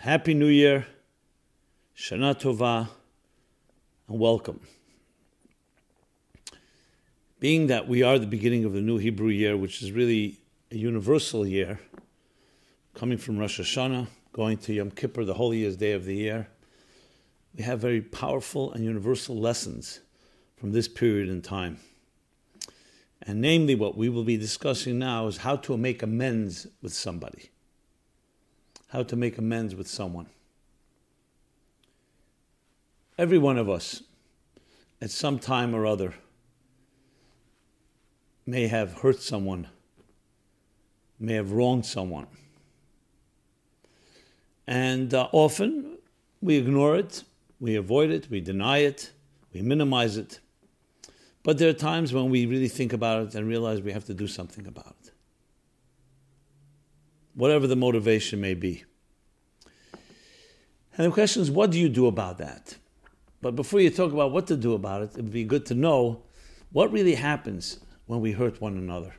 Happy 0.00 0.32
New 0.32 0.46
Year, 0.46 0.86
Shana 1.94 2.34
Tova, 2.34 2.88
and 4.08 4.18
welcome. 4.18 4.58
Being 7.38 7.66
that 7.66 7.86
we 7.86 8.02
are 8.02 8.18
the 8.18 8.26
beginning 8.26 8.64
of 8.64 8.72
the 8.72 8.80
new 8.80 8.96
Hebrew 8.96 9.28
year, 9.28 9.58
which 9.58 9.82
is 9.82 9.92
really 9.92 10.40
a 10.70 10.76
universal 10.78 11.46
year, 11.46 11.80
coming 12.94 13.18
from 13.18 13.36
Rosh 13.36 13.60
Hashanah, 13.60 14.06
going 14.32 14.56
to 14.56 14.72
Yom 14.72 14.90
Kippur, 14.90 15.26
the 15.26 15.34
holiest 15.34 15.78
day 15.78 15.92
of 15.92 16.06
the 16.06 16.16
year, 16.16 16.48
we 17.54 17.62
have 17.64 17.78
very 17.78 18.00
powerful 18.00 18.72
and 18.72 18.82
universal 18.82 19.36
lessons 19.36 20.00
from 20.56 20.72
this 20.72 20.88
period 20.88 21.28
in 21.28 21.42
time. 21.42 21.76
And 23.20 23.42
namely, 23.42 23.74
what 23.74 23.98
we 23.98 24.08
will 24.08 24.24
be 24.24 24.38
discussing 24.38 24.98
now 24.98 25.26
is 25.26 25.36
how 25.36 25.56
to 25.56 25.76
make 25.76 26.02
amends 26.02 26.66
with 26.80 26.94
somebody 26.94 27.50
how 28.90 29.02
to 29.04 29.16
make 29.16 29.38
amends 29.38 29.74
with 29.74 29.88
someone. 29.88 30.26
Every 33.16 33.38
one 33.38 33.56
of 33.56 33.68
us, 33.68 34.02
at 35.00 35.10
some 35.10 35.38
time 35.38 35.74
or 35.74 35.86
other, 35.86 36.14
may 38.46 38.66
have 38.66 38.94
hurt 38.94 39.20
someone, 39.20 39.68
may 41.18 41.34
have 41.34 41.52
wronged 41.52 41.86
someone. 41.86 42.26
And 44.66 45.14
uh, 45.14 45.28
often 45.32 45.98
we 46.40 46.56
ignore 46.56 46.96
it, 46.96 47.22
we 47.60 47.76
avoid 47.76 48.10
it, 48.10 48.28
we 48.28 48.40
deny 48.40 48.78
it, 48.78 49.12
we 49.52 49.62
minimize 49.62 50.16
it. 50.16 50.40
But 51.42 51.58
there 51.58 51.68
are 51.68 51.74
times 51.74 52.12
when 52.12 52.28
we 52.28 52.46
really 52.46 52.68
think 52.68 52.92
about 52.92 53.28
it 53.28 53.34
and 53.34 53.46
realize 53.46 53.80
we 53.80 53.92
have 53.92 54.04
to 54.06 54.14
do 54.14 54.26
something 54.26 54.66
about 54.66 54.96
it 54.99 54.99
whatever 57.34 57.66
the 57.66 57.76
motivation 57.76 58.40
may 58.40 58.54
be. 58.54 58.84
And 60.96 61.06
the 61.06 61.10
question 61.10 61.42
is, 61.42 61.50
what 61.50 61.70
do 61.70 61.78
you 61.78 61.88
do 61.88 62.06
about 62.06 62.38
that? 62.38 62.76
But 63.40 63.56
before 63.56 63.80
you 63.80 63.90
talk 63.90 64.12
about 64.12 64.32
what 64.32 64.46
to 64.48 64.56
do 64.56 64.74
about 64.74 65.02
it, 65.02 65.10
it 65.12 65.16
would 65.16 65.32
be 65.32 65.44
good 65.44 65.64
to 65.66 65.74
know 65.74 66.22
what 66.72 66.92
really 66.92 67.14
happens 67.14 67.80
when 68.06 68.20
we 68.20 68.32
hurt 68.32 68.60
one 68.60 68.76
another. 68.76 69.14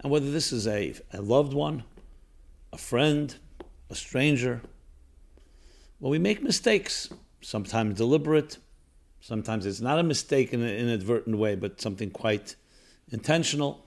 And 0.00 0.10
whether 0.10 0.30
this 0.30 0.52
is 0.52 0.66
a, 0.66 0.94
a 1.12 1.20
loved 1.20 1.52
one, 1.52 1.84
a 2.72 2.78
friend, 2.78 3.34
a 3.90 3.94
stranger. 3.94 4.62
Well, 6.00 6.10
we 6.10 6.18
make 6.18 6.42
mistakes, 6.42 7.10
sometimes 7.40 7.96
deliberate, 7.96 8.58
sometimes 9.20 9.66
it's 9.66 9.80
not 9.80 9.98
a 9.98 10.02
mistake 10.02 10.52
in 10.52 10.62
an 10.62 10.74
inadvertent 10.74 11.36
way, 11.36 11.54
but 11.54 11.80
something 11.80 12.10
quite 12.10 12.56
intentional. 13.10 13.86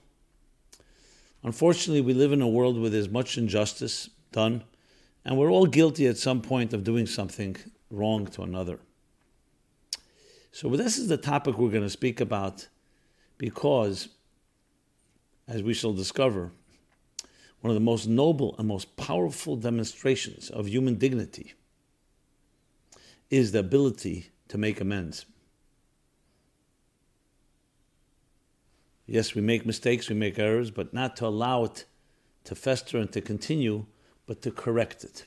Unfortunately, 1.45 2.01
we 2.01 2.15
live 2.15 2.31
in 2.31 2.41
a 2.41 2.47
world 2.47 2.81
where 2.81 2.89
there's 2.89 3.07
much 3.07 3.37
injustice 3.37 4.09
done, 4.31 4.63
and 5.23 5.37
we're 5.37 5.51
all 5.51 5.67
guilty 5.67 6.07
at 6.07 6.17
some 6.17 6.41
point 6.41 6.73
of 6.73 6.83
doing 6.83 7.05
something 7.05 7.55
wrong 7.91 8.25
to 8.25 8.41
another. 8.41 8.79
So, 10.51 10.69
this 10.69 10.97
is 10.97 11.07
the 11.07 11.17
topic 11.17 11.59
we're 11.59 11.69
going 11.69 11.83
to 11.83 11.89
speak 11.91 12.19
about 12.19 12.67
because, 13.37 14.09
as 15.47 15.61
we 15.61 15.75
shall 15.75 15.93
discover, 15.93 16.51
one 17.61 17.69
of 17.69 17.75
the 17.75 17.79
most 17.79 18.07
noble 18.07 18.55
and 18.57 18.67
most 18.67 18.97
powerful 18.97 19.55
demonstrations 19.55 20.49
of 20.49 20.67
human 20.67 20.95
dignity 20.95 21.53
is 23.29 23.51
the 23.51 23.59
ability 23.59 24.31
to 24.47 24.57
make 24.57 24.81
amends. 24.81 25.27
Yes, 29.07 29.35
we 29.35 29.41
make 29.41 29.65
mistakes, 29.65 30.09
we 30.09 30.15
make 30.15 30.39
errors, 30.39 30.71
but 30.71 30.93
not 30.93 31.15
to 31.17 31.27
allow 31.27 31.63
it 31.63 31.85
to 32.45 32.55
fester 32.55 32.97
and 32.97 33.11
to 33.11 33.21
continue, 33.21 33.85
but 34.25 34.41
to 34.41 34.51
correct 34.51 35.03
it. 35.03 35.25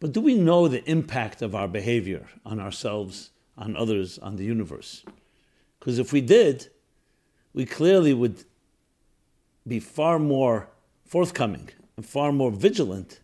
But 0.00 0.12
do 0.12 0.20
we 0.20 0.34
know 0.34 0.68
the 0.68 0.88
impact 0.90 1.42
of 1.42 1.54
our 1.54 1.68
behavior 1.68 2.26
on 2.44 2.60
ourselves, 2.60 3.30
on 3.56 3.76
others, 3.76 4.18
on 4.18 4.36
the 4.36 4.44
universe? 4.44 5.04
Because 5.78 5.98
if 5.98 6.12
we 6.12 6.20
did, 6.20 6.68
we 7.54 7.64
clearly 7.64 8.12
would 8.12 8.44
be 9.66 9.80
far 9.80 10.18
more 10.18 10.68
forthcoming 11.04 11.70
and 11.96 12.04
far 12.04 12.32
more 12.32 12.50
vigilant 12.50 13.20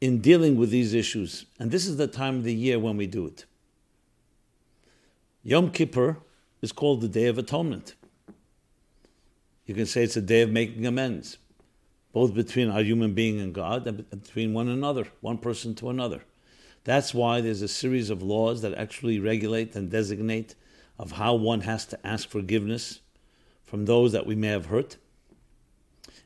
in 0.00 0.20
dealing 0.20 0.56
with 0.56 0.70
these 0.70 0.94
issues. 0.94 1.46
And 1.58 1.70
this 1.70 1.86
is 1.86 1.96
the 1.96 2.06
time 2.06 2.36
of 2.36 2.44
the 2.44 2.54
year 2.54 2.78
when 2.78 2.96
we 2.96 3.06
do 3.06 3.26
it. 3.26 3.44
Yom 5.42 5.70
Kippur 5.70 6.18
is 6.62 6.72
called 6.72 7.00
the 7.00 7.08
Day 7.08 7.26
of 7.26 7.38
Atonement. 7.38 7.94
You 9.68 9.74
can 9.74 9.84
say 9.84 10.02
it's 10.02 10.16
a 10.16 10.22
day 10.22 10.40
of 10.40 10.50
making 10.50 10.86
amends, 10.86 11.36
both 12.14 12.32
between 12.32 12.70
our 12.70 12.82
human 12.82 13.12
being 13.12 13.38
and 13.38 13.54
God 13.54 13.86
and 13.86 14.08
between 14.10 14.54
one 14.54 14.66
another, 14.66 15.08
one 15.20 15.36
person 15.36 15.74
to 15.74 15.90
another. 15.90 16.24
That's 16.84 17.12
why 17.12 17.42
there's 17.42 17.60
a 17.60 17.68
series 17.68 18.08
of 18.08 18.22
laws 18.22 18.62
that 18.62 18.72
actually 18.72 19.20
regulate 19.20 19.76
and 19.76 19.90
designate 19.90 20.54
of 20.98 21.12
how 21.12 21.34
one 21.34 21.60
has 21.60 21.84
to 21.84 22.06
ask 22.06 22.30
forgiveness 22.30 23.00
from 23.62 23.84
those 23.84 24.12
that 24.12 24.24
we 24.24 24.34
may 24.34 24.48
have 24.48 24.66
hurt 24.66 24.96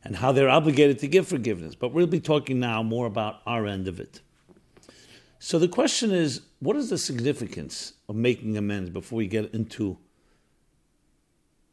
and 0.04 0.14
how 0.14 0.30
they're 0.30 0.48
obligated 0.48 1.00
to 1.00 1.08
give 1.08 1.26
forgiveness. 1.26 1.74
But 1.74 1.92
we'll 1.92 2.06
be 2.06 2.20
talking 2.20 2.60
now 2.60 2.84
more 2.84 3.06
about 3.06 3.40
our 3.44 3.66
end 3.66 3.88
of 3.88 3.98
it. 3.98 4.20
So 5.40 5.58
the 5.58 5.66
question 5.66 6.12
is 6.12 6.42
what 6.60 6.76
is 6.76 6.90
the 6.90 6.98
significance 6.98 7.94
of 8.08 8.14
making 8.14 8.56
amends 8.56 8.90
before 8.90 9.16
we 9.16 9.26
get 9.26 9.52
into 9.52 9.98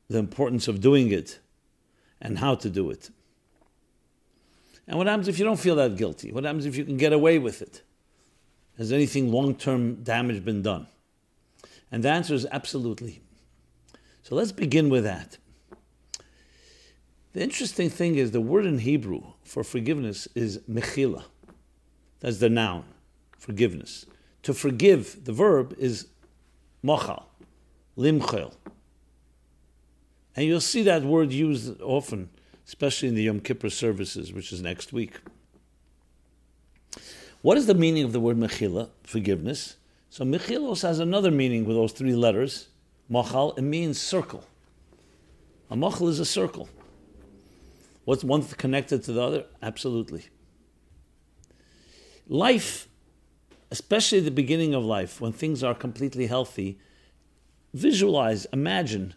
the 0.08 0.18
importance 0.18 0.68
of 0.68 0.82
doing 0.82 1.12
it 1.12 1.38
and 2.22 2.40
how 2.40 2.56
to 2.56 2.70
do 2.70 2.90
it. 2.90 3.10
And 4.88 4.98
what 4.98 5.08
happens 5.08 5.28
if 5.28 5.38
you 5.38 5.46
don't 5.46 5.60
feel 5.60 5.76
that 5.76 5.96
guilty? 5.98 6.32
What 6.32 6.44
happens 6.44 6.66
if 6.66 6.76
you 6.76 6.84
can 6.84 6.98
get 6.98 7.14
away 7.14 7.38
with 7.38 7.62
it? 7.62 7.84
Has 8.78 8.92
anything 8.92 9.32
long 9.32 9.56
term 9.56 10.04
damage 10.04 10.44
been 10.44 10.62
done? 10.62 10.88
And 11.92 12.04
the 12.04 12.10
answer 12.10 12.34
is 12.34 12.48
absolutely. 12.52 13.22
So 14.24 14.36
let's 14.36 14.52
begin 14.52 14.90
with 14.90 15.04
that. 15.04 15.38
The 17.34 17.42
interesting 17.42 17.90
thing 17.90 18.16
is 18.16 18.32
the 18.32 18.42
word 18.42 18.66
in 18.66 18.80
Hebrew 18.80 19.22
for 19.44 19.64
forgiveness 19.64 20.28
is 20.34 20.60
mechila. 20.70 21.24
That's 22.20 22.40
the 22.40 22.50
noun, 22.50 22.86
forgiveness. 23.38 24.06
To 24.44 24.54
forgive, 24.54 25.26
the 25.26 25.34
verb 25.34 25.76
is 25.78 26.08
mochal, 26.84 27.24
limchel. 27.98 28.54
And 30.40 30.48
you'll 30.48 30.62
see 30.62 30.84
that 30.84 31.04
word 31.04 31.34
used 31.34 31.82
often, 31.82 32.30
especially 32.66 33.10
in 33.10 33.16
the 33.16 33.24
Yom 33.24 33.42
Kippur 33.42 33.70
services, 33.70 34.32
which 34.32 34.54
is 34.54 34.62
next 34.62 34.94
week. 34.94 35.20
What 37.42 37.58
is 37.58 37.66
the 37.66 37.74
meaning 37.74 38.06
of 38.06 38.14
the 38.14 38.22
word 38.22 38.38
mechila, 38.38 38.88
forgiveness? 39.04 39.76
So 40.10 40.24
mechilos 40.24 40.82
has 40.84 41.00
another 41.00 41.30
meaning 41.30 41.66
with 41.66 41.76
those 41.76 41.92
three 41.92 42.16
letters. 42.16 42.70
Machal, 43.10 43.54
it 43.58 43.64
means 43.64 44.00
circle. 44.00 44.46
A 45.70 45.76
machal 45.76 46.08
is 46.08 46.22
a 46.22 46.26
circle. 46.26 46.70
What's 48.06 48.24
one 48.24 48.42
connected 48.44 49.04
to 49.04 49.12
the 49.12 49.22
other? 49.22 49.46
Absolutely. 49.62 50.28
Life, 52.30 52.88
especially 53.72 54.22
the 54.22 54.32
beginning 54.32 54.74
of 54.74 54.86
life, 54.86 55.20
when 55.20 55.34
things 55.34 55.66
are 55.66 55.76
completely 55.76 56.28
healthy, 56.28 56.80
visualize, 57.74 58.46
imagine 58.54 59.16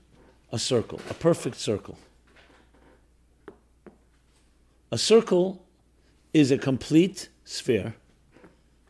a 0.53 0.59
circle, 0.59 1.01
a 1.09 1.15
perfect 1.15 1.57
circle. 1.57 1.99
A 4.93 4.99
circle 4.99 5.65
is 6.35 6.51
a 6.51 6.59
complete 6.59 7.31
sphere, 7.45 7.95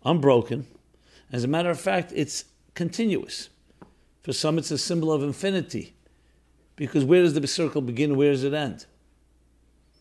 unbroken. 0.05 0.67
As 1.31 1.45
a 1.45 1.49
matter 1.49 1.71
of 1.71 1.81
fact, 1.81 2.12
it's 2.15 2.45
continuous. 2.75 3.49
For 4.23 4.33
some, 4.33 4.59
it's 4.59 4.73
a 4.73 4.78
symbol 4.78 5.12
of 5.12 5.23
infinity. 5.23 5.95
Because 6.75 7.05
where 7.05 7.23
does 7.23 7.34
the 7.34 7.47
circle 7.47 7.81
begin? 7.81 8.17
Where 8.17 8.32
does 8.32 8.44
it 8.44 8.53
end? 8.53 8.87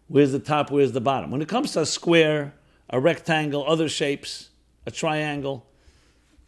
Where's 0.07 0.31
the 0.31 0.39
top? 0.39 0.71
Where's 0.71 0.91
the 0.91 1.01
bottom? 1.01 1.29
When 1.31 1.41
it 1.41 1.47
comes 1.47 1.71
to 1.73 1.81
a 1.81 1.85
square, 1.85 2.53
a 2.89 2.99
rectangle, 2.99 3.65
other 3.67 3.87
shapes, 3.87 4.49
a 4.85 4.91
triangle, 4.91 5.67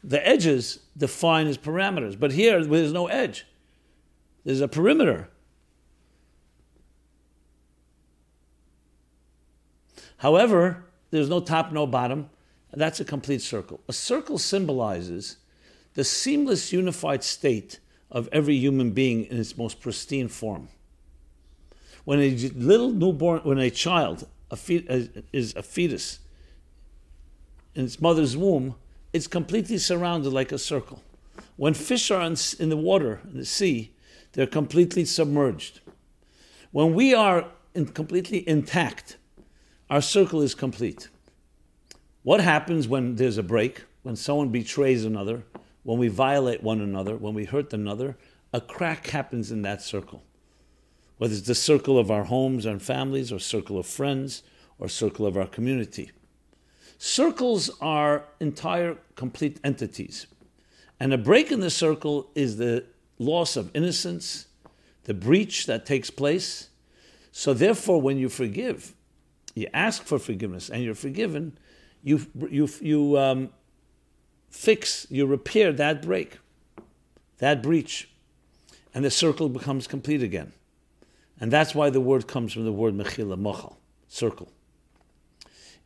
the 0.03 0.25
edges 0.27 0.79
define 0.97 1.47
its 1.47 1.57
parameters. 1.57 2.19
But 2.19 2.31
here, 2.31 2.63
there's 2.63 2.91
no 2.91 3.07
edge. 3.07 3.45
There's 4.43 4.61
a 4.61 4.67
perimeter. 4.67 5.29
However, 10.17 10.85
there's 11.11 11.29
no 11.29 11.39
top, 11.39 11.71
no 11.71 11.85
bottom. 11.85 12.29
That's 12.73 12.99
a 12.99 13.05
complete 13.05 13.41
circle. 13.41 13.81
A 13.87 13.93
circle 13.93 14.37
symbolizes 14.37 15.37
the 15.93 16.03
seamless, 16.03 16.73
unified 16.73 17.23
state 17.23 17.79
of 18.09 18.29
every 18.31 18.55
human 18.55 18.91
being 18.91 19.25
in 19.25 19.37
its 19.37 19.57
most 19.57 19.79
pristine 19.79 20.27
form. 20.27 20.69
When 22.05 22.19
a 22.19 22.31
little 22.55 22.91
newborn, 22.91 23.41
when 23.43 23.59
a 23.59 23.69
child 23.69 24.27
a 24.51 24.55
fet- 24.55 24.89
uh, 24.89 25.21
is 25.31 25.55
a 25.55 25.63
fetus 25.63 26.19
in 27.75 27.85
its 27.85 27.99
mother's 27.99 28.35
womb, 28.35 28.75
it's 29.13 29.27
completely 29.27 29.77
surrounded 29.77 30.31
like 30.31 30.51
a 30.51 30.57
circle. 30.57 31.01
When 31.55 31.73
fish 31.73 32.11
are 32.11 32.21
in 32.21 32.69
the 32.69 32.77
water, 32.77 33.21
in 33.31 33.37
the 33.37 33.45
sea, 33.45 33.92
they're 34.33 34.47
completely 34.47 35.05
submerged. 35.05 35.79
When 36.71 36.93
we 36.93 37.13
are 37.13 37.45
in 37.73 37.85
completely 37.87 38.47
intact, 38.47 39.17
our 39.89 40.01
circle 40.01 40.41
is 40.41 40.55
complete. 40.55 41.09
What 42.23 42.41
happens 42.41 42.87
when 42.87 43.15
there's 43.15 43.37
a 43.37 43.43
break, 43.43 43.83
when 44.01 44.15
someone 44.15 44.49
betrays 44.49 45.05
another, 45.05 45.43
when 45.83 45.99
we 45.99 46.07
violate 46.07 46.63
one 46.63 46.81
another, 46.81 47.15
when 47.15 47.33
we 47.33 47.45
hurt 47.45 47.73
another? 47.73 48.17
A 48.53 48.61
crack 48.61 49.07
happens 49.07 49.51
in 49.51 49.61
that 49.63 49.81
circle. 49.81 50.23
Whether 51.17 51.33
it's 51.33 51.47
the 51.47 51.55
circle 51.55 51.99
of 51.99 52.09
our 52.09 52.23
homes 52.23 52.65
and 52.65 52.81
families, 52.81 53.31
or 53.31 53.39
circle 53.39 53.77
of 53.77 53.85
friends, 53.85 54.43
or 54.79 54.89
circle 54.89 55.25
of 55.25 55.37
our 55.37 55.47
community. 55.47 56.11
Circles 56.97 57.69
are 57.81 58.25
entire, 58.39 58.97
complete 59.15 59.59
entities. 59.63 60.27
And 60.99 61.13
a 61.13 61.17
break 61.17 61.51
in 61.51 61.59
the 61.59 61.69
circle 61.69 62.29
is 62.35 62.57
the 62.57 62.85
loss 63.23 63.55
of 63.55 63.71
innocence, 63.73 64.47
the 65.05 65.13
breach 65.13 65.65
that 65.65 65.85
takes 65.85 66.09
place. 66.09 66.69
So, 67.31 67.53
therefore, 67.53 68.01
when 68.01 68.17
you 68.17 68.29
forgive, 68.29 68.93
you 69.55 69.67
ask 69.73 70.03
for 70.03 70.19
forgiveness 70.19 70.69
and 70.69 70.83
you're 70.83 70.95
forgiven, 70.95 71.57
you, 72.03 72.25
you, 72.49 72.69
you 72.81 73.17
um, 73.17 73.49
fix, 74.49 75.07
you 75.09 75.25
repair 75.25 75.71
that 75.73 76.01
break, 76.01 76.37
that 77.39 77.63
breach, 77.63 78.09
and 78.93 79.03
the 79.03 79.11
circle 79.11 79.49
becomes 79.49 79.87
complete 79.87 80.21
again. 80.21 80.53
And 81.39 81.51
that's 81.51 81.73
why 81.73 81.89
the 81.89 81.99
word 81.99 82.27
comes 82.27 82.53
from 82.53 82.65
the 82.65 82.71
word 82.71 82.93
mechila, 82.93 83.39
mochal, 83.39 83.77
circle. 84.07 84.49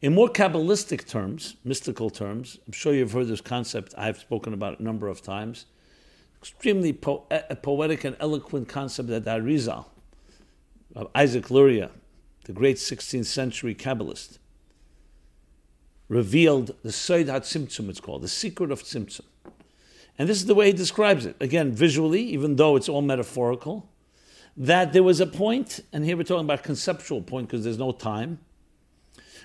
In 0.02 0.14
more 0.14 0.30
Kabbalistic 0.30 1.08
terms, 1.08 1.56
mystical 1.64 2.10
terms, 2.10 2.60
I'm 2.68 2.74
sure 2.74 2.94
you've 2.94 3.14
heard 3.14 3.28
this 3.28 3.42
concept, 3.42 3.96
I've 3.98 4.20
spoken 4.20 4.54
about 4.54 4.80
a 4.80 4.84
number 4.84 5.08
of 5.08 5.24
times. 5.24 5.66
Extremely 6.42 6.94
po- 6.94 7.26
eh, 7.32 7.42
a 7.50 7.56
poetic 7.56 8.04
and 8.04 8.16
eloquent 8.20 8.68
concept 8.68 9.10
that 9.10 9.26
Arizal, 9.26 9.86
of 10.96 11.10
Isaac 11.16 11.50
Luria, 11.50 11.92
the 12.46 12.54
great 12.54 12.78
16th 12.78 13.26
century 13.26 13.76
Kabbalist, 13.76 14.38
revealed 16.10 16.76
the 16.84 16.92
Seid 16.92 17.28
HaTzimtzum, 17.28 17.90
it's 17.90 18.00
called, 18.00 18.22
the 18.22 18.28
secret 18.28 18.72
of 18.72 18.82
Tzimtzum. 18.84 19.26
And 20.18 20.28
this 20.28 20.38
is 20.38 20.46
the 20.46 20.56
way 20.56 20.68
he 20.68 20.74
describes 20.74 21.26
it. 21.26 21.36
Again, 21.40 21.72
visually, 21.72 22.22
even 22.22 22.56
though 22.56 22.76
it's 22.76 22.90
all 22.90 23.02
metaphorical, 23.02 23.90
that 24.56 24.94
there 24.94 25.04
was 25.04 25.20
a 25.20 25.28
point, 25.28 25.82
and 25.94 26.04
here 26.04 26.18
we're 26.18 26.24
talking 26.24 26.46
about 26.46 26.64
conceptual 26.64 27.22
point 27.22 27.48
because 27.48 27.64
there's 27.64 27.78
no 27.78 27.92
time, 27.92 28.40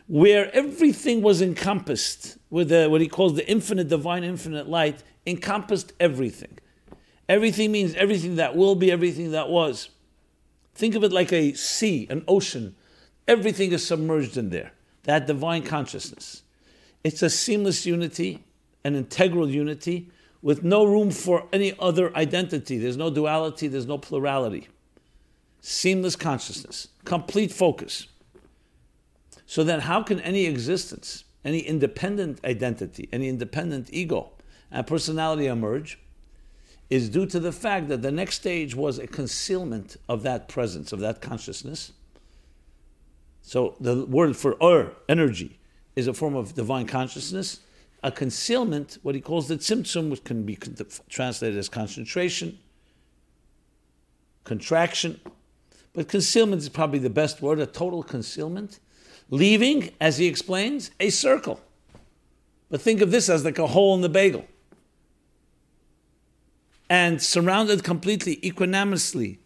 where 0.06 0.54
everything 0.54 1.20
was 1.20 1.42
encompassed, 1.42 2.38
with 2.48 2.72
what 2.90 3.00
he 3.00 3.08
calls 3.08 3.34
the 3.34 3.48
infinite, 3.48 3.88
divine, 3.88 4.24
infinite 4.24 4.68
light, 4.68 5.02
encompassed 5.26 5.92
everything. 6.00 6.58
Everything 7.32 7.72
means 7.72 7.94
everything 7.94 8.36
that 8.36 8.54
will 8.54 8.74
be, 8.74 8.92
everything 8.92 9.30
that 9.30 9.48
was. 9.48 9.88
Think 10.74 10.94
of 10.94 11.02
it 11.02 11.12
like 11.12 11.32
a 11.32 11.54
sea, 11.54 12.06
an 12.10 12.24
ocean. 12.28 12.76
Everything 13.26 13.72
is 13.72 13.86
submerged 13.86 14.36
in 14.36 14.50
there. 14.50 14.72
That 15.04 15.26
divine 15.26 15.62
consciousness. 15.62 16.42
It's 17.02 17.22
a 17.22 17.30
seamless 17.30 17.86
unity, 17.86 18.44
an 18.84 18.94
integral 18.94 19.48
unity, 19.48 20.10
with 20.42 20.62
no 20.62 20.84
room 20.84 21.10
for 21.10 21.48
any 21.54 21.74
other 21.78 22.14
identity. 22.14 22.76
There's 22.76 22.98
no 22.98 23.08
duality, 23.08 23.66
there's 23.66 23.86
no 23.86 23.96
plurality. 23.96 24.68
Seamless 25.62 26.16
consciousness, 26.16 26.88
complete 27.06 27.50
focus. 27.50 28.08
So 29.46 29.64
then, 29.64 29.80
how 29.80 30.02
can 30.02 30.20
any 30.20 30.44
existence, 30.44 31.24
any 31.46 31.60
independent 31.60 32.44
identity, 32.44 33.08
any 33.10 33.30
independent 33.30 33.88
ego 33.90 34.32
and 34.70 34.86
personality 34.86 35.46
emerge? 35.46 35.98
Is 36.92 37.08
due 37.08 37.24
to 37.24 37.40
the 37.40 37.52
fact 37.52 37.88
that 37.88 38.02
the 38.02 38.12
next 38.12 38.34
stage 38.34 38.74
was 38.74 38.98
a 38.98 39.06
concealment 39.06 39.96
of 40.10 40.22
that 40.24 40.46
presence, 40.46 40.92
of 40.92 41.00
that 41.00 41.22
consciousness. 41.22 41.92
So 43.40 43.76
the 43.80 44.04
word 44.04 44.36
for 44.36 44.62
ur, 44.62 44.92
energy, 45.08 45.58
is 45.96 46.06
a 46.06 46.12
form 46.12 46.36
of 46.36 46.54
divine 46.54 46.86
consciousness. 46.86 47.60
A 48.02 48.12
concealment, 48.12 48.98
what 49.00 49.14
he 49.14 49.22
calls 49.22 49.48
the 49.48 49.56
tzimtzum, 49.56 50.10
which 50.10 50.22
can 50.22 50.42
be 50.42 50.58
translated 51.08 51.58
as 51.58 51.70
concentration, 51.70 52.58
contraction. 54.44 55.18
But 55.94 56.08
concealment 56.08 56.60
is 56.60 56.68
probably 56.68 56.98
the 56.98 57.08
best 57.08 57.40
word, 57.40 57.58
a 57.58 57.64
total 57.64 58.02
concealment, 58.02 58.80
leaving, 59.30 59.92
as 59.98 60.18
he 60.18 60.26
explains, 60.26 60.90
a 61.00 61.08
circle. 61.08 61.58
But 62.68 62.82
think 62.82 63.00
of 63.00 63.10
this 63.10 63.30
as 63.30 63.46
like 63.46 63.58
a 63.58 63.68
hole 63.68 63.94
in 63.94 64.02
the 64.02 64.10
bagel. 64.10 64.44
And 66.92 67.22
surrounded 67.22 67.84
completely, 67.84 68.38
equanimously 68.46 69.38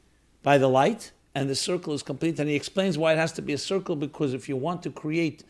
by 0.43 0.58
the 0.58 0.66
light, 0.66 1.12
and 1.32 1.48
the 1.48 1.54
circle 1.54 1.94
is 1.94 2.02
complete. 2.02 2.40
And 2.40 2.50
he 2.50 2.56
explains 2.56 2.98
why 2.98 3.12
it 3.12 3.19
has 3.19 3.31
to 3.34 3.40
be 3.40 3.52
a 3.52 3.58
circle 3.58 3.94
because 3.94 4.34
if 4.34 4.48
you 4.48 4.56
want 4.56 4.82
to 4.82 4.90
create 4.90 5.44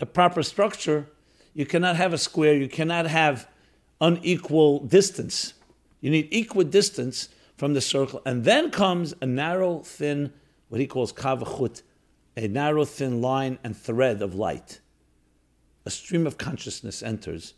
a 0.00 0.06
proper 0.06 0.42
structure, 0.42 1.06
you 1.52 1.66
cannot 1.66 1.96
have 1.96 2.14
a 2.14 2.16
square, 2.16 2.54
you 2.54 2.66
cannot 2.66 3.04
have 3.08 3.46
unequal 4.00 4.80
distance. 4.80 5.52
You 6.00 6.10
need 6.10 6.28
equal 6.30 6.64
distance 6.64 7.28
from 7.58 7.74
the 7.74 7.82
circle. 7.82 8.22
And 8.24 8.42
then 8.42 8.70
comes 8.70 9.12
a 9.20 9.26
narrow, 9.26 9.80
thin, 9.80 10.32
what 10.70 10.80
he 10.80 10.86
calls 10.86 11.12
kav 11.12 11.42
v'chut, 11.42 11.82
a 12.38 12.48
narrow, 12.48 12.86
thin 12.86 13.20
line 13.20 13.58
and 13.62 13.76
thread 13.76 14.22
of 14.22 14.34
light. 14.34 14.80
A 15.84 15.90
stream 15.90 16.26
of 16.26 16.38
consciousness 16.38 17.02
enters 17.02 17.52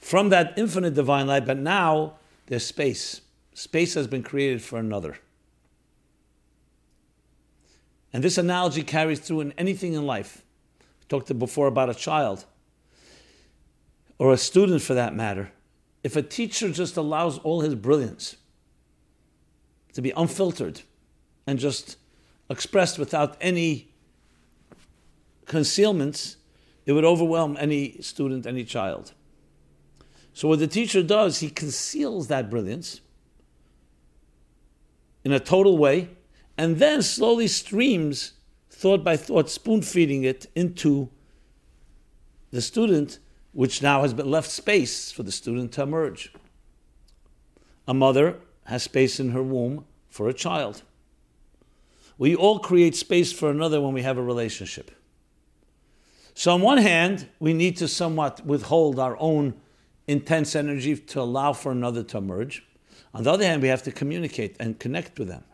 from 0.00 0.30
that 0.30 0.54
infinite 0.56 0.94
divine 0.94 1.26
light, 1.26 1.46
but 1.46 1.58
now 1.58 2.14
there's 2.46 2.66
space. 2.66 3.20
Space 3.54 3.94
has 3.94 4.06
been 4.06 4.22
created 4.22 4.62
for 4.62 4.78
another. 4.78 5.18
And 8.12 8.24
this 8.24 8.38
analogy 8.38 8.82
carries 8.82 9.20
through 9.20 9.42
in 9.42 9.52
anything 9.52 9.92
in 9.92 10.04
life 10.04 10.42
talked 11.08 11.36
before 11.38 11.66
about 11.66 11.90
a 11.90 11.94
child 11.94 12.46
or 14.18 14.32
a 14.32 14.36
student 14.38 14.80
for 14.80 14.94
that 14.94 15.14
matter. 15.14 15.52
If 16.02 16.16
a 16.16 16.22
teacher 16.22 16.70
just 16.70 16.96
allows 16.96 17.38
all 17.38 17.60
his 17.60 17.74
brilliance 17.74 18.36
to 19.92 20.00
be 20.00 20.12
unfiltered 20.16 20.82
and 21.46 21.58
just 21.58 21.96
expressed 22.48 22.98
without 22.98 23.36
any 23.40 23.88
concealments, 25.46 26.36
it 26.86 26.92
would 26.92 27.04
overwhelm 27.04 27.56
any 27.60 28.00
student, 28.00 28.46
any 28.46 28.64
child. 28.64 29.12
So, 30.32 30.48
what 30.48 30.58
the 30.58 30.66
teacher 30.66 31.02
does, 31.02 31.40
he 31.40 31.50
conceals 31.50 32.28
that 32.28 32.48
brilliance 32.48 33.00
in 35.24 35.32
a 35.32 35.40
total 35.40 35.76
way 35.76 36.10
and 36.56 36.76
then 36.76 37.02
slowly 37.02 37.46
streams 37.46 38.34
thought 38.68 39.04
by 39.04 39.16
thought, 39.16 39.50
spoon 39.50 39.82
feeding 39.82 40.24
it 40.24 40.46
into 40.54 41.10
the 42.50 42.60
student, 42.60 43.18
which 43.52 43.82
now 43.82 44.02
has 44.02 44.14
been 44.14 44.30
left 44.30 44.50
space 44.50 45.12
for 45.12 45.22
the 45.22 45.32
student 45.32 45.72
to 45.72 45.82
emerge. 45.82 46.32
A 47.86 47.94
mother 47.94 48.36
has 48.64 48.82
space 48.82 49.18
in 49.18 49.30
her 49.30 49.42
womb 49.42 49.84
for 50.08 50.28
a 50.28 50.34
child. 50.34 50.82
We 52.18 52.34
all 52.34 52.58
create 52.58 52.94
space 52.94 53.32
for 53.32 53.50
another 53.50 53.80
when 53.80 53.94
we 53.94 54.02
have 54.02 54.18
a 54.18 54.22
relationship. 54.22 54.90
So, 56.34 56.52
on 56.52 56.60
one 56.60 56.78
hand, 56.78 57.28
we 57.38 57.52
need 57.52 57.76
to 57.78 57.88
somewhat 57.88 58.44
withhold 58.46 58.98
our 58.98 59.16
own 59.18 59.54
intense 60.10 60.56
energy 60.56 60.96
to 60.96 61.20
allow 61.20 61.52
for 61.52 61.72
another 61.72 62.02
to 62.02 62.18
emerge. 62.18 62.64
On 63.14 63.22
the 63.22 63.30
other 63.30 63.44
hand, 63.44 63.62
we 63.62 63.68
have 63.68 63.82
to 63.84 63.92
communicate 63.92 64.56
and 64.60 64.78
connect 64.78 65.18
with 65.18 65.28
them. 65.28 65.44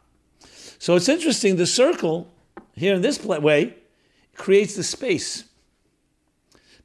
So, 0.79 0.95
it's 0.95 1.09
interesting, 1.09 1.57
the 1.57 1.67
circle 1.67 2.29
here 2.77 2.95
in 2.95 3.03
this 3.03 3.23
way, 3.25 3.75
creates 4.35 4.77
the 4.77 4.85
space. 4.85 5.45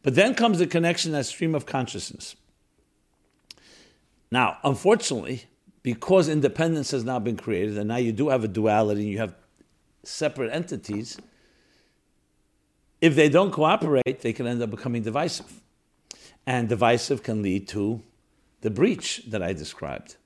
But 0.03 0.15
then 0.15 0.33
comes 0.33 0.57
the 0.57 0.67
connection, 0.67 1.11
that 1.11 1.25
stream 1.25 1.53
of 1.53 1.65
consciousness. 1.65 2.35
Now, 4.31 4.57
unfortunately, 4.63 5.43
because 5.83 6.29
independence 6.29 6.91
has 6.91 7.03
now 7.03 7.19
been 7.19 7.35
created, 7.35 7.77
and 7.77 7.89
now 7.89 7.97
you 7.97 8.13
do 8.13 8.29
have 8.29 8.43
a 8.43 8.47
duality, 8.47 9.03
you 9.03 9.17
have 9.17 9.35
separate 10.03 10.51
entities, 10.53 11.17
if 13.01 13.15
they 13.15 13.29
don't 13.29 13.51
cooperate, 13.51 14.21
they 14.21 14.31
can 14.31 14.47
end 14.47 14.61
up 14.61 14.69
becoming 14.69 15.01
divisive. 15.01 15.61
And 16.45 16.67
divisive 16.67 17.23
can 17.23 17.41
lead 17.41 17.67
to 17.69 18.01
the 18.61 18.69
breach 18.69 19.23
that 19.27 19.41
I 19.43 19.53
described, 19.53 20.17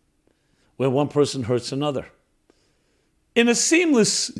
where 0.77 0.89
one 0.89 1.07
person 1.07 1.43
hurts 1.43 1.71
another. 1.71 2.07
In 3.33 3.47
a 3.49 3.55
seamless 3.55 4.31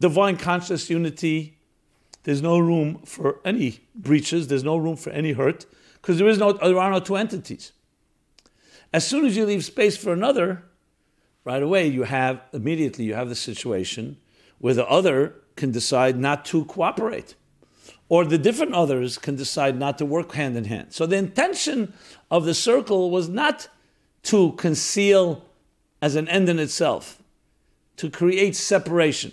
divine 0.00 0.36
conscious 0.36 0.88
unity, 0.88 1.58
there's 2.22 2.42
no 2.42 2.58
room 2.58 3.00
for 3.04 3.40
any 3.44 3.80
breaches, 3.94 4.48
there's 4.48 4.64
no 4.64 4.76
room 4.76 4.96
for 4.96 5.10
any 5.10 5.32
hurt, 5.32 5.66
because 5.94 6.18
there 6.18 6.28
is 6.28 6.38
no 6.38 6.52
there 6.52 6.78
are 6.78 6.90
no 6.90 7.00
two 7.00 7.16
entities. 7.16 7.72
As 8.92 9.06
soon 9.06 9.24
as 9.24 9.36
you 9.36 9.46
leave 9.46 9.64
space 9.64 9.96
for 9.96 10.12
another, 10.12 10.64
right 11.44 11.62
away 11.62 11.86
you 11.86 12.04
have 12.04 12.40
immediately 12.52 13.04
you 13.04 13.14
have 13.14 13.28
the 13.28 13.34
situation 13.34 14.16
where 14.58 14.74
the 14.74 14.86
other 14.88 15.34
can 15.56 15.70
decide 15.70 16.18
not 16.18 16.44
to 16.46 16.64
cooperate. 16.64 17.34
Or 18.10 18.24
the 18.24 18.38
different 18.38 18.74
others 18.74 19.18
can 19.18 19.36
decide 19.36 19.78
not 19.78 19.96
to 19.98 20.04
work 20.04 20.32
hand 20.32 20.56
in 20.56 20.64
hand. 20.64 20.92
So 20.92 21.06
the 21.06 21.16
intention 21.16 21.94
of 22.28 22.44
the 22.44 22.54
circle 22.54 23.08
was 23.08 23.28
not 23.28 23.68
to 24.24 24.52
conceal 24.52 25.44
as 26.02 26.16
an 26.16 26.28
end 26.28 26.48
in 26.48 26.58
itself, 26.58 27.22
to 27.98 28.10
create 28.10 28.56
separation. 28.56 29.32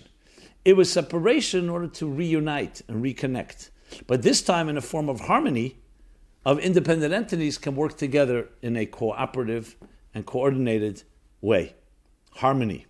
It 0.64 0.74
was 0.74 0.92
separation 0.92 1.64
in 1.64 1.70
order 1.70 1.88
to 1.88 2.08
reunite 2.08 2.84
and 2.88 3.04
reconnect. 3.04 3.72
But 4.06 4.22
this 4.22 4.44
time 4.44 4.70
in 4.70 4.78
a 4.78 4.82
form 4.82 5.10
of 5.10 5.22
harmony, 5.22 5.80
of 6.46 6.60
independent 6.60 7.14
entities 7.14 7.58
can 7.58 7.76
work 7.76 7.98
together 7.98 8.50
in 8.62 8.78
a 8.78 8.86
cooperative 8.86 9.76
and 10.14 10.24
coordinated 10.24 11.02
way. 11.42 11.74
Harmony. 12.36 12.86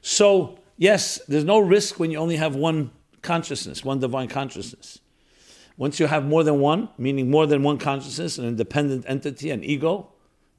So, 0.00 0.58
yes, 0.78 1.20
there's 1.28 1.44
no 1.44 1.58
risk 1.58 2.00
when 2.00 2.10
you 2.10 2.16
only 2.16 2.36
have 2.36 2.56
one 2.56 2.90
consciousness, 3.22 3.84
one 3.84 4.00
divine 4.00 4.28
consciousness. 4.28 4.98
Once 5.76 5.98
you 5.98 6.06
have 6.06 6.24
more 6.24 6.44
than 6.44 6.60
one, 6.60 6.88
meaning 6.98 7.30
more 7.30 7.46
than 7.46 7.62
one 7.62 7.78
consciousness, 7.78 8.38
an 8.38 8.44
independent 8.44 9.04
entity, 9.08 9.50
an 9.50 9.64
ego, 9.64 10.08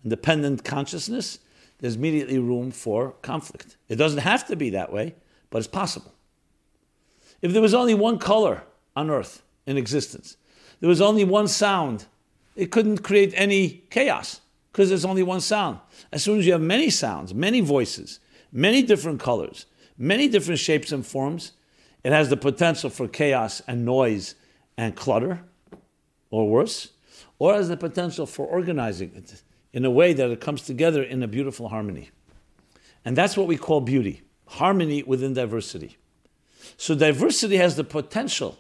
independent 0.04 0.64
consciousness, 0.64 1.40
there's 1.80 1.96
immediately 1.96 2.40
room 2.40 2.72
for 2.72 3.12
conflict. 3.22 3.78
It 3.90 3.98
doesn't 3.98 4.20
have 4.20 4.48
to 4.48 4.56
be 4.56 4.72
that 4.72 4.92
way, 4.92 5.16
but 5.50 5.60
it's 5.60 5.68
possible. 5.68 6.14
If 7.42 7.52
there 7.52 7.62
was 7.62 7.74
only 7.74 7.94
one 7.94 8.18
color 8.20 8.64
on 8.96 9.10
earth 9.10 9.44
in 9.68 9.78
existence, 9.78 10.38
there 10.80 10.90
was 10.90 11.02
only 11.02 11.24
one 11.24 11.48
sound, 11.48 12.06
it 12.56 12.72
couldn't 12.72 13.04
create 13.04 13.34
any 13.36 13.84
chaos 13.90 14.42
because 14.72 14.90
there's 14.90 15.06
only 15.06 15.24
one 15.24 15.42
sound. 15.42 15.80
As 16.12 16.24
soon 16.24 16.40
as 16.40 16.46
you 16.46 16.54
have 16.54 16.62
many 16.62 16.90
sounds, 16.90 17.34
many 17.34 17.60
voices, 17.62 18.20
many 18.52 18.82
different 18.82 19.20
colors, 19.20 19.66
many 19.98 20.28
different 20.28 20.60
shapes 20.60 20.92
and 20.92 21.06
forms, 21.06 21.52
it 22.04 22.12
has 22.12 22.30
the 22.30 22.38
potential 22.38 22.90
for 22.90 23.08
chaos 23.08 23.62
and 23.68 23.86
noise 23.86 24.36
and 24.78 24.96
clutter, 24.96 25.44
or 26.30 26.50
worse, 26.50 26.90
or 27.40 27.54
has 27.54 27.70
the 27.70 27.78
potential 27.78 28.26
for 28.26 28.46
organizing 28.46 29.12
it 29.16 29.44
in 29.72 29.86
a 29.86 29.92
way 29.92 30.14
that 30.14 30.30
it 30.30 30.42
comes 30.42 30.64
together 30.64 31.04
in 31.04 31.22
a 31.24 31.28
beautiful 31.28 31.70
harmony. 31.70 32.10
And 33.06 33.16
that's 33.16 33.38
what 33.38 33.48
we 33.48 33.58
call 33.58 33.82
beauty 33.82 34.22
harmony 34.48 35.04
within 35.04 35.34
diversity. 35.34 35.98
So 36.78 36.96
diversity 36.96 37.58
has 37.58 37.76
the 37.76 37.84
potential 37.84 38.58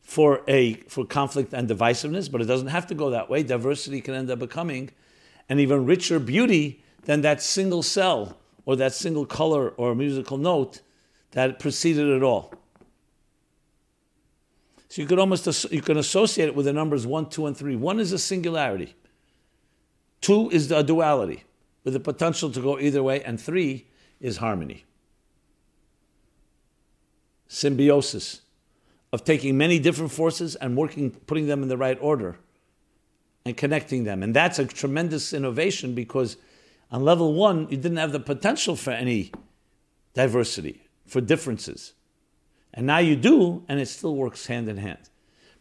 for 0.00 0.42
a 0.48 0.74
for 0.88 1.04
conflict 1.04 1.52
and 1.52 1.68
divisiveness, 1.68 2.30
but 2.30 2.40
it 2.40 2.46
doesn't 2.46 2.68
have 2.68 2.86
to 2.86 2.94
go 2.94 3.10
that 3.10 3.28
way. 3.28 3.42
Diversity 3.42 4.00
can 4.00 4.14
end 4.14 4.30
up 4.30 4.38
becoming 4.38 4.90
an 5.48 5.58
even 5.58 5.84
richer 5.86 6.18
beauty 6.18 6.82
than 7.04 7.20
that 7.22 7.42
single 7.42 7.82
cell 7.82 8.38
or 8.64 8.76
that 8.76 8.94
single 8.94 9.26
color 9.26 9.70
or 9.70 9.94
musical 9.94 10.38
note 10.38 10.80
that 11.32 11.58
preceded 11.58 12.08
it 12.08 12.22
all. 12.22 12.54
So 14.88 15.02
you 15.02 15.08
could 15.08 15.18
almost 15.18 15.70
you 15.70 15.82
can 15.82 15.98
associate 15.98 16.48
it 16.48 16.54
with 16.54 16.66
the 16.66 16.72
numbers 16.72 17.06
one, 17.06 17.28
two, 17.28 17.46
and 17.46 17.56
three. 17.56 17.76
One 17.76 18.00
is 18.00 18.12
a 18.12 18.18
singularity. 18.18 18.94
Two 20.20 20.50
is 20.50 20.70
a 20.70 20.82
duality, 20.82 21.44
with 21.84 21.94
the 21.94 22.00
potential 22.00 22.50
to 22.50 22.60
go 22.60 22.78
either 22.78 23.02
way, 23.02 23.22
and 23.22 23.40
three 23.40 23.86
is 24.20 24.38
harmony. 24.38 24.84
Symbiosis 27.46 28.40
of 29.12 29.24
taking 29.24 29.56
many 29.56 29.78
different 29.78 30.12
forces 30.12 30.54
and 30.56 30.76
working, 30.76 31.10
putting 31.10 31.46
them 31.46 31.62
in 31.62 31.68
the 31.68 31.76
right 31.76 31.98
order 32.00 32.36
and 33.44 33.56
connecting 33.56 34.04
them. 34.04 34.22
And 34.22 34.34
that's 34.34 34.58
a 34.58 34.66
tremendous 34.66 35.32
innovation 35.32 35.94
because 35.94 36.36
on 36.90 37.04
level 37.04 37.34
one, 37.34 37.68
you 37.70 37.76
didn't 37.76 37.96
have 37.96 38.12
the 38.12 38.20
potential 38.20 38.76
for 38.76 38.90
any 38.90 39.32
diversity, 40.14 40.87
for 41.08 41.20
differences. 41.20 41.94
And 42.72 42.86
now 42.86 42.98
you 42.98 43.16
do, 43.16 43.64
and 43.68 43.80
it 43.80 43.86
still 43.86 44.14
works 44.14 44.46
hand 44.46 44.68
in 44.68 44.76
hand. 44.76 45.10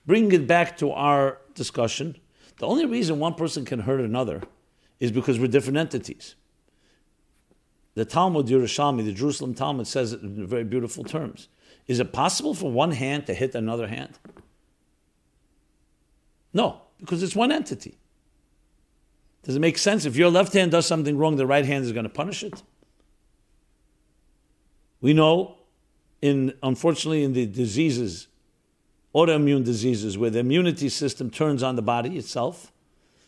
Bringing 0.05 0.31
it 0.33 0.47
back 0.47 0.77
to 0.77 0.91
our 0.91 1.39
discussion, 1.55 2.17
the 2.57 2.67
only 2.67 2.85
reason 2.85 3.19
one 3.19 3.33
person 3.33 3.65
can 3.65 3.79
hurt 3.79 4.01
another 4.01 4.43
is 4.99 5.11
because 5.11 5.39
we're 5.39 5.47
different 5.47 5.77
entities. 5.77 6.35
The 7.95 8.05
Talmud 8.05 8.47
Yerushalmi, 8.47 9.03
the 9.05 9.13
Jerusalem 9.13 9.53
Talmud, 9.53 9.87
says 9.87 10.13
it 10.13 10.21
in 10.21 10.45
very 10.45 10.63
beautiful 10.63 11.03
terms. 11.03 11.47
Is 11.87 11.99
it 11.99 12.13
possible 12.13 12.53
for 12.53 12.71
one 12.71 12.91
hand 12.91 13.25
to 13.27 13.33
hit 13.33 13.55
another 13.55 13.87
hand? 13.87 14.19
No, 16.53 16.81
because 16.99 17.23
it's 17.23 17.35
one 17.35 17.51
entity. 17.51 17.97
Does 19.43 19.55
it 19.55 19.59
make 19.59 19.77
sense? 19.77 20.05
If 20.05 20.15
your 20.15 20.29
left 20.29 20.53
hand 20.53 20.71
does 20.71 20.85
something 20.85 21.17
wrong, 21.17 21.37
the 21.37 21.47
right 21.47 21.65
hand 21.65 21.85
is 21.85 21.91
going 21.91 22.03
to 22.03 22.09
punish 22.09 22.43
it? 22.43 22.61
We 25.01 25.13
know, 25.13 25.57
in 26.21 26.53
unfortunately, 26.63 27.23
in 27.23 27.33
the 27.33 27.45
diseases 27.45 28.27
autoimmune 29.17 29.63
diseases 29.63 30.15
where 30.15 30.29
the 30.29 30.39
immunity 30.39 30.89
system 30.89 31.31
turns 31.31 31.63
on 31.63 31.75
the 31.75 31.81
body 31.81 32.17
itself. 32.17 32.71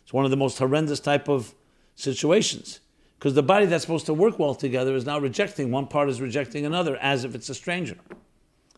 It's 0.04 0.14
one 0.14 0.24
of 0.24 0.30
the 0.30 0.38
most 0.38 0.60
horrendous 0.60 1.00
type 1.00 1.28
of 1.28 1.56
situations 1.96 2.80
because 3.18 3.34
the 3.34 3.44
body 3.44 3.66
that's 3.66 3.84
supposed 3.84 4.06
to 4.06 4.14
work 4.14 4.38
well 4.38 4.54
together 4.54 4.94
is 4.96 5.06
now 5.06 5.20
rejecting 5.20 5.72
one 5.72 5.88
part 5.88 6.08
is 6.08 6.22
rejecting 6.22 6.66
another 6.66 6.96
as 6.98 7.24
if 7.24 7.34
it's 7.34 7.50
a 7.50 7.56
stranger, 7.56 7.98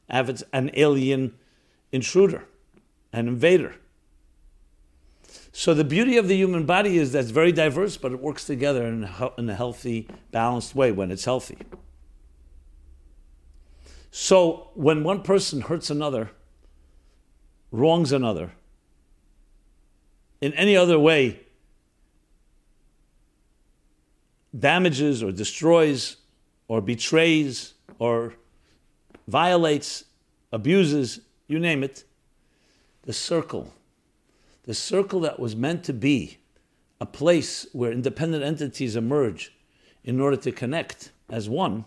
as 0.10 0.24
if 0.24 0.30
it's 0.30 0.44
an 0.54 0.72
alien 0.74 1.34
intruder, 1.92 2.46
an 3.12 3.28
invader. 3.28 3.76
So 5.52 5.74
the 5.74 5.84
beauty 5.84 6.16
of 6.16 6.30
the 6.30 6.36
human 6.36 6.66
body 6.66 6.98
is 6.98 7.12
that 7.12 7.20
it's 7.20 7.32
very 7.32 7.52
diverse, 7.52 7.98
but 7.98 8.14
it 8.14 8.22
works 8.22 8.46
together 8.46 8.88
in 8.88 9.04
a, 9.04 9.32
in 9.38 9.50
a 9.50 9.56
healthy, 9.56 10.08
balanced 10.32 10.76
way 10.76 10.94
when 10.94 11.12
it's 11.12 11.26
healthy. 11.26 11.58
So 14.12 14.70
when 14.76 15.04
one 15.04 15.24
person 15.24 15.62
hurts 15.62 15.90
another, 15.90 16.32
wrongs 17.72 18.12
another 18.12 18.52
in 20.42 20.54
any 20.54 20.76
other 20.76 21.00
way 21.00 21.40
damages 24.58 25.24
or 25.24 25.32
destroys 25.32 26.18
or 26.68 26.82
betrays 26.82 27.74
or 28.00 28.34
violates, 29.28 30.04
abuses, 30.52 31.22
you 31.48 31.60
name 31.60 31.84
it, 31.84 32.04
the 33.04 33.14
circle, 33.14 33.74
the 34.64 34.74
circle 34.74 35.22
that 35.22 35.40
was 35.40 35.56
meant 35.56 35.84
to 35.86 35.94
be 35.94 36.40
a 37.00 37.06
place 37.06 37.66
where 37.72 37.92
independent 37.92 38.44
entities 38.44 38.96
emerge 38.96 39.54
in 40.04 40.20
order 40.20 40.38
to 40.38 40.52
connect 40.52 41.12
as 41.30 41.48
one, 41.48 41.86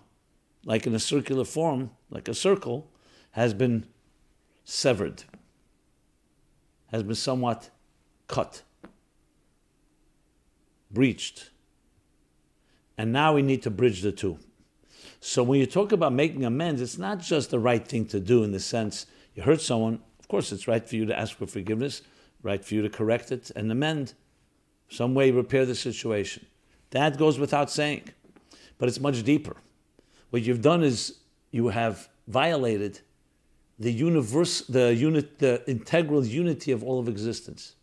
like 0.64 0.86
in 0.86 0.94
a 0.94 0.98
circular 0.98 1.44
form, 1.44 1.90
like 2.14 2.28
a 2.28 2.34
circle, 2.34 2.90
has 3.32 3.52
been 3.52 3.84
severed 4.64 5.24
has 6.94 7.02
been 7.02 7.16
somewhat 7.16 7.70
cut, 8.28 8.62
breached. 10.92 11.50
And 12.96 13.12
now 13.12 13.34
we 13.34 13.42
need 13.42 13.64
to 13.64 13.70
bridge 13.70 14.00
the 14.02 14.12
two. 14.12 14.38
So 15.18 15.42
when 15.42 15.58
you 15.58 15.66
talk 15.66 15.90
about 15.90 16.12
making 16.12 16.44
amends, 16.44 16.80
it's 16.80 16.96
not 16.96 17.18
just 17.18 17.50
the 17.50 17.58
right 17.58 17.84
thing 17.84 18.06
to 18.06 18.20
do 18.20 18.44
in 18.44 18.52
the 18.52 18.60
sense 18.60 19.06
you 19.34 19.42
hurt 19.42 19.60
someone, 19.60 20.00
of 20.20 20.28
course 20.28 20.52
it's 20.52 20.68
right 20.68 20.88
for 20.88 20.94
you 20.94 21.04
to 21.06 21.18
ask 21.18 21.36
for 21.36 21.46
forgiveness, 21.46 22.02
right 22.44 22.64
for 22.64 22.74
you 22.74 22.82
to 22.82 22.88
correct 22.88 23.32
it 23.32 23.50
and 23.56 23.72
amend, 23.72 24.14
some 24.88 25.14
way 25.14 25.32
repair 25.32 25.66
the 25.66 25.74
situation. 25.74 26.46
That 26.90 27.18
goes 27.18 27.40
without 27.40 27.72
saying. 27.72 28.10
But 28.78 28.88
it's 28.88 29.00
much 29.00 29.24
deeper. 29.24 29.56
What 30.30 30.42
you've 30.42 30.62
done 30.62 30.84
is 30.84 31.18
you 31.54 31.68
have 31.68 32.08
violated 32.26 32.98
the 33.78 33.92
universe, 33.92 34.62
the 34.62 34.92
unit, 34.92 35.38
the 35.38 35.62
integral 35.70 36.26
unity 36.26 36.72
of 36.72 36.82
all 36.82 36.98
of 36.98 37.08
existence. 37.08 37.76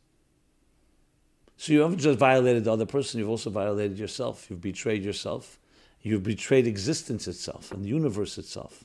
So 1.55 1.71
you 1.71 1.79
haven't 1.79 1.99
just 1.99 2.19
violated 2.19 2.65
the 2.65 2.73
other 2.73 2.85
person, 2.85 3.21
you've 3.21 3.29
also 3.29 3.49
violated 3.49 3.97
yourself. 3.97 4.47
You've 4.49 4.59
betrayed 4.59 5.05
yourself. 5.05 5.57
You've 6.01 6.21
betrayed 6.21 6.67
existence 6.67 7.29
itself 7.29 7.71
and 7.71 7.85
the 7.85 7.87
universe 7.87 8.37
itself. 8.37 8.83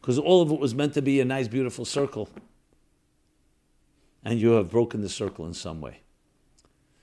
Because 0.00 0.16
all 0.16 0.42
of 0.42 0.52
it 0.52 0.60
was 0.60 0.76
meant 0.76 0.94
to 0.94 1.02
be 1.02 1.20
a 1.20 1.24
nice, 1.24 1.48
beautiful 1.48 1.84
circle. 1.84 2.28
And 4.24 4.38
you 4.38 4.50
have 4.50 4.70
broken 4.70 5.00
the 5.00 5.08
circle 5.08 5.44
in 5.44 5.54
some 5.54 5.80
way. 5.80 6.02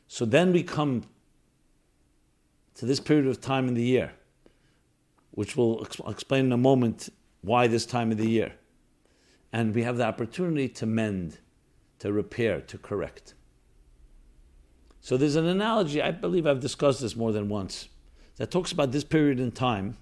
So 0.07 0.23
then 0.23 0.53
we 0.53 0.63
come 0.63 1.03
to 2.75 2.85
this 2.85 3.01
period 3.01 3.27
of 3.27 3.41
time 3.41 3.67
in 3.67 3.73
the 3.73 3.83
year, 3.83 4.13
which 5.37 5.55
we'll 5.55 5.85
explain 6.07 6.45
in 6.45 6.51
a 6.51 6.57
moment 6.57 7.09
why 7.41 7.67
this 7.67 7.85
time 7.85 8.11
of 8.11 8.17
the 8.17 8.27
year 8.27 8.53
and 9.53 9.75
we 9.75 9.83
have 9.83 9.95
the 9.95 10.03
opportunity 10.03 10.67
to 10.67 10.87
mend, 10.87 11.37
to 11.99 12.11
repair, 12.11 12.59
to 12.59 12.75
correct. 12.79 13.35
So 14.99 15.15
there's 15.15 15.35
an 15.35 15.45
analogy, 15.45 16.01
I 16.01 16.09
believe 16.09 16.47
I've 16.47 16.59
discussed 16.59 17.01
this 17.01 17.15
more 17.15 17.31
than 17.31 17.49
once, 17.49 17.87
that 18.37 18.49
talks 18.49 18.71
about 18.71 18.91
this 18.91 19.03
period 19.03 19.39
in 19.39 19.51
time, 19.51 19.97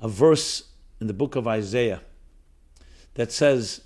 a 0.00 0.08
verse 0.08 0.70
in 1.02 1.06
the 1.06 1.12
book 1.12 1.36
of 1.36 1.46
Isaiah 1.46 2.00
that 3.16 3.32
says, 3.32 3.82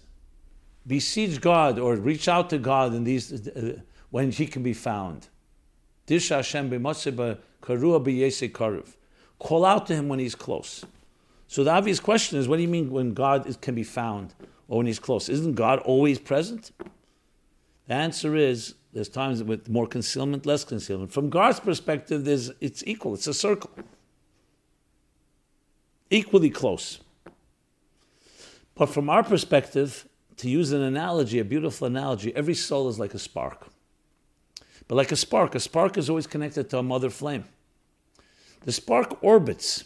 Besiege 0.87 1.41
God 1.41 1.81
or 1.81 1.97
reach 1.97 2.29
out 2.29 2.49
to 2.51 2.59
God 2.59 2.95
in 2.95 3.03
these 3.03 3.49
uh, 3.49 3.81
when 4.11 4.31
He 4.31 4.47
can 4.47 4.63
be 4.63 4.73
found. 4.73 5.27
Call 9.38 9.64
out 9.64 9.87
to 9.88 9.95
Him 9.95 10.09
when 10.09 10.19
He's 10.19 10.35
close. 10.35 10.85
So 11.49 11.62
the 11.64 11.71
obvious 11.71 12.00
question 12.00 12.38
is, 12.38 12.49
what 12.49 12.57
do 12.57 12.62
you 12.62 12.69
mean 12.69 12.91
when 12.91 13.14
God 13.14 13.47
is, 13.47 13.57
can 13.57 13.75
be 13.75 13.85
found? 13.85 14.35
or 14.69 14.79
when 14.79 14.87
he's 14.87 14.99
close. 14.99 15.29
Isn't 15.29 15.55
God 15.55 15.79
always 15.81 16.19
present? 16.19 16.73
The 17.87 17.95
answer 17.95 18.37
is 18.37 18.75
there's 18.93 19.09
times 19.09 19.43
with 19.43 19.69
more 19.69 19.87
concealment, 19.87 20.47
less 20.47 20.64
concealment. 20.64 21.12
From 21.12 21.31
God's 21.31 21.61
perspective, 21.61 22.25
there's, 22.25 22.50
it's 22.61 22.83
equal, 22.87 23.14
it's 23.14 23.26
a 23.26 23.35
circle. 23.35 23.71
Equally 26.11 26.50
close. 26.50 27.00
But 28.75 28.87
from 28.87 29.11
our 29.11 29.23
perspective, 29.23 30.09
to 30.38 30.49
use 30.49 30.73
an 30.73 30.83
analogy, 30.83 31.38
a 31.38 31.45
beautiful 31.45 31.87
analogy, 31.87 32.35
every 32.35 32.55
soul 32.55 32.88
is 32.88 32.99
like 32.99 33.14
a 33.14 33.19
spark. 33.19 33.69
But 34.88 34.97
like 34.97 35.12
a 35.12 35.17
spark, 35.17 35.55
a 35.55 35.61
spark 35.61 35.97
is 35.97 36.11
always 36.11 36.26
connected 36.26 36.69
to 36.71 36.79
a 36.79 36.83
mother 36.83 37.11
flame. 37.11 37.45
The 38.64 38.73
spark 38.73 39.23
orbits 39.23 39.85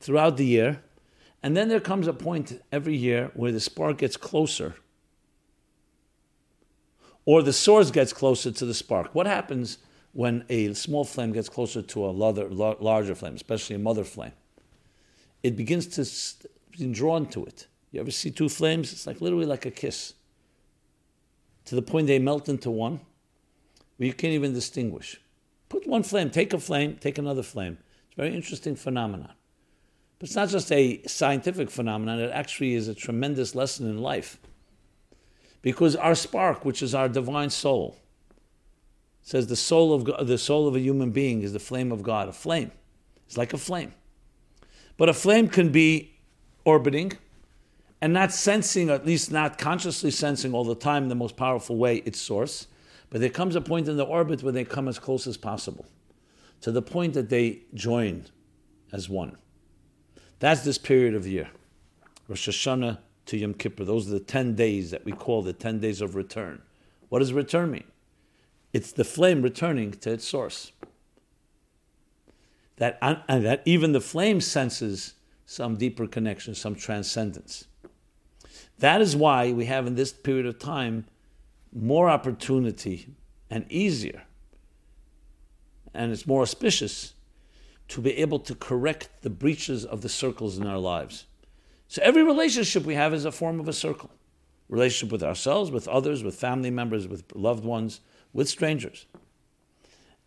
throughout 0.00 0.36
the 0.36 0.46
year, 0.46 0.82
and 1.42 1.56
then 1.56 1.68
there 1.68 1.80
comes 1.80 2.06
a 2.06 2.12
point 2.12 2.60
every 2.70 2.96
year 2.96 3.30
where 3.34 3.52
the 3.52 3.60
spark 3.60 3.98
gets 3.98 4.16
closer, 4.16 4.76
or 7.24 7.42
the 7.42 7.52
source 7.52 7.90
gets 7.90 8.12
closer 8.12 8.50
to 8.52 8.64
the 8.64 8.74
spark. 8.74 9.14
What 9.14 9.26
happens 9.26 9.78
when 10.12 10.44
a 10.48 10.72
small 10.74 11.04
flame 11.04 11.32
gets 11.32 11.48
closer 11.48 11.82
to 11.82 12.04
a 12.04 12.10
larger, 12.10 13.14
flame, 13.14 13.34
especially 13.34 13.76
a 13.76 13.80
mother 13.80 14.04
flame? 14.04 14.32
It 15.42 15.56
begins 15.56 15.86
to 15.88 16.48
be 16.70 16.86
drawn 16.92 17.26
to 17.30 17.44
it. 17.44 17.66
You 17.90 18.00
ever 18.00 18.10
see 18.10 18.30
two 18.30 18.48
flames? 18.48 18.92
It's 18.92 19.06
like 19.06 19.20
literally 19.20 19.46
like 19.46 19.66
a 19.66 19.70
kiss. 19.70 20.14
To 21.66 21.74
the 21.74 21.82
point 21.82 22.06
they 22.06 22.18
melt 22.18 22.48
into 22.48 22.70
one, 22.70 23.00
where 23.96 24.06
you 24.06 24.12
can't 24.12 24.34
even 24.34 24.52
distinguish. 24.52 25.20
Put 25.68 25.86
one 25.86 26.02
flame, 26.02 26.30
take 26.30 26.52
a 26.52 26.58
flame, 26.58 26.96
take 27.00 27.18
another 27.18 27.42
flame. 27.42 27.78
It's 28.06 28.18
a 28.18 28.22
very 28.22 28.34
interesting 28.34 28.76
phenomenon. 28.76 29.32
But 30.18 30.28
it's 30.28 30.36
not 30.36 30.48
just 30.48 30.70
a 30.72 31.02
scientific 31.06 31.70
phenomenon, 31.70 32.20
it 32.20 32.30
actually 32.30 32.74
is 32.74 32.88
a 32.88 32.94
tremendous 32.94 33.54
lesson 33.54 33.88
in 33.88 33.98
life. 33.98 34.38
Because 35.62 35.96
our 35.96 36.14
spark, 36.14 36.64
which 36.64 36.82
is 36.82 36.94
our 36.94 37.08
divine 37.08 37.50
soul, 37.50 37.96
says 39.22 39.46
the 39.46 39.56
soul 39.56 39.94
of 39.94 40.04
God, 40.04 40.26
the 40.26 40.38
soul 40.38 40.68
of 40.68 40.76
a 40.76 40.80
human 40.80 41.10
being 41.10 41.42
is 41.42 41.52
the 41.54 41.58
flame 41.58 41.90
of 41.90 42.02
God, 42.02 42.28
a 42.28 42.32
flame. 42.32 42.70
It's 43.26 43.38
like 43.38 43.54
a 43.54 43.58
flame. 43.58 43.94
But 44.96 45.08
a 45.08 45.14
flame 45.14 45.48
can 45.48 45.72
be 45.72 46.14
orbiting 46.64 47.12
and 48.00 48.12
not 48.12 48.32
sensing, 48.32 48.90
or 48.90 48.92
at 48.92 49.06
least 49.06 49.32
not 49.32 49.56
consciously 49.56 50.10
sensing 50.10 50.52
all 50.52 50.64
the 50.64 50.74
time, 50.74 51.08
the 51.08 51.14
most 51.14 51.36
powerful 51.36 51.76
way, 51.76 51.96
its 52.04 52.20
source. 52.20 52.66
But 53.14 53.20
there 53.20 53.30
comes 53.30 53.54
a 53.54 53.60
point 53.60 53.86
in 53.86 53.96
the 53.96 54.02
orbit 54.02 54.42
where 54.42 54.52
they 54.52 54.64
come 54.64 54.88
as 54.88 54.98
close 54.98 55.28
as 55.28 55.36
possible 55.36 55.86
to 56.62 56.72
the 56.72 56.82
point 56.82 57.14
that 57.14 57.28
they 57.28 57.60
join 57.72 58.24
as 58.90 59.08
one. 59.08 59.36
That's 60.40 60.62
this 60.62 60.78
period 60.78 61.14
of 61.14 61.24
year. 61.24 61.48
Rosh 62.26 62.48
Hashanah 62.48 62.98
to 63.26 63.36
Yom 63.36 63.54
Kippur. 63.54 63.84
Those 63.84 64.08
are 64.08 64.14
the 64.14 64.18
10 64.18 64.56
days 64.56 64.90
that 64.90 65.04
we 65.04 65.12
call 65.12 65.42
the 65.42 65.52
10 65.52 65.78
days 65.78 66.00
of 66.00 66.16
return. 66.16 66.60
What 67.08 67.20
does 67.20 67.32
return 67.32 67.70
mean? 67.70 67.84
It's 68.72 68.90
the 68.90 69.04
flame 69.04 69.42
returning 69.42 69.92
to 69.92 70.10
its 70.10 70.26
source. 70.26 70.72
That, 72.78 72.98
and 73.00 73.46
that 73.46 73.62
even 73.64 73.92
the 73.92 74.00
flame 74.00 74.40
senses 74.40 75.14
some 75.46 75.76
deeper 75.76 76.08
connection, 76.08 76.56
some 76.56 76.74
transcendence. 76.74 77.68
That 78.80 79.00
is 79.00 79.14
why 79.14 79.52
we 79.52 79.66
have 79.66 79.86
in 79.86 79.94
this 79.94 80.12
period 80.12 80.46
of 80.46 80.58
time 80.58 81.04
more 81.74 82.08
opportunity 82.08 83.14
and 83.50 83.66
easier, 83.70 84.22
and 85.92 86.12
it's 86.12 86.26
more 86.26 86.42
auspicious 86.42 87.14
to 87.88 88.00
be 88.00 88.16
able 88.18 88.38
to 88.38 88.54
correct 88.54 89.10
the 89.22 89.30
breaches 89.30 89.84
of 89.84 90.00
the 90.00 90.08
circles 90.08 90.56
in 90.56 90.66
our 90.66 90.78
lives. 90.78 91.26
So 91.88 92.00
every 92.02 92.22
relationship 92.22 92.84
we 92.84 92.94
have 92.94 93.12
is 93.12 93.24
a 93.24 93.32
form 93.32 93.60
of 93.60 93.68
a 93.68 93.72
circle. 93.72 94.10
Relationship 94.68 95.12
with 95.12 95.22
ourselves, 95.22 95.70
with 95.70 95.86
others, 95.86 96.24
with 96.24 96.34
family 96.34 96.70
members, 96.70 97.06
with 97.06 97.24
loved 97.34 97.64
ones, 97.64 98.00
with 98.32 98.48
strangers. 98.48 99.06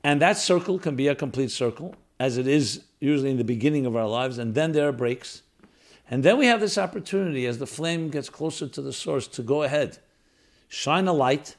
And 0.04 0.22
that 0.22 0.38
circle 0.38 0.78
can 0.78 0.96
be 0.96 1.08
a 1.08 1.16
complete 1.16 1.52
circle, 1.52 1.96
as 2.20 2.38
it 2.38 2.48
is 2.48 2.84
usually 3.00 3.32
in 3.32 3.38
the 3.38 3.44
beginning 3.44 3.86
of 3.86 3.96
our 3.96 4.08
lives, 4.08 4.38
and 4.38 4.54
then 4.54 4.72
there 4.72 4.88
are 4.88 4.94
breaks. 4.94 5.42
And 6.10 6.24
then 6.24 6.38
we 6.38 6.46
have 6.46 6.62
this 6.62 6.78
opportunity 6.78 7.46
as 7.46 7.58
the 7.58 7.68
flame 7.68 8.10
gets 8.10 8.30
closer 8.30 8.68
to 8.68 8.82
the 8.82 8.94
source 8.94 9.28
to 9.30 9.42
go 9.42 9.64
ahead, 9.64 9.98
shine 10.68 11.08
a 11.08 11.14
light, 11.14 11.56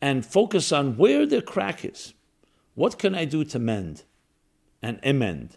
and 0.00 0.24
focus 0.24 0.72
on 0.72 0.96
where 0.96 1.26
the 1.26 1.40
crack 1.40 1.84
is. 1.84 2.12
What 2.74 2.98
can 2.98 3.14
I 3.14 3.24
do 3.24 3.44
to 3.44 3.58
mend 3.58 4.02
and 4.82 4.98
amend? 5.02 5.56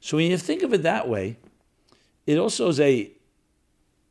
So 0.00 0.16
when 0.16 0.30
you 0.30 0.38
think 0.38 0.62
of 0.62 0.72
it 0.72 0.82
that 0.82 1.08
way, 1.08 1.38
it 2.26 2.38
also 2.38 2.68
is 2.68 2.80
a 2.80 3.10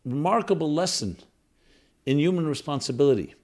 remarkable 0.05 0.71
lesson 0.71 1.17
in 2.05 2.19
human 2.19 2.45
responsibility. 2.45 3.35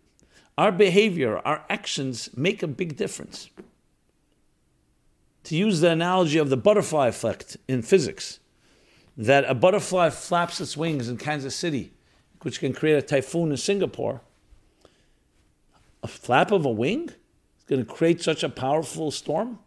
Our 0.57 0.71
behavior, 0.71 1.39
our 1.45 1.63
actions 1.69 2.29
make 2.35 2.61
a 2.61 2.67
big 2.67 2.97
difference. 2.97 3.49
To 5.45 5.55
use 5.55 5.79
the 5.79 5.91
analogy 5.91 6.37
of 6.37 6.49
the 6.49 6.57
butterfly 6.57 7.07
effect 7.07 7.57
in 7.67 7.81
physics, 7.81 8.39
that 9.19 9.43
a 9.49 9.53
butterfly 9.53 10.09
flaps 10.09 10.61
its 10.61 10.77
wings 10.77 11.09
in 11.09 11.17
Kansas 11.17 11.53
City, 11.53 11.91
which 12.41 12.61
can 12.61 12.71
create 12.71 12.95
a 12.95 13.01
typhoon 13.01 13.51
in 13.51 13.57
Singapore. 13.57 14.21
A 16.01 16.07
flap 16.07 16.51
of 16.53 16.63
a 16.63 16.71
wing 16.71 17.09
is 17.09 17.65
going 17.67 17.85
to 17.85 17.93
create 17.93 18.23
such 18.23 18.43
a 18.43 18.49
powerful 18.49 19.11
storm? 19.11 19.59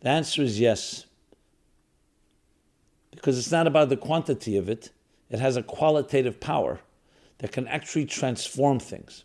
The 0.00 0.10
answer 0.10 0.42
is 0.42 0.60
yes. 0.60 1.06
Because 3.12 3.38
it's 3.38 3.50
not 3.50 3.66
about 3.66 3.88
the 3.88 3.96
quantity 3.96 4.58
of 4.58 4.68
it, 4.68 4.90
it 5.30 5.40
has 5.40 5.56
a 5.56 5.62
qualitative 5.62 6.38
power 6.38 6.80
that 7.38 7.52
can 7.52 7.66
actually 7.66 8.04
transform 8.04 8.78
things. 8.78 9.24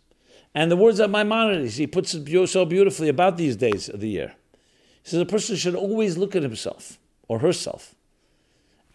And 0.54 0.72
the 0.72 0.78
words 0.78 1.02
of 1.02 1.12
Maimonides, 1.12 1.76
he 1.76 1.88
puts 1.88 2.14
it 2.14 2.48
so 2.48 2.64
beautifully 2.64 3.10
about 3.10 3.36
these 3.36 3.58
days 3.58 3.90
of 3.90 4.00
the 4.00 4.08
year. 4.08 4.36
He 5.04 5.10
says 5.10 5.20
a 5.20 5.26
person 5.26 5.58
should 5.58 5.76
always 5.76 6.18
look 6.18 6.38
at 6.38 6.44
himself 6.44 7.00
or 7.28 7.40
herself 7.40 7.95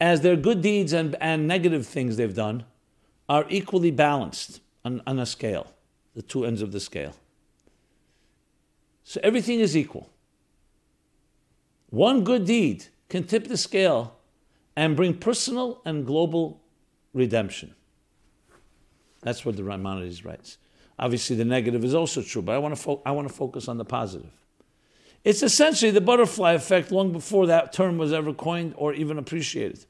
as 0.01 0.23
their 0.23 0.37
good 0.37 0.63
deeds 0.63 0.93
and, 0.93 1.17
and 1.21 1.47
negative 1.47 1.87
things 1.87 2.17
they've 2.17 2.35
done 2.35 2.65
are 3.29 3.45
equally 3.49 3.91
balanced 3.91 4.61
on, 4.85 5.03
on 5.07 5.19
a 5.19 5.27
scale, 5.27 5.73
the 6.15 6.23
two 6.23 6.45
ends 6.45 6.63
of 6.63 6.73
the 6.73 6.81
scale. 6.81 7.15
So 9.05 9.21
everything 9.23 9.61
is 9.61 9.77
equal. 9.77 10.09
One 11.91 12.25
good 12.25 12.45
deed 12.45 12.87
can 13.09 13.25
tip 13.25 13.49
the 13.49 13.57
scale 13.57 14.17
and 14.77 14.97
bring 14.97 15.15
personal 15.15 15.83
and 15.85 16.07
global 16.07 16.61
redemption. 17.13 17.75
That's 19.23 19.45
what 19.45 19.57
the 19.57 19.63
Maimonides 19.63 20.25
writes. 20.25 20.59
Obviously, 20.99 21.37
the 21.37 21.45
negative 21.45 21.85
is 21.85 21.95
also 21.95 22.23
true, 22.23 22.43
but 22.43 22.55
I 22.55 22.59
want 22.59 22.75
to, 22.75 22.81
fo- 22.81 23.03
I 23.05 23.11
want 23.11 23.29
to 23.29 23.35
focus 23.35 23.69
on 23.69 23.79
the 23.79 23.85
positive. 23.85 24.31
It's 25.25 25.43
essentially 25.43 25.91
the 25.91 26.01
butterfly 26.01 26.53
effect 26.53 26.91
long 26.91 27.13
before 27.13 27.47
that 27.47 27.73
term 27.73 27.99
was 27.99 28.13
ever 28.13 28.33
coined 28.33 28.75
or 28.77 28.95
even 28.95 29.19
appreciated. 29.19 29.85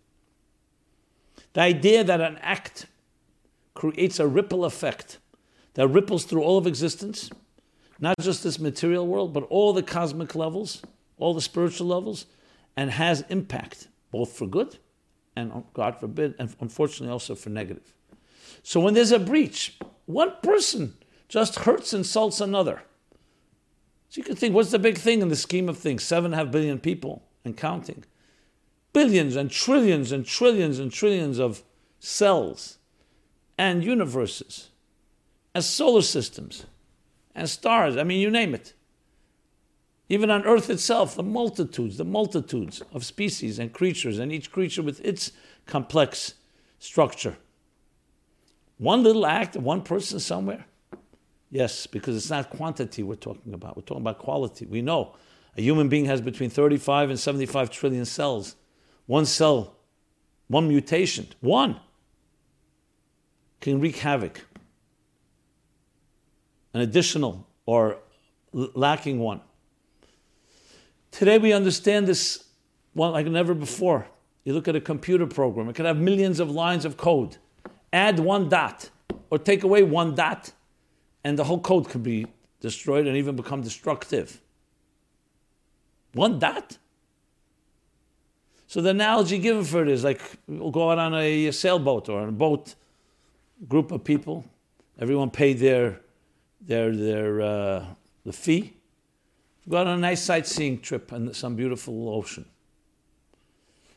The 1.52 1.60
idea 1.60 2.04
that 2.04 2.20
an 2.20 2.38
act 2.42 2.86
creates 3.74 4.18
a 4.18 4.26
ripple 4.26 4.64
effect 4.64 5.18
that 5.74 5.86
ripples 5.88 6.24
through 6.24 6.42
all 6.42 6.58
of 6.58 6.66
existence, 6.66 7.30
not 8.00 8.16
just 8.20 8.42
this 8.42 8.58
material 8.58 9.06
world, 9.06 9.32
but 9.32 9.44
all 9.44 9.72
the 9.72 9.82
cosmic 9.82 10.34
levels, 10.34 10.82
all 11.18 11.34
the 11.34 11.40
spiritual 11.40 11.86
levels, 11.86 12.26
and 12.76 12.90
has 12.90 13.24
impact, 13.28 13.88
both 14.10 14.32
for 14.32 14.46
good 14.46 14.78
and, 15.36 15.64
God 15.74 15.98
forbid, 15.98 16.34
and 16.38 16.54
unfortunately 16.60 17.12
also 17.12 17.34
for 17.34 17.50
negative. 17.50 17.94
So 18.62 18.80
when 18.80 18.94
there's 18.94 19.12
a 19.12 19.18
breach, 19.18 19.78
one 20.06 20.32
person 20.42 20.94
just 21.28 21.60
hurts, 21.60 21.92
and 21.92 22.00
insults 22.00 22.40
another. 22.40 22.82
So 24.10 24.18
you 24.18 24.24
can 24.24 24.34
think, 24.34 24.56
what's 24.56 24.72
the 24.72 24.78
big 24.80 24.98
thing 24.98 25.22
in 25.22 25.28
the 25.28 25.36
scheme 25.36 25.68
of 25.68 25.78
things? 25.78 26.02
Seven 26.02 26.32
and 26.32 26.34
a 26.34 26.44
half 26.44 26.52
billion 26.52 26.80
people 26.80 27.22
and 27.44 27.56
counting. 27.56 28.04
Billions 28.92 29.36
and 29.36 29.48
trillions 29.48 30.10
and 30.10 30.26
trillions 30.26 30.80
and 30.80 30.92
trillions 30.92 31.38
of 31.38 31.62
cells 32.00 32.78
and 33.56 33.84
universes 33.84 34.70
and 35.54 35.62
solar 35.62 36.02
systems 36.02 36.66
and 37.36 37.48
stars. 37.48 37.96
I 37.96 38.02
mean, 38.02 38.20
you 38.20 38.30
name 38.30 38.52
it. 38.52 38.72
Even 40.08 40.28
on 40.28 40.44
Earth 40.44 40.70
itself, 40.70 41.14
the 41.14 41.22
multitudes, 41.22 41.96
the 41.96 42.04
multitudes 42.04 42.82
of 42.92 43.04
species 43.04 43.60
and 43.60 43.72
creatures, 43.72 44.18
and 44.18 44.32
each 44.32 44.50
creature 44.50 44.82
with 44.82 45.00
its 45.04 45.30
complex 45.66 46.34
structure. 46.80 47.36
One 48.78 49.04
little 49.04 49.24
act 49.24 49.54
of 49.54 49.62
one 49.62 49.82
person 49.82 50.18
somewhere 50.18 50.64
Yes, 51.50 51.86
because 51.86 52.16
it's 52.16 52.30
not 52.30 52.48
quantity 52.48 53.02
we're 53.02 53.16
talking 53.16 53.52
about. 53.54 53.76
We're 53.76 53.82
talking 53.82 54.02
about 54.02 54.18
quality. 54.18 54.66
We 54.66 54.82
know 54.82 55.16
a 55.56 55.62
human 55.62 55.88
being 55.88 56.04
has 56.04 56.20
between 56.20 56.48
35 56.48 57.10
and 57.10 57.18
75 57.18 57.70
trillion 57.70 58.04
cells. 58.04 58.54
One 59.06 59.26
cell, 59.26 59.76
one 60.46 60.68
mutation, 60.68 61.26
one 61.40 61.80
can 63.60 63.80
wreak 63.80 63.96
havoc. 63.96 64.46
An 66.72 66.82
additional 66.82 67.48
or 67.66 67.98
lacking 68.52 69.18
one. 69.18 69.40
Today 71.10 71.38
we 71.38 71.52
understand 71.52 72.06
this 72.06 72.44
one 72.92 73.12
like 73.12 73.26
never 73.26 73.54
before. 73.54 74.06
You 74.44 74.54
look 74.54 74.68
at 74.68 74.76
a 74.76 74.80
computer 74.80 75.26
program, 75.26 75.68
it 75.68 75.74
could 75.74 75.84
have 75.84 75.98
millions 75.98 76.38
of 76.38 76.50
lines 76.50 76.84
of 76.84 76.96
code. 76.96 77.36
Add 77.92 78.20
one 78.20 78.48
dot 78.48 78.88
or 79.30 79.38
take 79.38 79.64
away 79.64 79.82
one 79.82 80.14
dot 80.14 80.52
and 81.24 81.38
the 81.38 81.44
whole 81.44 81.60
code 81.60 81.88
could 81.88 82.02
be 82.02 82.26
destroyed 82.60 83.06
and 83.06 83.16
even 83.16 83.36
become 83.36 83.62
destructive. 83.62 84.40
One 86.12 86.38
dot. 86.38 86.78
So 88.66 88.80
the 88.80 88.90
analogy 88.90 89.38
given 89.38 89.64
for 89.64 89.82
it 89.82 89.88
is 89.88 90.04
like 90.04 90.20
we'll 90.46 90.70
go 90.70 90.90
out 90.90 90.98
on 90.98 91.14
a 91.14 91.50
sailboat 91.50 92.08
or 92.08 92.20
on 92.20 92.28
a 92.28 92.32
boat, 92.32 92.74
group 93.68 93.90
of 93.92 94.04
people, 94.04 94.44
everyone 94.98 95.30
paid 95.30 95.58
their 95.58 96.00
their 96.60 96.94
their 96.94 97.40
uh, 97.40 97.84
the 98.24 98.32
fee. 98.32 98.74
Go 99.68 99.78
out 99.78 99.86
on 99.86 99.98
a 99.98 100.00
nice 100.00 100.22
sightseeing 100.22 100.80
trip 100.80 101.12
on 101.12 101.32
some 101.34 101.54
beautiful 101.54 102.08
ocean. 102.08 102.44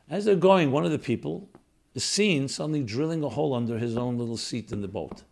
As 0.10 0.26
they're 0.26 0.36
going, 0.36 0.72
one 0.72 0.86
of 0.86 0.92
the 0.92 1.00
people 1.00 1.50
is 1.96 2.04
seen 2.04 2.48
suddenly 2.48 2.84
drilling 2.84 3.24
a 3.24 3.30
hole 3.30 3.54
under 3.54 3.78
his 3.78 3.98
own 3.98 4.18
little 4.18 4.38
seat 4.38 4.72
in 4.72 4.82
the 4.82 4.88
boat. 4.88 5.24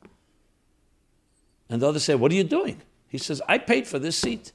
And 1.72 1.82
the 1.82 1.88
other 1.88 2.00
say, 2.00 2.14
What 2.16 2.32
are 2.32 2.36
you 2.36 2.44
doing? 2.44 2.82
He 3.08 3.18
says, 3.18 3.42
I 3.48 3.58
paid 3.58 3.88
for 3.88 3.98
this 3.98 4.18
seat. 4.18 4.52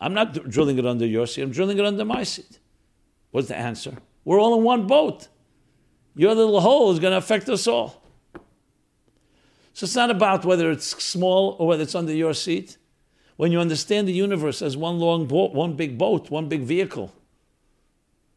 I'm 0.00 0.14
not 0.14 0.48
drilling 0.48 0.78
it 0.78 0.86
under 0.86 1.04
your 1.04 1.26
seat, 1.26 1.42
I'm 1.42 1.50
drilling 1.50 1.76
it 1.76 1.84
under 1.84 2.04
my 2.04 2.22
seat. 2.22 2.58
What's 3.32 3.48
the 3.48 3.56
answer? 3.56 3.98
We're 4.24 4.40
all 4.40 4.56
in 4.56 4.64
one 4.64 4.86
boat. 4.86 5.28
Your 6.14 6.34
little 6.34 6.60
hole 6.60 6.90
is 6.92 6.98
going 6.98 7.12
to 7.12 7.18
affect 7.18 7.48
us 7.48 7.66
all. 7.66 8.02
So 9.72 9.84
it's 9.84 9.94
not 9.94 10.10
about 10.10 10.44
whether 10.44 10.70
it's 10.70 10.86
small 11.02 11.56
or 11.58 11.66
whether 11.68 11.82
it's 11.82 11.94
under 11.94 12.12
your 12.12 12.34
seat. 12.34 12.76
When 13.36 13.52
you 13.52 13.60
understand 13.60 14.06
the 14.06 14.12
universe 14.12 14.62
as 14.62 14.76
one 14.76 14.98
long 14.98 15.26
boat, 15.26 15.52
one 15.52 15.74
big 15.74 15.96
boat, 15.96 16.30
one 16.30 16.48
big 16.48 16.62
vehicle, 16.62 17.12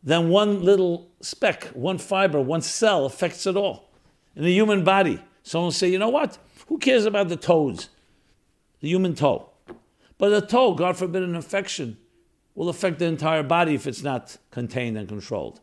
then 0.04 0.30
one 0.30 0.64
little 0.64 1.10
speck, 1.22 1.66
one 1.74 1.98
fiber, 1.98 2.40
one 2.40 2.62
cell 2.62 3.06
affects 3.06 3.46
it 3.46 3.58
all. 3.58 3.90
In 4.36 4.44
the 4.44 4.54
human 4.54 4.84
body, 4.84 5.22
someone 5.44 5.68
will 5.68 5.72
say, 5.72 5.90
you 5.90 6.00
know 6.00 6.10
what? 6.10 6.38
Who 6.68 6.78
cares 6.78 7.06
about 7.06 7.30
the 7.30 7.36
toes? 7.36 7.90
The 8.80 8.90
human 8.90 9.16
toe. 9.16 9.50
But 10.18 10.30
the 10.30 10.42
toe, 10.42 10.74
God 10.74 10.98
forbid, 10.98 11.24
an 11.24 11.36
infection 11.36 11.98
will 12.56 12.70
affect 12.70 13.00
the 13.00 13.06
entire 13.06 13.44
body 13.44 13.74
if 13.76 13.88
it's 13.88 14.04
not 14.04 14.38
contained 14.52 14.98
and 14.98 15.08
controlled. 15.08 15.60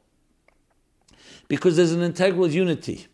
Because 1.49 1.77
there's 1.77 1.93
an 1.93 2.03
integral 2.03 2.49
unity. 2.49 3.07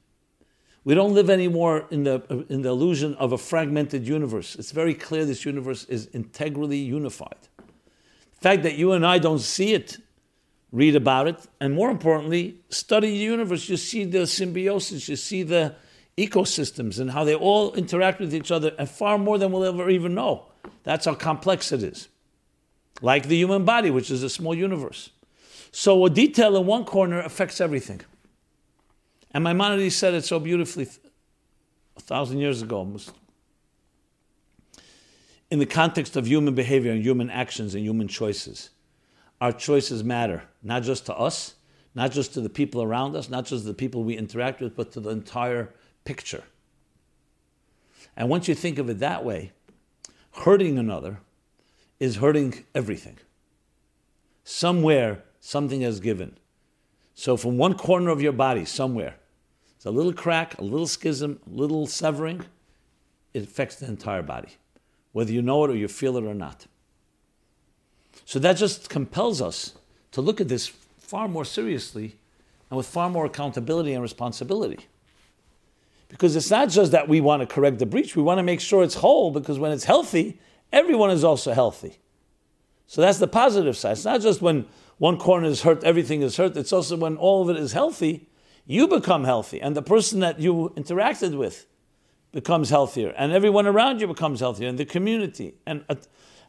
We 0.84 0.94
don't 0.94 1.14
live 1.14 1.30
anymore 1.30 1.86
in 1.90 2.04
the, 2.04 2.46
in 2.48 2.62
the 2.62 2.68
illusion 2.68 3.14
of 3.16 3.32
a 3.32 3.38
fragmented 3.38 4.06
universe. 4.06 4.54
It's 4.56 4.70
very 4.70 4.94
clear 4.94 5.24
this 5.24 5.44
universe 5.44 5.84
is 5.84 6.06
integrally 6.12 6.78
unified. 6.78 7.48
The 7.56 8.40
fact 8.40 8.62
that 8.62 8.76
you 8.76 8.92
and 8.92 9.04
I 9.04 9.18
don't 9.18 9.40
see 9.40 9.74
it, 9.74 9.98
read 10.70 10.94
about 10.94 11.26
it, 11.26 11.46
and 11.60 11.74
more 11.74 11.90
importantly, 11.90 12.60
study 12.68 13.10
the 13.10 13.16
universe, 13.16 13.68
you 13.68 13.76
see 13.76 14.04
the 14.04 14.26
symbiosis, 14.26 15.08
you 15.08 15.16
see 15.16 15.42
the 15.42 15.74
ecosystems 16.16 16.98
and 16.98 17.10
how 17.10 17.24
they 17.24 17.34
all 17.34 17.74
interact 17.74 18.20
with 18.20 18.34
each 18.34 18.50
other, 18.50 18.72
and 18.78 18.88
far 18.88 19.18
more 19.18 19.38
than 19.38 19.52
we'll 19.52 19.64
ever 19.64 19.90
even 19.90 20.14
know. 20.14 20.46
That's 20.82 21.04
how 21.04 21.14
complex 21.14 21.72
it 21.72 21.82
is. 21.82 22.08
Like 23.02 23.28
the 23.28 23.36
human 23.36 23.64
body, 23.64 23.90
which 23.90 24.10
is 24.10 24.22
a 24.22 24.30
small 24.30 24.54
universe. 24.54 25.10
So 25.70 26.06
a 26.06 26.10
detail 26.10 26.56
in 26.56 26.64
one 26.64 26.84
corner 26.84 27.20
affects 27.20 27.60
everything. 27.60 28.00
And 29.32 29.44
Maimonides 29.44 29.94
said 29.94 30.14
it 30.14 30.24
so 30.24 30.40
beautifully 30.40 30.88
a 31.96 32.00
thousand 32.00 32.38
years 32.38 32.62
ago 32.62 32.78
almost. 32.78 33.12
In 35.50 35.58
the 35.58 35.66
context 35.66 36.16
of 36.16 36.26
human 36.26 36.54
behavior 36.54 36.92
and 36.92 37.02
human 37.02 37.28
actions 37.28 37.74
and 37.74 37.84
human 37.84 38.08
choices, 38.08 38.70
our 39.40 39.52
choices 39.52 40.02
matter, 40.02 40.44
not 40.62 40.82
just 40.82 41.04
to 41.06 41.14
us, 41.14 41.54
not 41.94 42.10
just 42.10 42.32
to 42.34 42.40
the 42.40 42.48
people 42.48 42.82
around 42.82 43.14
us, 43.14 43.28
not 43.28 43.44
just 43.44 43.66
the 43.66 43.74
people 43.74 44.02
we 44.02 44.16
interact 44.16 44.60
with, 44.60 44.74
but 44.74 44.92
to 44.92 45.00
the 45.00 45.10
entire 45.10 45.74
picture. 46.06 46.44
And 48.16 48.30
once 48.30 48.48
you 48.48 48.54
think 48.54 48.78
of 48.78 48.88
it 48.88 49.00
that 49.00 49.24
way, 49.24 49.52
hurting 50.32 50.78
another 50.78 51.18
is 52.00 52.16
hurting 52.16 52.64
everything. 52.74 53.18
Somewhere, 54.44 55.22
something 55.40 55.82
has 55.82 56.00
given. 56.00 56.36
So, 57.14 57.36
from 57.36 57.58
one 57.58 57.74
corner 57.74 58.10
of 58.10 58.22
your 58.22 58.32
body, 58.32 58.64
somewhere, 58.64 59.16
it's 59.74 59.86
a 59.86 59.90
little 59.90 60.12
crack, 60.12 60.58
a 60.58 60.64
little 60.64 60.86
schism, 60.86 61.40
a 61.46 61.50
little 61.50 61.86
severing, 61.86 62.44
it 63.34 63.42
affects 63.42 63.76
the 63.76 63.86
entire 63.86 64.22
body, 64.22 64.56
whether 65.12 65.32
you 65.32 65.42
know 65.42 65.64
it 65.64 65.70
or 65.70 65.76
you 65.76 65.88
feel 65.88 66.16
it 66.16 66.24
or 66.24 66.34
not. 66.34 66.66
So, 68.24 68.38
that 68.38 68.56
just 68.56 68.88
compels 68.88 69.42
us 69.42 69.74
to 70.12 70.20
look 70.20 70.40
at 70.40 70.48
this 70.48 70.68
far 70.98 71.28
more 71.28 71.44
seriously 71.44 72.16
and 72.70 72.76
with 72.76 72.86
far 72.86 73.08
more 73.08 73.26
accountability 73.26 73.92
and 73.92 74.02
responsibility. 74.02 74.86
Because 76.08 76.36
it's 76.36 76.50
not 76.50 76.68
just 76.68 76.92
that 76.92 77.08
we 77.08 77.20
want 77.20 77.40
to 77.40 77.46
correct 77.46 77.78
the 77.78 77.86
breach, 77.86 78.14
we 78.14 78.22
want 78.22 78.38
to 78.38 78.42
make 78.42 78.60
sure 78.60 78.84
it's 78.84 78.94
whole 78.94 79.30
because 79.30 79.58
when 79.58 79.72
it's 79.72 79.84
healthy, 79.84 80.38
everyone 80.72 81.10
is 81.10 81.24
also 81.24 81.52
healthy. 81.52 81.98
So 82.86 83.00
that's 83.00 83.18
the 83.18 83.26
positive 83.26 83.76
side. 83.76 83.92
It's 83.92 84.04
not 84.04 84.20
just 84.20 84.40
when 84.40 84.66
one 84.98 85.18
corner 85.18 85.48
is 85.48 85.62
hurt, 85.62 85.82
everything 85.84 86.22
is 86.22 86.36
hurt. 86.36 86.56
It's 86.56 86.72
also 86.72 86.96
when 86.96 87.16
all 87.16 87.42
of 87.42 87.54
it 87.54 87.60
is 87.60 87.72
healthy, 87.72 88.28
you 88.66 88.88
become 88.88 89.24
healthy, 89.24 89.60
and 89.60 89.76
the 89.76 89.82
person 89.82 90.20
that 90.20 90.40
you 90.40 90.72
interacted 90.76 91.36
with 91.36 91.66
becomes 92.32 92.70
healthier, 92.70 93.10
and 93.16 93.32
everyone 93.32 93.66
around 93.66 94.00
you 94.00 94.06
becomes 94.06 94.40
healthier, 94.40 94.68
and 94.68 94.76
the 94.76 94.84
community, 94.84 95.54
and, 95.64 95.84
uh, 95.88 95.94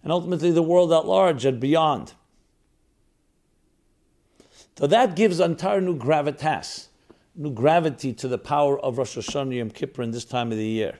and 0.03 0.11
ultimately 0.11 0.51
the 0.51 0.63
world 0.63 0.91
at 0.91 1.05
large 1.05 1.45
and 1.45 1.59
beyond. 1.59 2.13
So 4.77 4.87
that 4.87 5.15
gives 5.15 5.39
entire 5.39 5.79
new 5.79 5.95
gravitas, 5.95 6.87
new 7.37 7.51
gravity 7.51 8.13
to 8.13 8.27
the 8.27 8.37
power 8.37 8.79
of 8.79 8.97
Rosh 8.97 9.17
Hashanah 9.17 9.55
Yom 9.55 9.69
Kippur 9.69 10.01
in 10.01 10.11
this 10.11 10.25
time 10.25 10.51
of 10.51 10.57
the 10.57 10.65
year. 10.65 10.99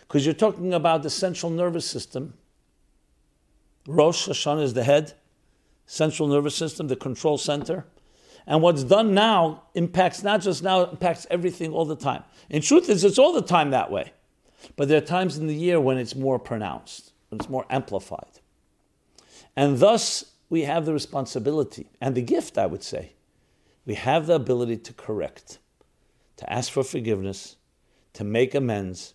Because 0.00 0.26
you're 0.26 0.34
talking 0.34 0.74
about 0.74 1.02
the 1.02 1.10
central 1.10 1.50
nervous 1.50 1.86
system 1.86 2.34
Rosh 3.86 4.28
Hashanah 4.28 4.62
is 4.62 4.74
the 4.74 4.84
head, 4.84 5.14
central 5.86 6.28
nervous 6.28 6.54
system, 6.54 6.88
the 6.88 6.96
control 6.96 7.38
center. 7.38 7.84
And 8.46 8.62
what's 8.62 8.84
done 8.84 9.14
now 9.14 9.64
impacts 9.74 10.22
not 10.22 10.40
just 10.40 10.62
now, 10.62 10.84
impacts 10.84 11.26
everything 11.30 11.72
all 11.72 11.84
the 11.84 11.96
time. 11.96 12.24
In 12.50 12.62
truth, 12.62 12.88
is 12.88 13.04
it's 13.04 13.18
all 13.18 13.32
the 13.32 13.42
time 13.42 13.70
that 13.70 13.90
way. 13.90 14.12
But 14.76 14.88
there 14.88 14.98
are 14.98 15.04
times 15.04 15.38
in 15.38 15.46
the 15.46 15.54
year 15.54 15.80
when 15.80 15.98
it's 15.98 16.14
more 16.14 16.38
pronounced, 16.38 17.12
when 17.28 17.40
it's 17.40 17.48
more 17.48 17.66
amplified. 17.70 18.40
And 19.56 19.78
thus, 19.78 20.24
we 20.48 20.62
have 20.62 20.86
the 20.86 20.92
responsibility 20.92 21.88
and 22.00 22.14
the 22.14 22.22
gift, 22.22 22.58
I 22.58 22.66
would 22.66 22.82
say. 22.82 23.12
We 23.84 23.94
have 23.94 24.26
the 24.26 24.34
ability 24.34 24.78
to 24.78 24.92
correct, 24.92 25.58
to 26.42 26.52
ask 26.52 26.72
for 26.72 26.82
forgiveness, 26.82 27.54
to 28.14 28.24
make 28.24 28.52
amends, 28.52 29.14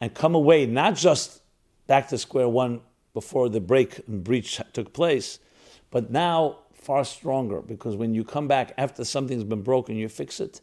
and 0.00 0.14
come 0.14 0.36
away 0.36 0.66
not 0.66 0.94
just 0.94 1.42
back 1.88 2.06
to 2.08 2.16
square 2.16 2.48
one 2.48 2.80
before 3.12 3.48
the 3.48 3.60
break 3.60 4.00
and 4.06 4.22
breach 4.22 4.60
took 4.72 4.92
place, 4.92 5.40
but 5.90 6.12
now 6.12 6.58
far 6.72 7.04
stronger 7.04 7.60
because 7.60 7.96
when 7.96 8.14
you 8.14 8.22
come 8.22 8.46
back 8.46 8.72
after 8.78 9.04
something's 9.04 9.42
been 9.42 9.62
broken, 9.62 9.96
you 9.96 10.08
fix 10.08 10.38
it, 10.38 10.60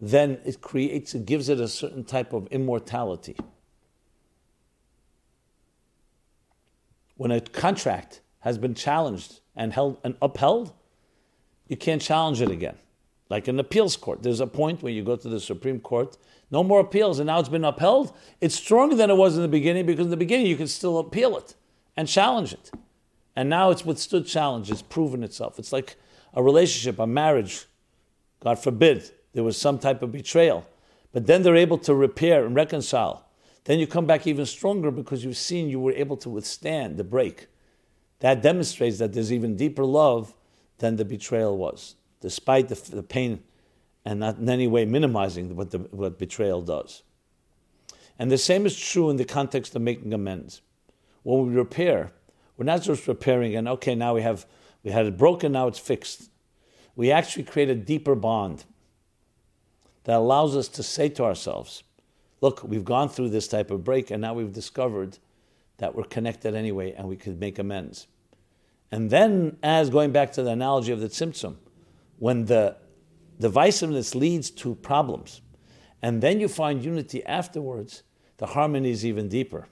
then 0.00 0.38
it 0.44 0.60
creates, 0.60 1.12
it 1.12 1.26
gives 1.26 1.48
it 1.48 1.58
a 1.58 1.66
certain 1.66 2.04
type 2.04 2.32
of 2.32 2.46
immortality. 2.52 3.36
When 7.16 7.32
a 7.32 7.40
contract 7.40 8.20
has 8.40 8.58
been 8.58 8.74
challenged 8.74 9.40
and 9.56 9.72
held 9.72 9.98
and 10.04 10.14
upheld, 10.22 10.72
you 11.66 11.76
can't 11.76 12.00
challenge 12.00 12.40
it 12.40 12.50
again. 12.50 12.76
Like 13.30 13.48
an 13.48 13.60
appeals 13.60 13.96
court, 13.96 14.22
there's 14.22 14.40
a 14.40 14.46
point 14.46 14.82
where 14.82 14.92
you 14.92 15.02
go 15.02 15.16
to 15.16 15.28
the 15.28 15.40
Supreme 15.40 15.80
Court, 15.80 16.18
no 16.50 16.64
more 16.64 16.80
appeals, 16.80 17.20
and 17.20 17.28
now 17.28 17.38
it's 17.38 17.48
been 17.48 17.64
upheld. 17.64 18.12
It's 18.40 18.56
stronger 18.56 18.96
than 18.96 19.08
it 19.08 19.16
was 19.16 19.36
in 19.36 19.42
the 19.42 19.48
beginning 19.48 19.86
because 19.86 20.06
in 20.06 20.10
the 20.10 20.16
beginning 20.16 20.46
you 20.46 20.56
can 20.56 20.66
still 20.66 20.98
appeal 20.98 21.38
it 21.38 21.54
and 21.96 22.08
challenge 22.08 22.52
it. 22.52 22.72
And 23.36 23.48
now 23.48 23.70
it's 23.70 23.86
withstood 23.86 24.26
challenge, 24.26 24.70
it's 24.70 24.82
proven 24.82 25.22
itself. 25.22 25.58
It's 25.58 25.72
like 25.72 25.96
a 26.34 26.42
relationship, 26.42 26.98
a 26.98 27.06
marriage. 27.06 27.66
God 28.40 28.58
forbid 28.58 29.10
there 29.32 29.44
was 29.44 29.56
some 29.56 29.78
type 29.78 30.02
of 30.02 30.10
betrayal. 30.10 30.66
But 31.12 31.26
then 31.26 31.42
they're 31.42 31.56
able 31.56 31.78
to 31.78 31.94
repair 31.94 32.44
and 32.44 32.54
reconcile. 32.54 33.26
Then 33.64 33.78
you 33.78 33.86
come 33.86 34.06
back 34.06 34.26
even 34.26 34.46
stronger 34.46 34.90
because 34.90 35.24
you've 35.24 35.36
seen 35.36 35.68
you 35.68 35.80
were 35.80 35.92
able 35.92 36.16
to 36.18 36.30
withstand 36.30 36.96
the 36.96 37.04
break. 37.04 37.46
That 38.20 38.42
demonstrates 38.42 38.98
that 38.98 39.12
there's 39.12 39.32
even 39.32 39.56
deeper 39.56 39.84
love 39.84 40.34
than 40.78 40.96
the 40.96 41.04
betrayal 41.04 41.56
was, 41.56 41.94
despite 42.20 42.68
the, 42.68 42.74
the 42.74 43.02
pain 43.02 43.42
and 44.04 44.20
not 44.20 44.38
in 44.38 44.48
any 44.48 44.66
way 44.66 44.84
minimizing 44.84 45.56
what, 45.56 45.70
the, 45.70 45.78
what 45.78 46.18
betrayal 46.18 46.62
does. 46.62 47.02
And 48.18 48.30
the 48.30 48.38
same 48.38 48.66
is 48.66 48.78
true 48.78 49.10
in 49.10 49.16
the 49.16 49.24
context 49.24 49.74
of 49.74 49.82
making 49.82 50.12
amends 50.12 50.60
when 51.22 51.46
we 51.46 51.54
repair, 51.54 52.12
we're 52.56 52.64
not 52.64 52.82
just 52.82 53.06
repairing 53.06 53.54
and 53.54 53.68
okay, 53.68 53.94
now 53.94 54.14
we 54.14 54.22
have 54.22 54.46
we 54.82 54.90
had 54.90 55.06
it 55.06 55.18
broken, 55.18 55.52
now 55.52 55.66
it's 55.66 55.78
fixed. 55.78 56.30
We 56.96 57.10
actually 57.10 57.44
create 57.44 57.68
a 57.68 57.74
deeper 57.74 58.14
bond 58.14 58.64
that 60.04 60.16
allows 60.16 60.56
us 60.56 60.68
to 60.68 60.82
say 60.82 61.10
to 61.10 61.24
ourselves, 61.24 61.82
look, 62.40 62.62
we've 62.64 62.84
gone 62.84 63.10
through 63.10 63.28
this 63.28 63.46
type 63.46 63.70
of 63.70 63.84
break 63.84 64.10
and 64.10 64.22
now 64.22 64.32
we've 64.32 64.52
discovered 64.52 65.18
that 65.76 65.94
we're 65.94 66.04
connected 66.04 66.54
anyway 66.54 66.92
and 66.92 67.08
we 67.08 67.16
could 67.16 67.38
make 67.38 67.58
amends. 67.58 68.06
And 68.90 69.10
then, 69.10 69.58
as 69.62 69.90
going 69.90 70.12
back 70.12 70.32
to 70.32 70.42
the 70.42 70.50
analogy 70.50 70.92
of 70.92 71.00
the 71.00 71.08
tzimtzum, 71.08 71.56
when 72.20 72.44
the 72.44 72.76
divisiveness 73.40 74.14
leads 74.14 74.50
to 74.50 74.76
problems, 74.76 75.40
and 76.00 76.22
then 76.22 76.38
you 76.38 76.46
find 76.46 76.84
unity 76.84 77.24
afterwards, 77.26 78.04
the 78.36 78.46
harmony 78.46 78.90
is 78.90 79.04
even 79.04 79.28
deeper 79.28 79.66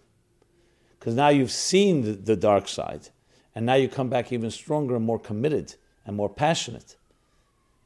because 0.98 1.14
now 1.14 1.28
you've 1.28 1.52
seen 1.52 2.02
the, 2.02 2.12
the, 2.12 2.36
dark 2.36 2.66
side, 2.68 3.08
and 3.54 3.64
now 3.64 3.74
you 3.74 3.88
come 3.88 4.08
back 4.08 4.32
even 4.32 4.50
stronger 4.50 4.96
and 4.96 5.04
more 5.04 5.18
committed 5.18 5.74
and 6.04 6.16
more 6.16 6.28
passionate. 6.28 6.96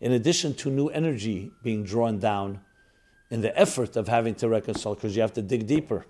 in 0.01 0.13
addition 0.13 0.53
to 0.53 0.71
new 0.71 0.89
energy 0.89 1.53
being 1.63 1.85
drawn 1.85 2.19
down 2.19 2.61
in 3.31 3.41
the 3.41 3.57
effort 3.57 3.95
of 3.97 4.09
having 4.09 4.35
to 4.35 4.49
reconcile, 4.49 4.95
because 4.95 5.15
you 5.15 5.23
have 5.23 5.33
to 5.33 5.43
dig 5.43 5.67
deeper. 5.67 6.05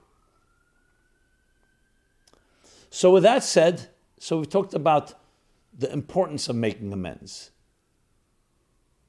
So, 2.91 3.11
with 3.13 3.23
that 3.23 3.45
said, 3.45 3.89
so 4.19 4.39
we've 4.39 4.49
talked 4.49 4.75
about 4.75 5.15
the 5.77 5.93
importance 5.93 6.49
of 6.49 6.57
making 6.57 6.93
amends, 6.93 7.52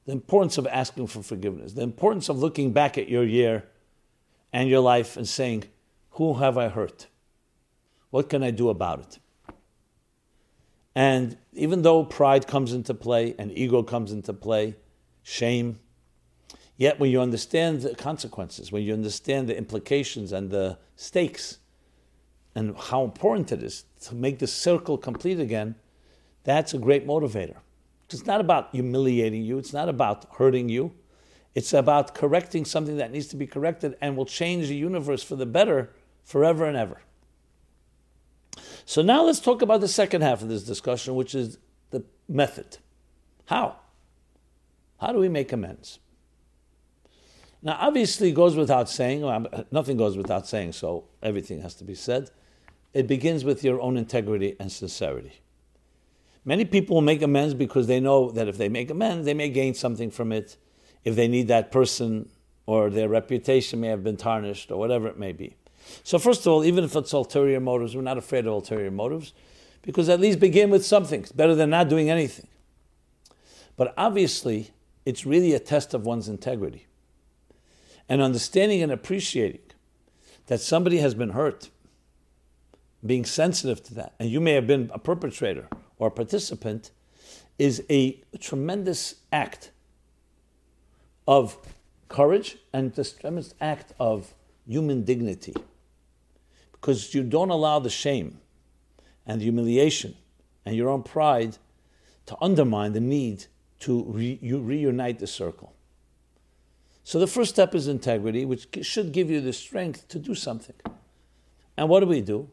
the 0.05 0.11
importance 0.11 0.57
of 0.57 0.67
asking 0.67 1.07
for 1.07 1.23
forgiveness, 1.23 1.73
the 1.73 1.81
importance 1.81 2.29
of 2.29 2.37
looking 2.37 2.71
back 2.71 2.97
at 2.97 3.09
your 3.09 3.23
year 3.23 3.63
and 4.51 4.69
your 4.69 4.81
life 4.81 5.17
and 5.17 5.27
saying, 5.27 5.65
Who 6.11 6.35
have 6.35 6.57
I 6.57 6.69
hurt? 6.69 7.07
What 8.09 8.29
can 8.29 8.43
I 8.43 8.51
do 8.51 8.69
about 8.69 8.99
it? 8.99 9.19
And 10.95 11.37
even 11.53 11.81
though 11.81 12.03
pride 12.03 12.45
comes 12.45 12.73
into 12.73 12.93
play 12.93 13.33
and 13.39 13.51
ego 13.57 13.81
comes 13.81 14.11
into 14.11 14.33
play, 14.33 14.75
shame, 15.23 15.79
yet 16.77 16.99
when 16.99 17.09
you 17.09 17.19
understand 17.19 17.81
the 17.81 17.95
consequences, 17.95 18.71
when 18.71 18.83
you 18.83 18.93
understand 18.93 19.49
the 19.49 19.57
implications 19.57 20.31
and 20.31 20.51
the 20.51 20.77
stakes, 20.95 21.57
and 22.55 22.77
how 22.77 23.03
important 23.03 23.51
it 23.51 23.63
is 23.63 23.85
to 24.01 24.13
make 24.13 24.37
the 24.37 24.45
circle 24.45 24.97
complete 24.97 25.39
again, 25.39 25.73
that's 26.43 26.73
a 26.73 26.77
great 26.77 27.07
motivator. 27.07 27.57
It's 28.09 28.25
not 28.25 28.41
about 28.41 28.69
humiliating 28.71 29.43
you, 29.43 29.57
it's 29.57 29.73
not 29.73 29.89
about 29.89 30.25
hurting 30.35 30.69
you. 30.69 30.93
It's 31.55 31.73
about 31.73 32.15
correcting 32.15 32.65
something 32.65 32.97
that 32.97 33.11
needs 33.11 33.27
to 33.27 33.35
be 33.35 33.45
corrected 33.45 33.95
and 34.01 34.17
will 34.17 34.25
change 34.25 34.69
the 34.69 34.75
universe 34.75 35.21
for 35.21 35.35
the 35.35 35.45
better 35.45 35.91
forever 36.23 36.65
and 36.65 36.75
ever. 36.75 37.01
So 38.85 39.01
now 39.01 39.23
let's 39.23 39.39
talk 39.39 39.61
about 39.61 39.81
the 39.81 39.87
second 39.87 40.21
half 40.21 40.41
of 40.41 40.49
this 40.49 40.63
discussion, 40.63 41.15
which 41.15 41.35
is 41.35 41.59
the 41.91 42.03
method. 42.27 42.77
How? 43.45 43.77
How 44.99 45.11
do 45.11 45.19
we 45.19 45.29
make 45.29 45.51
amends? 45.51 45.99
Now, 47.61 47.77
obviously, 47.79 48.29
it 48.29 48.35
goes 48.35 48.55
without 48.55 48.89
saying, 48.89 49.21
well, 49.21 49.45
nothing 49.71 49.95
goes 49.95 50.17
without 50.17 50.47
saying, 50.47 50.73
so 50.73 51.05
everything 51.21 51.61
has 51.61 51.75
to 51.75 51.83
be 51.83 51.95
said 51.95 52.29
it 52.93 53.07
begins 53.07 53.43
with 53.43 53.63
your 53.63 53.81
own 53.81 53.97
integrity 53.97 54.55
and 54.59 54.71
sincerity. 54.71 55.41
Many 56.45 56.65
people 56.65 56.95
will 56.95 57.01
make 57.01 57.21
amends 57.21 57.53
because 57.53 57.87
they 57.87 57.99
know 57.99 58.31
that 58.31 58.47
if 58.47 58.57
they 58.57 58.69
make 58.69 58.89
amends, 58.89 59.25
they 59.25 59.33
may 59.33 59.49
gain 59.49 59.73
something 59.73 60.11
from 60.11 60.31
it. 60.31 60.57
If 61.03 61.15
they 61.15 61.27
need 61.27 61.47
that 61.47 61.71
person 61.71 62.29
or 62.65 62.89
their 62.89 63.09
reputation 63.09 63.81
may 63.81 63.87
have 63.87 64.03
been 64.03 64.17
tarnished 64.17 64.71
or 64.71 64.77
whatever 64.77 65.07
it 65.07 65.17
may 65.17 65.31
be. 65.31 65.55
So, 66.03 66.17
first 66.17 66.41
of 66.41 66.47
all, 66.47 66.63
even 66.63 66.83
if 66.83 66.95
it's 66.95 67.11
ulterior 67.11 67.59
motives, 67.59 67.95
we're 67.95 68.01
not 68.01 68.17
afraid 68.17 68.45
of 68.45 68.53
ulterior 68.53 68.91
motives 68.91 69.33
because 69.81 70.07
at 70.09 70.19
least 70.19 70.39
begin 70.39 70.69
with 70.69 70.85
something. 70.85 71.21
It's 71.21 71.31
better 71.31 71.55
than 71.55 71.69
not 71.69 71.89
doing 71.89 72.09
anything. 72.09 72.47
But 73.75 73.93
obviously, 73.97 74.71
it's 75.05 75.25
really 75.25 75.53
a 75.53 75.59
test 75.59 75.93
of 75.93 76.05
one's 76.05 76.29
integrity. 76.29 76.87
And 78.07 78.21
understanding 78.21 78.81
and 78.81 78.91
appreciating 78.91 79.61
that 80.47 80.61
somebody 80.61 80.97
has 80.97 81.13
been 81.13 81.31
hurt 81.31 81.69
being 83.05 83.25
sensitive 83.25 83.83
to 83.83 83.93
that, 83.95 84.13
and 84.19 84.29
you 84.29 84.39
may 84.39 84.53
have 84.53 84.67
been 84.67 84.89
a 84.93 84.99
perpetrator 84.99 85.67
or 85.97 86.09
participant, 86.11 86.91
is 87.59 87.83
a 87.89 88.21
tremendous 88.39 89.15
act 89.31 89.71
of 91.27 91.57
courage 92.09 92.57
and 92.73 92.97
a 92.97 93.03
tremendous 93.03 93.53
act 93.61 93.93
of 93.99 94.33
human 94.67 95.03
dignity. 95.03 95.53
Because 96.71 97.13
you 97.13 97.23
don't 97.23 97.49
allow 97.49 97.79
the 97.79 97.89
shame 97.89 98.39
and 99.25 99.39
the 99.39 99.45
humiliation 99.45 100.15
and 100.65 100.75
your 100.75 100.89
own 100.89 101.03
pride 101.03 101.57
to 102.25 102.37
undermine 102.41 102.93
the 102.93 102.99
need 102.99 103.45
to 103.79 104.03
re- 104.03 104.39
reunite 104.41 105.19
the 105.19 105.27
circle. 105.27 105.73
So 107.03 107.19
the 107.19 107.27
first 107.27 107.51
step 107.51 107.75
is 107.75 107.87
integrity, 107.87 108.45
which 108.45 108.67
should 108.81 109.11
give 109.11 109.29
you 109.29 109.41
the 109.41 109.51
strength 109.51 110.07
to 110.09 110.19
do 110.19 110.33
something. 110.33 110.75
And 111.75 111.89
what 111.89 111.99
do 111.99 112.05
we 112.05 112.21
do? 112.21 112.49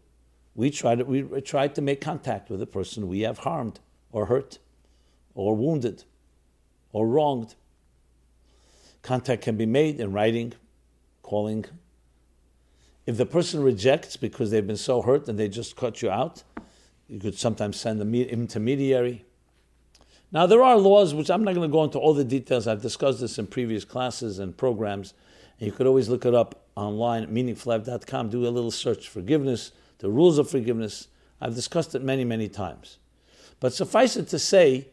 We 0.55 0.71
try 0.71 0.95
to, 0.95 1.05
we 1.05 1.23
try 1.41 1.69
to 1.69 1.81
make 1.81 2.01
contact 2.01 2.51
with 2.51 2.61
the 2.61 2.67
person 2.67 3.09
we 3.09 3.21
have 3.21 3.39
harmed 3.39 3.81
or 4.13 4.27
hurt 4.27 4.59
or 5.35 5.55
wounded 5.55 6.05
or 6.93 7.07
wronged. 7.07 7.55
Contact 9.03 9.43
can 9.43 9.57
be 9.57 9.67
made 9.67 10.01
in 10.01 10.13
writing, 10.13 10.53
calling. 11.23 11.65
If 13.07 13.17
the 13.17 13.27
person 13.27 13.63
rejects 13.63 14.17
because 14.17 14.51
they've 14.51 14.67
been 14.67 14.77
so 14.77 15.03
hurt 15.03 15.29
and 15.29 15.39
they 15.39 15.49
just 15.49 15.77
cut 15.77 16.03
you 16.03 16.11
out, 16.11 16.43
you 17.09 17.19
could 17.19 17.39
sometimes 17.39 17.79
send 17.79 18.01
an 18.01 18.15
intermediary. 18.15 19.25
Now, 20.33 20.47
there 20.47 20.63
are 20.63 20.77
laws, 20.77 21.13
which 21.13 21.29
I'm 21.29 21.43
not 21.43 21.55
going 21.55 21.69
to 21.69 21.73
go 21.73 21.83
into 21.83 21.99
all 21.99 22.15
the 22.15 22.23
details. 22.23 22.69
I've 22.69 22.83
discussed 22.83 23.21
this 23.21 23.39
in 23.39 23.49
previous 23.49 23.85
classes 23.85 24.39
and 24.39 24.57
programs. 24.57 25.13
And 25.59 25.67
you 25.67 25.73
could 25.73 25.89
always 25.89 26.09
look 26.09 26.25
it 26.25 26.35
up 26.35 26.67
online 26.77 27.25
at 27.25 27.31
meaningfullife.com, 27.31 28.31
do 28.31 28.47
a 28.47 28.49
little 28.49 28.71
search 28.71 29.09
forgiveness 29.09 29.73
the 30.01 30.11
rules 30.11 30.39
of 30.39 30.51
forgiveness. 30.51 31.09
I've 31.41 31.55
discussed 31.55 31.95
it 31.95 32.03
many, 32.03 32.25
many 32.25 32.49
times. 32.49 32.99
But 33.61 33.73
suffice 33.73 34.17
it 34.17 34.29
to 34.29 34.39
say 34.39 34.89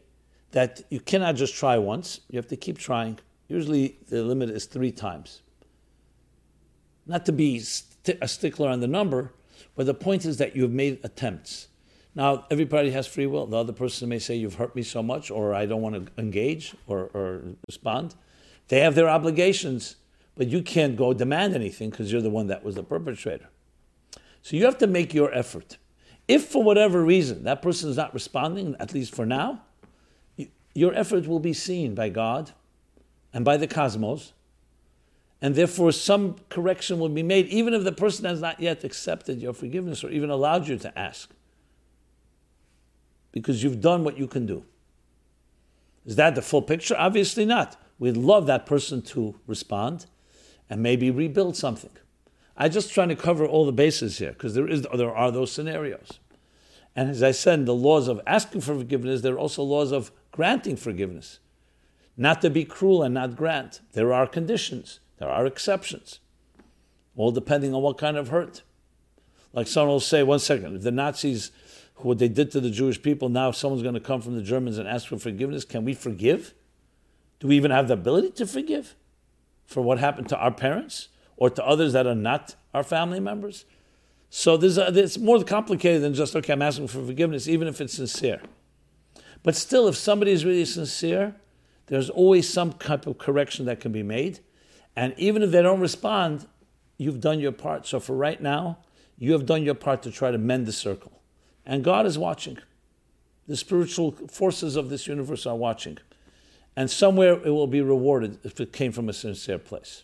that 0.51 0.81
you 0.89 0.99
cannot 0.99 1.35
just 1.35 1.55
try 1.55 1.77
once, 1.77 2.21
you 2.29 2.37
have 2.37 2.47
to 2.47 2.55
keep 2.55 2.77
trying. 2.77 3.19
Usually 3.47 3.97
the 4.09 4.23
limit 4.23 4.49
is 4.49 4.65
three 4.65 4.91
times. 4.91 5.41
Not 7.05 7.25
to 7.25 7.31
be 7.31 7.59
st- 7.59 8.17
a 8.21 8.27
stickler 8.27 8.69
on 8.69 8.81
the 8.81 8.87
number, 8.87 9.33
but 9.75 9.85
the 9.85 9.93
point 9.93 10.25
is 10.25 10.37
that 10.37 10.55
you've 10.55 10.71
made 10.71 10.99
attempts. 11.03 11.67
Now, 12.15 12.45
everybody 12.49 12.91
has 12.91 13.07
free 13.07 13.27
will. 13.27 13.45
The 13.45 13.57
other 13.57 13.73
person 13.73 14.09
may 14.09 14.19
say, 14.19 14.35
You've 14.35 14.55
hurt 14.55 14.75
me 14.75 14.83
so 14.83 15.03
much, 15.03 15.29
or 15.29 15.53
I 15.53 15.65
don't 15.65 15.81
want 15.81 15.95
to 15.95 16.11
engage 16.19 16.75
or, 16.87 17.11
or 17.13 17.41
respond. 17.67 18.15
They 18.69 18.79
have 18.79 18.95
their 18.95 19.07
obligations, 19.07 19.95
but 20.35 20.47
you 20.47 20.61
can't 20.61 20.97
go 20.97 21.13
demand 21.13 21.53
anything 21.55 21.91
because 21.91 22.11
you're 22.11 22.21
the 22.21 22.29
one 22.29 22.47
that 22.47 22.63
was 22.63 22.75
the 22.75 22.83
perpetrator. 22.83 23.49
So 24.47 24.55
you 24.55 24.63
have 24.63 24.77
to 24.77 24.87
make 24.87 25.13
your 25.13 25.33
effort. 25.33 25.75
If 26.25 26.45
for 26.45 26.63
whatever 26.63 27.03
reason 27.03 27.43
that 27.43 27.61
person 27.61 27.89
is 27.89 27.97
not 27.97 28.13
responding, 28.13 28.77
at 28.79 28.93
least 28.93 29.13
for 29.13 29.25
now, 29.25 29.63
your 30.73 30.93
effort 30.93 31.27
will 31.27 31.41
be 31.41 31.51
seen 31.51 31.93
by 31.93 32.07
God 32.07 32.51
and 33.33 33.43
by 33.43 33.57
the 33.57 33.67
cosmos, 33.67 34.31
and 35.41 35.53
therefore 35.53 35.91
some 35.91 36.37
correction 36.47 36.97
will 36.97 37.09
be 37.09 37.23
made, 37.23 37.47
even 37.47 37.73
if 37.73 37.83
the 37.83 37.91
person 37.91 38.23
has 38.23 38.39
not 38.39 38.61
yet 38.61 38.85
accepted 38.85 39.41
your 39.41 39.51
forgiveness 39.51 40.01
or 40.01 40.11
even 40.11 40.29
allowed 40.29 40.69
you 40.69 40.77
to 40.77 40.97
ask, 40.97 41.29
because 43.33 43.63
you've 43.63 43.81
done 43.81 44.05
what 44.05 44.17
you 44.17 44.27
can 44.27 44.45
do. 44.45 44.63
Is 46.05 46.15
that 46.15 46.35
the 46.35 46.41
full 46.41 46.61
picture? 46.61 46.95
Obviously 46.97 47.43
not. 47.43 47.75
We'd 47.99 48.15
love 48.15 48.45
that 48.45 48.65
person 48.65 49.01
to 49.01 49.35
respond 49.45 50.05
and 50.69 50.81
maybe 50.81 51.11
rebuild 51.11 51.57
something. 51.57 51.91
I'm 52.57 52.71
just 52.71 52.91
trying 52.91 53.09
to 53.09 53.15
cover 53.15 53.45
all 53.45 53.65
the 53.65 53.71
bases 53.71 54.17
here 54.17 54.31
because 54.31 54.55
there 54.55 54.67
is 54.67 54.81
there 54.81 55.15
are 55.15 55.31
those 55.31 55.51
scenarios. 55.51 56.19
And 56.95 57.11
as 57.11 57.21
I 57.21 57.31
said, 57.31 57.67
the 57.67 57.75
laws 57.75 58.07
of 58.07 58.19
asking 58.25 58.61
for 58.61 58.75
forgiveness, 58.75 59.21
there 59.21 59.35
are 59.35 59.39
also 59.39 59.61
laws 59.61 59.91
of 59.91 60.11
granting 60.31 60.75
forgiveness. 60.75 61.39
Not 62.17 62.41
to 62.41 62.49
be 62.49 62.65
cruel 62.65 63.03
and 63.03 63.13
not 63.13 63.35
grant. 63.35 63.81
There 63.93 64.11
are 64.11 64.25
conditions, 64.25 64.99
there 65.19 65.29
are 65.29 65.45
exceptions, 65.45 66.19
all 67.15 67.31
depending 67.31 67.75
on 67.75 67.83
what 67.83 67.99
kind 67.99 68.17
of 68.17 68.29
hurt. 68.29 68.63
Like 69.53 69.67
someone 69.67 69.93
will 69.93 69.99
say, 69.99 70.23
one 70.23 70.39
second, 70.39 70.75
if 70.75 70.81
the 70.81 70.91
Nazis, 70.91 71.51
what 71.97 72.17
they 72.17 72.27
did 72.27 72.49
to 72.51 72.59
the 72.59 72.71
Jewish 72.71 72.99
people, 72.99 73.29
now 73.29 73.51
someone's 73.51 73.83
going 73.83 73.93
to 73.93 73.99
come 73.99 74.21
from 74.21 74.35
the 74.35 74.41
Germans 74.41 74.79
and 74.79 74.87
ask 74.87 75.07
for 75.07 75.19
forgiveness, 75.19 75.63
can 75.63 75.85
we 75.85 75.93
forgive? 75.93 76.55
Do 77.39 77.47
we 77.47 77.55
even 77.55 77.69
have 77.69 77.87
the 77.87 77.93
ability 77.93 78.31
to 78.31 78.47
forgive 78.47 78.95
for 79.67 79.83
what 79.83 79.99
happened 79.99 80.29
to 80.29 80.37
our 80.37 80.51
parents? 80.51 81.09
Or 81.37 81.49
to 81.49 81.65
others 81.65 81.93
that 81.93 82.05
are 82.05 82.15
not 82.15 82.55
our 82.73 82.83
family 82.83 83.19
members. 83.19 83.65
So 84.29 84.59
it's 84.61 85.17
more 85.17 85.41
complicated 85.43 86.01
than 86.01 86.13
just, 86.13 86.35
okay, 86.35 86.51
I'm 86.51 86.61
asking 86.61 86.89
for 86.89 87.05
forgiveness, 87.05 87.47
even 87.47 87.67
if 87.67 87.79
it's 87.79 87.93
sincere. 87.93 88.41
But 89.43 89.55
still, 89.55 89.87
if 89.87 89.95
somebody 89.95 90.31
is 90.31 90.43
really 90.43 90.65
sincere, 90.65 91.35
there's 91.85 92.09
always 92.09 92.49
some 92.49 92.73
type 92.73 93.07
of 93.07 93.17
correction 93.17 93.65
that 93.67 93.79
can 93.79 93.93
be 93.93 94.03
made. 94.03 94.39
And 94.95 95.13
even 95.17 95.43
if 95.43 95.51
they 95.51 95.61
don't 95.61 95.79
respond, 95.79 96.47
you've 96.97 97.21
done 97.21 97.39
your 97.39 97.53
part. 97.53 97.87
So 97.87 97.99
for 98.01 98.15
right 98.15 98.41
now, 98.41 98.79
you 99.17 99.31
have 99.31 99.45
done 99.45 99.63
your 99.63 99.75
part 99.75 100.03
to 100.03 100.11
try 100.11 100.31
to 100.31 100.37
mend 100.37 100.65
the 100.65 100.73
circle. 100.73 101.21
And 101.65 101.83
God 101.83 102.05
is 102.05 102.17
watching. 102.17 102.57
The 103.47 103.55
spiritual 103.55 104.11
forces 104.11 104.75
of 104.75 104.89
this 104.89 105.07
universe 105.07 105.45
are 105.45 105.55
watching. 105.55 105.99
And 106.75 106.91
somewhere 106.91 107.33
it 107.33 107.51
will 107.51 107.67
be 107.67 107.81
rewarded 107.81 108.39
if 108.43 108.59
it 108.59 108.73
came 108.73 108.91
from 108.91 109.07
a 109.07 109.13
sincere 109.13 109.59
place. 109.59 110.03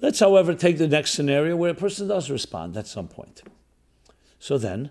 Let's, 0.00 0.20
however, 0.20 0.54
take 0.54 0.78
the 0.78 0.88
next 0.88 1.12
scenario 1.12 1.56
where 1.56 1.70
a 1.70 1.74
person 1.74 2.08
does 2.08 2.30
respond 2.30 2.76
at 2.76 2.86
some 2.86 3.08
point. 3.08 3.42
So 4.38 4.56
then, 4.56 4.90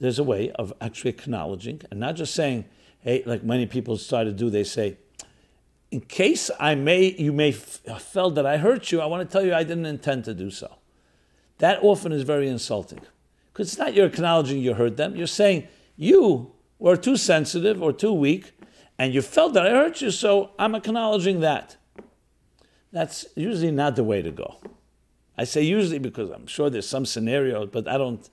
there's 0.00 0.18
a 0.18 0.24
way 0.24 0.50
of 0.52 0.72
actually 0.80 1.10
acknowledging 1.10 1.82
and 1.90 2.00
not 2.00 2.16
just 2.16 2.34
saying, 2.34 2.64
hey, 3.00 3.22
like 3.24 3.44
many 3.44 3.66
people 3.66 3.96
try 3.96 4.24
to 4.24 4.32
do, 4.32 4.50
they 4.50 4.64
say, 4.64 4.98
in 5.90 6.00
case 6.00 6.50
I 6.58 6.74
may, 6.74 7.12
you 7.12 7.32
may 7.32 7.50
f- 7.50 7.80
felt 8.02 8.34
that 8.34 8.44
I 8.44 8.56
hurt 8.56 8.90
you, 8.90 9.00
I 9.00 9.06
want 9.06 9.28
to 9.28 9.32
tell 9.32 9.46
you 9.46 9.54
I 9.54 9.62
didn't 9.62 9.86
intend 9.86 10.24
to 10.24 10.34
do 10.34 10.50
so. 10.50 10.76
That 11.58 11.82
often 11.82 12.12
is 12.12 12.22
very 12.22 12.48
insulting. 12.48 13.00
Because 13.52 13.68
it's 13.68 13.78
not 13.78 13.94
you're 13.94 14.06
acknowledging 14.06 14.58
you 14.58 14.74
hurt 14.74 14.96
them, 14.96 15.14
you're 15.14 15.28
saying 15.28 15.68
you 15.96 16.52
were 16.78 16.96
too 16.96 17.16
sensitive 17.16 17.80
or 17.80 17.92
too 17.92 18.12
weak, 18.12 18.52
and 18.98 19.14
you 19.14 19.22
felt 19.22 19.54
that 19.54 19.66
I 19.66 19.70
hurt 19.70 20.00
you, 20.00 20.10
so 20.10 20.50
I'm 20.58 20.74
acknowledging 20.74 21.40
that. 21.40 21.76
That's 22.92 23.26
usually 23.34 23.70
not 23.70 23.96
the 23.96 24.04
way 24.04 24.22
to 24.22 24.30
go. 24.30 24.56
I 25.38 25.44
say 25.44 25.62
usually 25.62 25.98
because 25.98 26.30
I'm 26.30 26.46
sure 26.46 26.70
there's 26.70 26.88
some 26.88 27.04
scenario, 27.04 27.66
but 27.66 27.86
I 27.88 27.98
don't. 27.98 28.28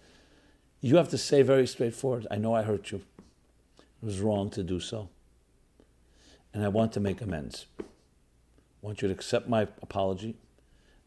You 0.81 0.97
have 0.97 1.09
to 1.09 1.17
say 1.17 1.41
very 1.41 1.67
straightforward 1.67 2.27
I 2.29 2.37
know 2.37 2.53
I 2.53 2.63
hurt 2.63 2.91
you. 2.91 3.01
It 3.77 4.05
was 4.05 4.19
wrong 4.19 4.49
to 4.51 4.63
do 4.63 4.79
so. 4.79 5.09
And 6.53 6.63
I 6.63 6.67
want 6.67 6.91
to 6.93 6.99
make 6.99 7.21
amends. 7.21 7.65
I 7.79 7.83
want 8.81 9.01
you 9.01 9.07
to 9.07 9.13
accept 9.13 9.47
my 9.47 9.63
apology. 9.81 10.35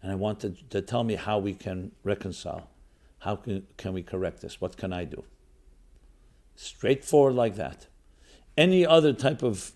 And 0.02 0.10
I 0.10 0.14
want 0.14 0.40
to, 0.40 0.50
to 0.70 0.80
tell 0.80 1.04
me 1.04 1.14
how 1.14 1.38
we 1.38 1.52
can 1.52 1.92
reconcile. 2.04 2.68
How 3.18 3.36
can, 3.36 3.66
can 3.76 3.92
we 3.92 4.02
correct 4.02 4.40
this? 4.40 4.60
What 4.60 4.76
can 4.76 4.92
I 4.92 5.04
do? 5.04 5.24
Straightforward 6.54 7.34
like 7.34 7.56
that. 7.56 7.86
Any 8.56 8.86
other 8.86 9.12
type 9.12 9.42
of 9.42 9.72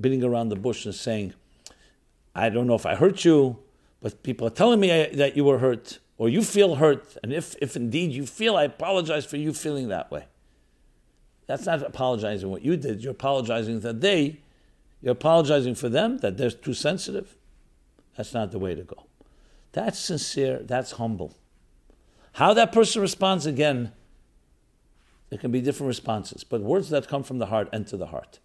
beating 0.00 0.22
around 0.22 0.50
the 0.50 0.56
bush 0.56 0.84
and 0.84 0.94
saying, 0.94 1.34
I 2.34 2.48
don't 2.48 2.66
know 2.66 2.74
if 2.74 2.86
I 2.86 2.94
hurt 2.94 3.24
you, 3.24 3.58
but 4.00 4.22
people 4.22 4.46
are 4.46 4.50
telling 4.50 4.80
me 4.80 4.90
uh, 4.90 5.08
that 5.14 5.36
you 5.36 5.44
were 5.44 5.58
hurt 5.58 5.98
or 6.16 6.28
you 6.28 6.42
feel 6.42 6.76
hurt. 6.76 7.16
And 7.22 7.32
if, 7.32 7.56
if 7.60 7.76
indeed 7.76 8.12
you 8.12 8.26
feel, 8.26 8.56
I 8.56 8.64
apologize 8.64 9.24
for 9.24 9.36
you 9.36 9.52
feeling 9.52 9.88
that 9.88 10.10
way. 10.10 10.26
That's 11.46 11.66
not 11.66 11.82
apologizing 11.82 12.48
what 12.50 12.62
you 12.62 12.76
did. 12.76 13.02
You're 13.02 13.12
apologizing 13.12 13.80
that 13.80 14.00
they, 14.00 14.40
you're 15.02 15.12
apologizing 15.12 15.74
for 15.74 15.88
them, 15.88 16.18
that 16.18 16.36
they're 16.36 16.50
too 16.50 16.74
sensitive. 16.74 17.36
That's 18.16 18.32
not 18.32 18.52
the 18.52 18.58
way 18.58 18.74
to 18.74 18.82
go. 18.82 19.06
That's 19.72 19.98
sincere, 19.98 20.60
that's 20.62 20.92
humble. 20.92 21.36
How 22.34 22.54
that 22.54 22.70
person 22.70 23.02
responds 23.02 23.46
again, 23.46 23.92
there 25.30 25.38
can 25.38 25.50
be 25.50 25.60
different 25.60 25.88
responses, 25.88 26.44
but 26.44 26.60
words 26.60 26.90
that 26.90 27.08
come 27.08 27.22
from 27.22 27.38
the 27.38 27.46
heart 27.46 27.68
enter 27.72 27.96
the 27.96 28.06
heart. 28.06 28.40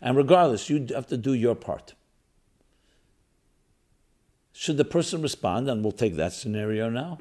And 0.00 0.16
regardless, 0.16 0.68
you 0.68 0.86
have 0.94 1.06
to 1.08 1.16
do 1.16 1.32
your 1.32 1.54
part. 1.54 1.94
Should 4.56 4.76
the 4.76 4.84
person 4.84 5.20
respond, 5.20 5.68
and 5.68 5.82
we'll 5.82 5.92
take 5.92 6.14
that 6.14 6.32
scenario 6.32 6.88
now, 6.88 7.18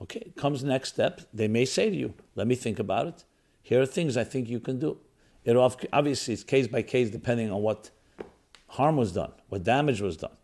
okay, 0.00 0.32
comes 0.34 0.64
next 0.64 0.88
step, 0.88 1.20
they 1.32 1.46
may 1.46 1.66
say 1.66 1.90
to 1.90 1.94
you, 1.94 2.14
let 2.34 2.46
me 2.46 2.54
think 2.54 2.78
about 2.78 3.06
it. 3.06 3.24
Here 3.62 3.82
are 3.82 3.86
things 3.86 4.16
I 4.16 4.24
think 4.24 4.48
you 4.48 4.60
can 4.60 4.78
do. 4.78 4.96
It 5.44 5.56
obviously 5.56 6.34
it's 6.34 6.42
case 6.42 6.66
by 6.66 6.82
case 6.82 7.10
depending 7.10 7.52
on 7.52 7.60
what 7.60 7.90
harm 8.68 8.96
was 8.96 9.12
done, 9.12 9.32
what 9.50 9.62
damage 9.62 10.00
was 10.00 10.16
done. 10.16 10.36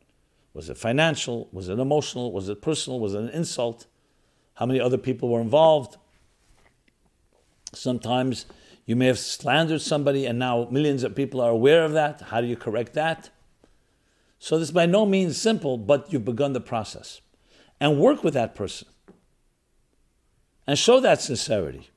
Was 0.53 0.69
it 0.69 0.77
financial? 0.77 1.49
Was 1.53 1.71
it 1.71 1.79
emotional? 1.79 2.33
Was 2.33 2.51
it 2.51 2.61
personal? 2.61 3.01
Was 3.01 3.15
it 3.15 3.23
an 3.23 3.29
insult? 3.31 3.87
How 4.55 4.67
many 4.67 4.79
other 4.79 4.99
people 4.99 5.31
were 5.31 5.41
involved? 5.41 5.97
Sometimes 7.73 8.47
you 8.85 8.95
may 8.95 9.07
have 9.07 9.19
slandered 9.19 9.81
somebody 9.81 10.27
and 10.27 10.39
now 10.39 10.69
millions 10.71 11.03
of 11.03 11.15
people 11.15 11.41
are 11.41 11.51
aware 11.51 11.83
of 11.83 11.93
that. 11.93 12.21
How 12.21 12.41
do 12.41 12.47
you 12.47 12.57
correct 12.57 12.93
that? 12.95 13.31
So 14.39 14.59
this 14.59 14.71
by 14.71 14.87
no 14.87 15.07
means 15.07 15.41
simple, 15.41 15.79
but 15.79 16.13
you've 16.13 16.25
begun 16.25 16.53
the 16.53 16.61
process. 16.61 17.21
And 17.81 17.99
work 17.99 18.25
with 18.25 18.35
that 18.35 18.55
person. 18.55 18.89
And 20.67 20.79
show 20.79 21.01
that 21.01 21.21
sincerity. 21.21 21.91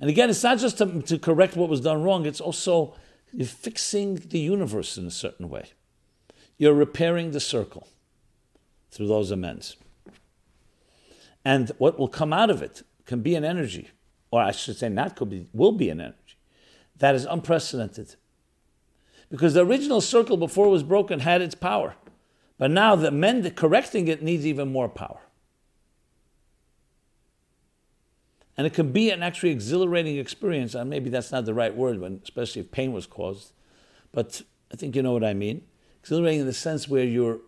And 0.00 0.10
again, 0.10 0.30
it's 0.30 0.42
not 0.42 0.58
just 0.58 0.78
to, 0.78 1.02
to 1.02 1.18
correct 1.18 1.56
what 1.56 1.68
was 1.68 1.80
done 1.80 2.02
wrong, 2.02 2.26
it's 2.26 2.40
also 2.40 2.94
fixing 3.44 4.16
the 4.16 4.38
universe 4.38 4.98
in 4.98 5.06
a 5.06 5.10
certain 5.10 5.48
way. 5.48 5.70
You're 6.58 6.74
repairing 6.74 7.30
the 7.30 7.40
circle 7.40 7.88
through 8.90 9.08
those 9.08 9.30
amends. 9.30 9.76
And 11.44 11.70
what 11.78 11.98
will 11.98 12.08
come 12.08 12.32
out 12.32 12.50
of 12.50 12.62
it 12.62 12.82
can 13.06 13.20
be 13.20 13.34
an 13.34 13.44
energy, 13.44 13.90
or 14.30 14.42
I 14.42 14.52
should 14.52 14.76
say, 14.76 14.88
not 14.88 15.16
could 15.16 15.30
be, 15.30 15.48
will 15.52 15.72
be 15.72 15.90
an 15.90 16.00
energy 16.00 16.16
that 16.98 17.14
is 17.14 17.24
unprecedented. 17.24 18.14
Because 19.32 19.54
the 19.54 19.64
original 19.64 20.02
circle 20.02 20.36
before 20.36 20.66
it 20.66 20.70
was 20.70 20.82
broken 20.82 21.20
had 21.20 21.40
its 21.40 21.54
power. 21.54 21.94
But 22.58 22.70
now 22.70 22.94
the 22.94 23.10
mend 23.10 23.56
correcting 23.56 24.06
it 24.06 24.22
needs 24.22 24.46
even 24.46 24.70
more 24.70 24.90
power. 24.90 25.20
And 28.58 28.66
it 28.66 28.74
can 28.74 28.92
be 28.92 29.10
an 29.10 29.22
actually 29.22 29.48
exhilarating 29.48 30.18
experience. 30.18 30.74
And 30.74 30.90
maybe 30.90 31.08
that's 31.08 31.32
not 31.32 31.46
the 31.46 31.54
right 31.54 31.74
word, 31.74 31.98
when, 31.98 32.20
especially 32.22 32.60
if 32.60 32.70
pain 32.70 32.92
was 32.92 33.06
caused. 33.06 33.52
But 34.12 34.42
I 34.70 34.76
think 34.76 34.94
you 34.94 35.02
know 35.02 35.14
what 35.14 35.24
I 35.24 35.32
mean. 35.32 35.62
Exhilarating 36.00 36.40
in 36.40 36.46
the 36.46 36.52
sense 36.52 36.86
where 36.86 37.04
you're 37.04 37.38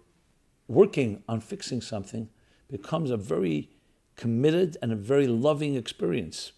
working 0.69 1.23
on 1.29 1.43
fixing 1.43 1.83
something 1.83 2.31
becomes 2.71 3.11
a 3.11 3.19
very 3.19 3.69
committed 4.17 4.79
and 4.81 4.91
a 4.91 4.97
very 4.97 5.27
loving 5.27 5.75
experience, 5.75 6.53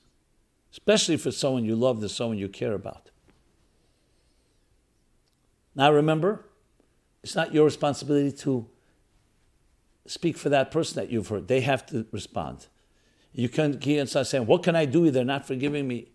especially 0.71 1.17
for 1.17 1.33
someone 1.33 1.65
you 1.65 1.75
love, 1.75 2.01
the 2.01 2.09
someone 2.09 2.39
you 2.39 2.49
care 2.49 2.75
about. 2.75 3.11
Now 5.77 5.93
remember, 5.93 6.45
it's 7.23 7.37
not 7.37 7.53
your 7.53 7.65
responsibility 7.65 8.33
to 8.39 8.67
speak 10.07 10.39
for 10.39 10.49
that 10.49 10.71
person 10.71 10.97
that 10.97 11.11
you've 11.13 11.29
hurt. 11.29 11.47
They 11.47 11.61
have 11.61 11.85
to 11.87 12.07
respond. 12.11 12.67
You 13.33 13.51
can't, 13.51 13.79
can't 13.81 14.09
start 14.09 14.27
saying, 14.27 14.47
What 14.47 14.63
can 14.63 14.75
I 14.75 14.87
do? 14.87 15.11
They're 15.11 15.25
not 15.25 15.47
forgiving 15.47 15.87
me. 15.87 16.09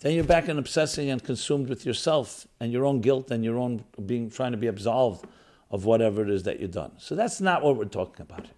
Then 0.00 0.12
you're 0.12 0.24
back 0.24 0.48
and 0.48 0.58
obsessing 0.58 1.08
and 1.08 1.24
consumed 1.24 1.70
with 1.70 1.86
yourself 1.86 2.46
and 2.60 2.70
your 2.70 2.84
own 2.84 3.00
guilt 3.00 3.30
and 3.30 3.42
your 3.42 3.58
own 3.58 3.82
being 4.04 4.28
trying 4.30 4.52
to 4.52 4.58
be 4.58 4.66
absolved 4.66 5.24
of 5.70 5.86
whatever 5.86 6.22
it 6.22 6.28
is 6.28 6.42
that 6.42 6.60
you've 6.60 6.72
done. 6.72 6.92
So 6.98 7.14
that's 7.14 7.40
not 7.40 7.62
what 7.62 7.76
we're 7.76 7.86
talking 7.86 8.20
about 8.20 8.44
here. 8.44 8.54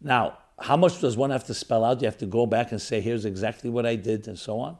Now, 0.00 0.38
how 0.58 0.78
much 0.78 1.00
does 1.00 1.18
one 1.18 1.28
have 1.28 1.44
to 1.44 1.54
spell 1.54 1.84
out? 1.84 2.00
You 2.00 2.06
have 2.06 2.16
to 2.18 2.26
go 2.26 2.46
back 2.46 2.72
and 2.72 2.80
say, 2.80 3.02
here's 3.02 3.26
exactly 3.26 3.68
what 3.68 3.84
I 3.84 3.96
did, 3.96 4.26
and 4.26 4.38
so 4.38 4.58
on. 4.60 4.78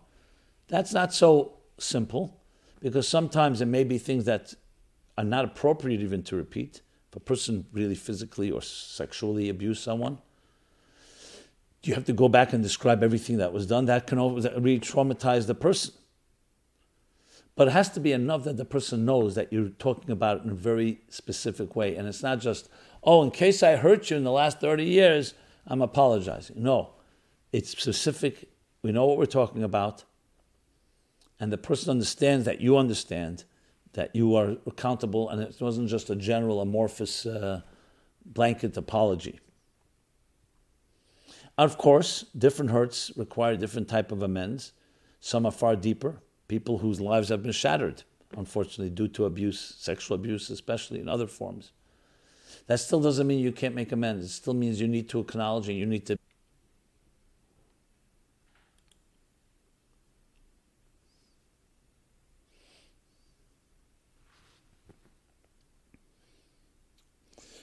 That's 0.71 0.95
not 0.95 1.13
so 1.13 1.55
simple 1.79 2.41
because 2.81 3.07
sometimes 3.07 3.59
there 3.59 3.69
may 3.69 3.85
be 3.85 3.99
things 3.99 4.25
that 4.25 4.55
are 5.19 5.25
not 5.25 5.45
appropriate 5.45 6.01
even 6.01 6.23
to 6.23 6.37
repeat. 6.37 6.81
If 7.11 7.17
a 7.17 7.21
person 7.21 7.67
really 7.73 7.97
physically 7.97 8.53
or 8.53 8.63
sexually 8.63 9.49
abused 9.49 9.83
someone, 9.83 10.19
you 11.83 11.95
have 11.95 12.05
to 12.05 12.13
go 12.13 12.29
back 12.29 12.53
and 12.53 12.63
describe 12.63 13.03
everything 13.03 13.39
that 13.39 13.53
was 13.53 13.67
done. 13.67 13.87
That 13.87 14.07
can 14.07 14.19
really 14.19 14.79
traumatize 14.79 15.47
the 15.47 15.55
person. 15.55 15.93
But 17.57 17.69
it 17.69 17.73
has 17.73 17.91
to 17.91 18.01
be 18.01 18.13
enough 18.13 18.45
that 18.45 18.57
the 18.57 18.65
person 18.65 19.05
knows 19.05 19.35
that 19.35 19.53
you're 19.53 19.71
talking 19.71 20.11
about 20.11 20.39
it 20.39 20.45
in 20.45 20.51
a 20.51 20.55
very 20.55 21.01
specific 21.09 21.75
way. 21.75 21.97
And 21.97 22.07
it's 22.07 22.23
not 22.23 22.39
just, 22.39 22.69
oh, 23.03 23.23
in 23.25 23.33
case 23.33 23.63
I 23.63 23.77
hurt 23.77 24.09
you 24.09 24.17
in 24.17 24.25
the 24.25 24.31
last 24.31 24.61
30 24.61 24.85
years, 24.85 25.35
I'm 25.67 25.83
apologizing. 25.83 26.63
No, 26.63 26.93
it's 27.53 27.71
specific. 27.71 28.49
We 28.83 28.93
know 28.93 29.07
what 29.07 29.19
we're 29.19 29.27
talking 29.27 29.65
about. 29.65 30.05
And 31.41 31.51
the 31.51 31.59
person 31.59 31.91
understands 31.91 32.45
that 32.45 32.61
you 32.61 32.77
understand 32.77 33.45
that 33.95 34.15
you 34.15 34.37
are 34.37 34.57
accountable, 34.67 35.31
and 35.31 35.43
it 35.43 35.57
wasn't 35.61 35.89
just 35.89 36.11
a 36.11 36.15
general 36.15 36.61
amorphous 36.61 37.27
uh, 37.27 37.63
blanket 38.25 38.77
apology. 38.77 39.41
Of 41.59 41.77
course, 41.77 42.27
different 42.37 42.71
hurts 42.71 43.11
require 43.17 43.57
different 43.57 43.89
type 43.89 44.13
of 44.13 44.23
amends. 44.23 44.73
Some 45.19 45.45
are 45.45 45.53
far 45.53 45.77
deeper. 45.77 46.21
People 46.47 46.79
whose 46.79 47.01
lives 47.01 47.31
have 47.31 47.43
been 47.43 47.53
shattered, 47.53 48.05
unfortunately, 48.37 48.91
due 48.91 49.09
to 49.09 49.25
abuse, 49.25 49.75
sexual 49.79 50.15
abuse, 50.15 50.51
especially 50.51 51.01
in 51.01 51.09
other 51.09 51.27
forms. 51.27 51.73
That 52.67 52.81
still 52.81 53.01
doesn't 53.01 53.27
mean 53.27 53.41
you 53.41 53.53
can't 53.53 53.75
make 53.75 53.93
amends. 53.93 54.27
It 54.27 54.31
still 54.31 54.55
means 54.55 54.81
you 54.81 54.89
need 54.89 55.09
to 55.11 55.21
acknowledge 55.21 55.69
and 55.69 55.79
you 55.79 55.87
need 55.87 56.07
to 56.07 56.17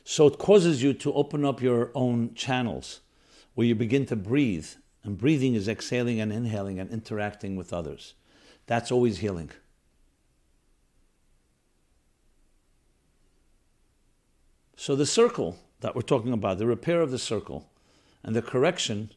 So 0.10 0.26
it 0.26 0.38
causes 0.38 0.82
you 0.82 0.94
to 0.94 1.14
open 1.16 1.44
up 1.44 1.62
your 1.62 1.92
own 1.94 2.34
channels 2.34 3.02
where 3.56 3.68
you 3.68 3.76
begin 3.76 4.06
to 4.06 4.16
breathe. 4.16 4.66
And 5.04 5.18
breathing 5.18 5.54
is 5.54 5.68
exhaling 5.68 6.22
and 6.22 6.32
inhaling 6.32 6.80
and 6.80 6.90
interacting 6.90 7.58
with 7.58 7.74
others. 7.74 8.14
That's 8.68 8.90
always 8.90 9.18
healing. 9.18 9.52
So 14.78 14.96
the 14.96 15.06
circle 15.06 15.58
that 15.82 15.94
we're 15.94 16.04
talking 16.04 16.32
about, 16.32 16.58
the 16.58 16.68
repair 16.68 17.02
of 17.02 17.12
the 17.12 17.20
circle 17.20 17.70
and 18.24 18.34
the 18.34 18.42
correction 18.42 19.12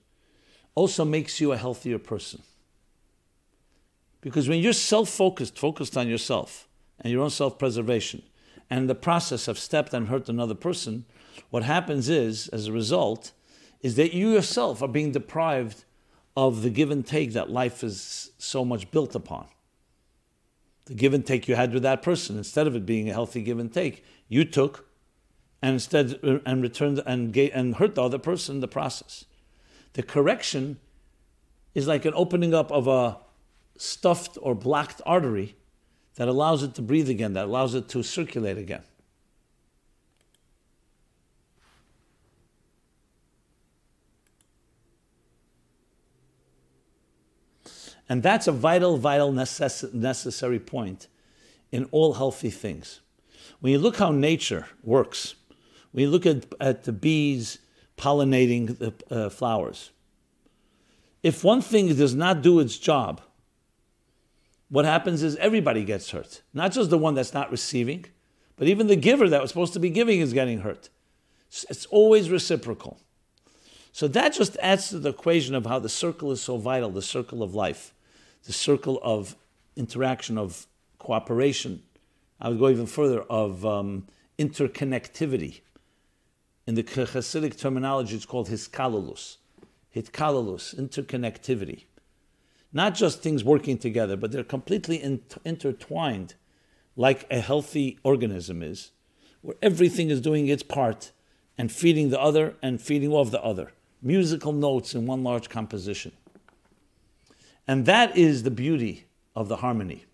also 0.74 1.05
makes 1.05 1.41
you 1.41 1.53
a 1.53 1.57
healthier 1.57 2.01
person. 2.01 2.43
Because 4.22 4.49
when 4.49 4.59
you're 4.59 4.72
self 4.72 5.09
focused, 5.09 5.57
focused 5.57 5.97
on 5.97 6.09
yourself 6.09 6.66
and 6.99 7.12
your 7.12 7.22
own 7.22 7.30
self 7.30 7.61
preservation, 7.61 8.24
and 8.71 8.89
the 8.89 8.95
process 8.95 9.47
have 9.47 9.59
stepped 9.59 9.93
and 9.93 10.09
hurt 10.09 10.29
another 10.29 10.55
person, 10.55 11.05
what 11.51 11.64
happens 11.64 12.09
is, 12.09 12.49
as 12.49 12.68
a 12.68 12.73
result, 12.73 13.33
is 13.81 13.97
that 13.97 14.14
you 14.14 14.33
yourself 14.33 14.81
are 14.81 14.89
being 14.89 15.11
deprived 15.11 15.85
of 16.37 16.62
the 16.62 16.71
give 16.71 16.91
and 16.91 17.05
take 17.05 17.33
that 17.33 17.51
life 17.51 17.83
is 17.83 18.31
so 18.39 18.64
much 18.64 18.91
built 18.91 19.14
upon. 19.14 19.49
The 20.87 20.95
give 20.95 21.12
and 21.12 21.27
take 21.27 21.49
you 21.49 21.57
had 21.57 21.75
with 21.75 21.83
that 21.83 22.03
person, 22.03 22.37
instead 22.39 22.66
of 22.66 22.77
it 22.77 22.87
being 22.87 23.11
a 23.11 23.12
healthy 23.12 23.43
give 23.43 23.59
and 23.59 23.73
take, 23.73 24.05
you 24.29 24.45
took 24.45 24.87
and 25.62 25.75
instead 25.75 26.18
uh, 26.23 26.39
and 26.47 26.62
returned 26.62 27.03
and 27.05 27.33
gave, 27.33 27.51
and 27.55 27.77
hurt 27.77 27.95
the 27.95 28.03
other 28.03 28.18
person 28.18 28.57
in 28.57 28.61
the 28.61 28.68
process. 28.68 29.25
The 29.93 30.03
correction 30.03 30.79
is 31.75 31.87
like 31.87 32.05
an 32.05 32.12
opening 32.14 32.55
up 32.55 32.71
of 32.71 32.87
a 32.87 33.18
stuffed 33.77 34.39
or 34.41 34.55
blocked 34.55 35.01
artery 35.05 35.57
that 36.17 36.29
allows 36.29 36.63
it 36.63 36.75
to 36.75 36.83
breathe 36.83 37.09
again, 37.09 37.33
that 37.35 37.47
allows 37.47 37.75
it 37.75 37.89
to 37.89 38.03
circulate 38.03 38.59
again. 38.59 38.83
And 48.11 48.25
that's 48.25 48.49
a 48.49 48.53
vital, 48.53 48.97
vital 48.97 49.33
necess- 49.33 49.95
necessary 49.95 50.59
point 50.59 51.07
in 51.71 51.85
all 51.93 52.15
healthy 52.15 52.51
things. 52.51 53.01
When 53.61 53.73
you 53.73 53.79
look 53.79 53.99
how 53.99 54.11
nature 54.11 54.67
works, 54.83 55.37
when 55.93 56.03
you 56.03 56.11
look 56.11 56.27
at, 56.27 56.47
at 56.61 56.85
the 56.85 56.93
bees 56.93 57.59
pollinating 57.97 58.79
the 58.79 58.93
uh, 59.15 59.29
flowers, 59.29 59.93
if 61.23 61.45
one 61.45 61.61
thing 61.61 61.95
does 61.95 62.15
not 62.15 62.43
do 62.43 62.59
its 62.59 62.79
job, 62.79 63.21
what 64.71 64.85
happens 64.85 65.23
is 65.23 65.37
everybody 65.37 65.85
gets 65.85 66.11
hurt. 66.11 66.43
Not 66.55 66.73
just 66.73 66.91
the 66.91 66.99
one 66.99 67.14
that's 67.14 67.35
not 67.35 67.51
receiving, 67.51 68.07
but 68.57 68.68
even 68.68 68.87
the 68.87 68.97
giver 68.97 69.29
that 69.29 69.43
was 69.43 69.51
supposed 69.51 69.73
to 69.75 69.81
be 69.81 69.91
giving 69.91 70.21
is 70.21 70.33
getting 70.33 70.61
hurt. 70.61 70.89
It's 71.68 71.87
always 71.87 72.31
reciprocal. 72.31 73.01
So 73.93 74.07
that 74.09 74.33
just 74.33 74.57
adds 74.62 74.91
to 74.91 75.01
the 75.01 75.09
equation 75.09 75.57
of 75.57 75.66
how 75.66 75.81
the 75.81 75.89
circle 75.89 76.31
is 76.31 76.41
so 76.41 76.57
vital, 76.57 76.91
the 76.91 77.03
circle 77.03 77.43
of 77.43 77.55
life, 77.55 77.93
the 78.45 78.53
circle 78.53 79.01
of 79.03 79.35
interaction, 79.75 80.39
of 80.39 80.66
cooperation. 80.99 81.83
I 82.41 82.49
would 82.49 82.61
go 82.61 82.68
even 82.68 82.87
further, 82.87 83.23
of 83.23 83.66
um, 83.66 84.07
interconnectivity. 84.39 85.62
In 86.68 86.77
the 86.77 86.85
Hasidic 86.85 87.59
terminology, 87.59 88.14
it's 88.14 88.25
called 88.25 88.49
hiskalulus. 88.49 89.39
Hitkalulus, 89.95 90.79
interconnectivity. 90.79 91.87
Not 92.73 92.95
just 92.95 93.23
things 93.23 93.43
working 93.43 93.79
together, 93.79 94.16
but 94.16 94.33
they're 94.33 94.45
completely 94.45 94.97
in- 94.97 95.23
intertwined, 95.45 96.35
like 96.97 97.27
a 97.31 97.41
healthy 97.41 97.99
organism 98.03 98.62
is, 98.62 98.93
where 99.43 99.57
everything 99.61 100.11
is 100.11 100.21
doing 100.21 100.49
its 100.49 100.62
part 100.62 101.12
and 101.59 101.73
feeding 101.73 102.11
the 102.11 102.21
other 102.21 102.55
and 102.62 102.81
feeding 102.81 103.12
off 103.12 103.31
the 103.31 103.43
other. 103.43 103.73
Musical 104.03 104.53
notes 104.53 104.95
in 104.95 105.07
one 105.07 105.23
large 105.23 105.49
composition. 105.49 106.12
And 107.66 107.87
that 107.87 108.16
is 108.16 108.43
the 108.45 108.51
beauty 108.51 109.07
of 109.37 109.49
the 109.49 109.57
harmony. 109.57 110.05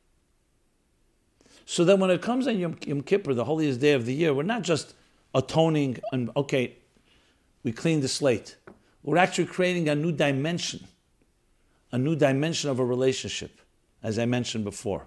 So 1.64 1.84
that 1.84 1.98
when 1.98 2.11
it 2.11 2.22
comes 2.22 2.46
on 2.46 2.59
Yom, 2.59 2.78
Yom 2.86 3.02
Kippur, 3.02 3.34
the 3.34 3.44
holiest 3.44 3.80
day 3.80 3.92
of 3.92 4.07
the 4.07 4.14
year, 4.14 4.32
we're 4.32 4.42
not 4.44 4.62
just 4.62 4.94
atoning 5.34 5.98
and, 6.12 6.30
okay, 6.36 6.76
we 7.62 7.72
clean 7.72 8.00
the 8.00 8.09
slate. 8.09 8.57
We're 9.02 9.16
actually 9.16 9.46
creating 9.46 9.88
a 9.88 9.94
new 9.94 10.12
dimension, 10.12 10.86
a 11.93 11.99
new 11.99 12.16
dimension 12.16 12.70
of 12.70 12.78
a 12.78 12.84
relationship, 12.84 13.61
as 14.03 14.18
I 14.18 14.26
mentioned 14.26 14.64
before. 14.64 15.07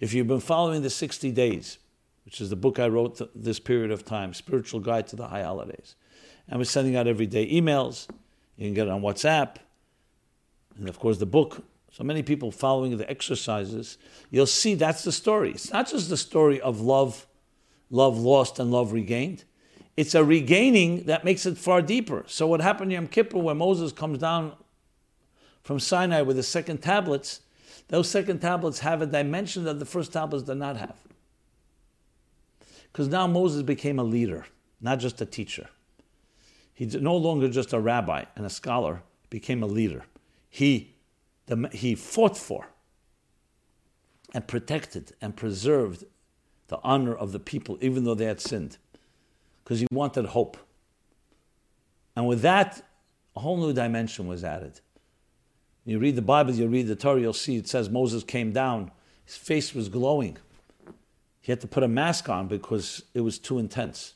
If 0.00 0.12
you've 0.12 0.26
been 0.26 0.40
following 0.40 0.82
the 0.82 0.90
60 0.90 1.30
days, 1.32 1.78
which 2.24 2.40
is 2.40 2.50
the 2.50 2.56
book 2.56 2.78
I 2.78 2.88
wrote 2.88 3.20
this 3.34 3.58
period 3.58 3.90
of 3.90 4.04
time, 4.04 4.34
Spiritual 4.34 4.80
Guide 4.80 5.06
to 5.08 5.16
the 5.16 5.28
High 5.28 5.42
Holidays, 5.42 5.94
and 6.48 6.58
we're 6.58 6.64
sending 6.64 6.96
out 6.96 7.06
every 7.06 7.26
day 7.26 7.50
emails. 7.50 8.08
You 8.56 8.66
can 8.66 8.74
get 8.74 8.86
it 8.86 8.90
on 8.90 9.02
WhatsApp, 9.02 9.56
and 10.76 10.88
of 10.88 10.98
course 10.98 11.18
the 11.18 11.26
book. 11.26 11.64
So 11.90 12.02
many 12.02 12.22
people 12.24 12.50
following 12.50 12.96
the 12.96 13.08
exercises, 13.08 13.98
you'll 14.30 14.46
see 14.46 14.74
that's 14.74 15.04
the 15.04 15.12
story. 15.12 15.52
It's 15.52 15.72
not 15.72 15.88
just 15.88 16.08
the 16.08 16.16
story 16.16 16.60
of 16.60 16.80
love, 16.80 17.26
love 17.88 18.18
lost 18.18 18.58
and 18.58 18.72
love 18.72 18.92
regained. 18.92 19.44
It's 19.96 20.16
a 20.16 20.24
regaining 20.24 21.04
that 21.04 21.24
makes 21.24 21.46
it 21.46 21.56
far 21.56 21.80
deeper. 21.80 22.24
So 22.26 22.48
what 22.48 22.60
happened 22.60 22.90
in 22.90 22.96
Yom 22.96 23.06
Kippur 23.06 23.38
when 23.38 23.58
Moses 23.58 23.92
comes 23.92 24.18
down 24.18 24.54
from 25.64 25.80
Sinai 25.80 26.22
with 26.22 26.36
the 26.36 26.42
second 26.42 26.78
tablets, 26.78 27.40
those 27.88 28.08
second 28.08 28.38
tablets 28.40 28.78
have 28.80 29.02
a 29.02 29.06
dimension 29.06 29.64
that 29.64 29.80
the 29.80 29.84
first 29.84 30.12
tablets 30.12 30.44
did 30.44 30.56
not 30.56 30.76
have. 30.76 30.96
Because 32.92 33.08
now 33.08 33.26
Moses 33.26 33.62
became 33.62 33.98
a 33.98 34.04
leader, 34.04 34.46
not 34.80 35.00
just 35.00 35.20
a 35.20 35.26
teacher. 35.26 35.68
He's 36.72 36.94
no 36.94 37.16
longer 37.16 37.48
just 37.48 37.72
a 37.72 37.80
rabbi 37.80 38.24
and 38.36 38.46
a 38.46 38.50
scholar, 38.50 39.02
became 39.30 39.62
a 39.62 39.66
leader. 39.66 40.04
He, 40.48 40.94
the, 41.46 41.68
he 41.72 41.96
fought 41.96 42.36
for 42.36 42.68
and 44.32 44.46
protected 44.46 45.12
and 45.20 45.36
preserved 45.36 46.04
the 46.68 46.78
honor 46.84 47.14
of 47.14 47.32
the 47.32 47.40
people, 47.40 47.78
even 47.80 48.04
though 48.04 48.14
they 48.14 48.26
had 48.26 48.40
sinned 48.40 48.78
because 49.64 49.80
he 49.80 49.86
wanted 49.90 50.26
hope. 50.26 50.58
And 52.14 52.28
with 52.28 52.42
that, 52.42 52.82
a 53.34 53.40
whole 53.40 53.56
new 53.56 53.72
dimension 53.72 54.26
was 54.26 54.44
added. 54.44 54.80
You 55.84 55.98
read 55.98 56.16
the 56.16 56.22
Bible, 56.22 56.52
you 56.52 56.66
read 56.66 56.86
the 56.86 56.96
Torah, 56.96 57.20
you'll 57.20 57.32
see 57.32 57.56
it 57.56 57.68
says 57.68 57.90
Moses 57.90 58.24
came 58.24 58.52
down, 58.52 58.90
his 59.24 59.36
face 59.36 59.74
was 59.74 59.88
glowing. 59.88 60.38
He 61.40 61.52
had 61.52 61.60
to 61.60 61.66
put 61.66 61.82
a 61.82 61.88
mask 61.88 62.28
on 62.28 62.48
because 62.48 63.02
it 63.12 63.20
was 63.20 63.38
too 63.38 63.58
intense. 63.58 64.14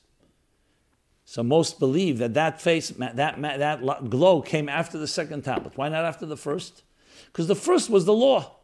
So 1.26 1.42
most 1.42 1.78
believe 1.78 2.16
that 2.18 2.32
that 2.34 2.58
face, 2.58 2.88
that, 2.88 3.16
that 3.16 4.08
glow 4.08 4.40
came 4.40 4.66
after 4.66 4.96
the 4.96 5.06
second 5.06 5.42
tablet. 5.42 5.76
Why 5.76 5.90
not 5.90 6.06
after 6.06 6.24
the 6.24 6.38
first? 6.38 6.84
Because 7.26 7.48
the 7.48 7.54
first 7.54 7.90
was 7.90 8.06
the 8.06 8.14
law, 8.14 8.56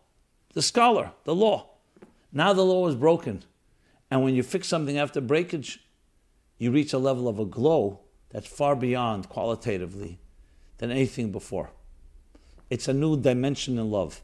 the 0.54 0.62
scholar, 0.62 1.12
the 1.24 1.34
law. 1.34 1.68
Now 2.32 2.54
the 2.54 2.64
law 2.64 2.88
is 2.88 2.94
broken. 2.94 3.44
And 4.10 4.24
when 4.24 4.34
you 4.34 4.42
fix 4.42 4.66
something 4.66 4.96
after 4.96 5.20
breakage, 5.20 5.84
you 6.56 6.70
reach 6.70 6.94
a 6.94 6.98
level 6.98 7.28
of 7.28 7.38
a 7.38 7.44
glow 7.44 8.00
that's 8.30 8.46
far 8.46 8.74
beyond 8.74 9.28
qualitatively 9.28 10.18
than 10.78 10.90
anything 10.90 11.32
before. 11.32 11.70
It's 12.70 12.88
a 12.88 12.92
new 12.92 13.16
dimension 13.16 13.78
in 13.78 13.90
love. 13.90 14.22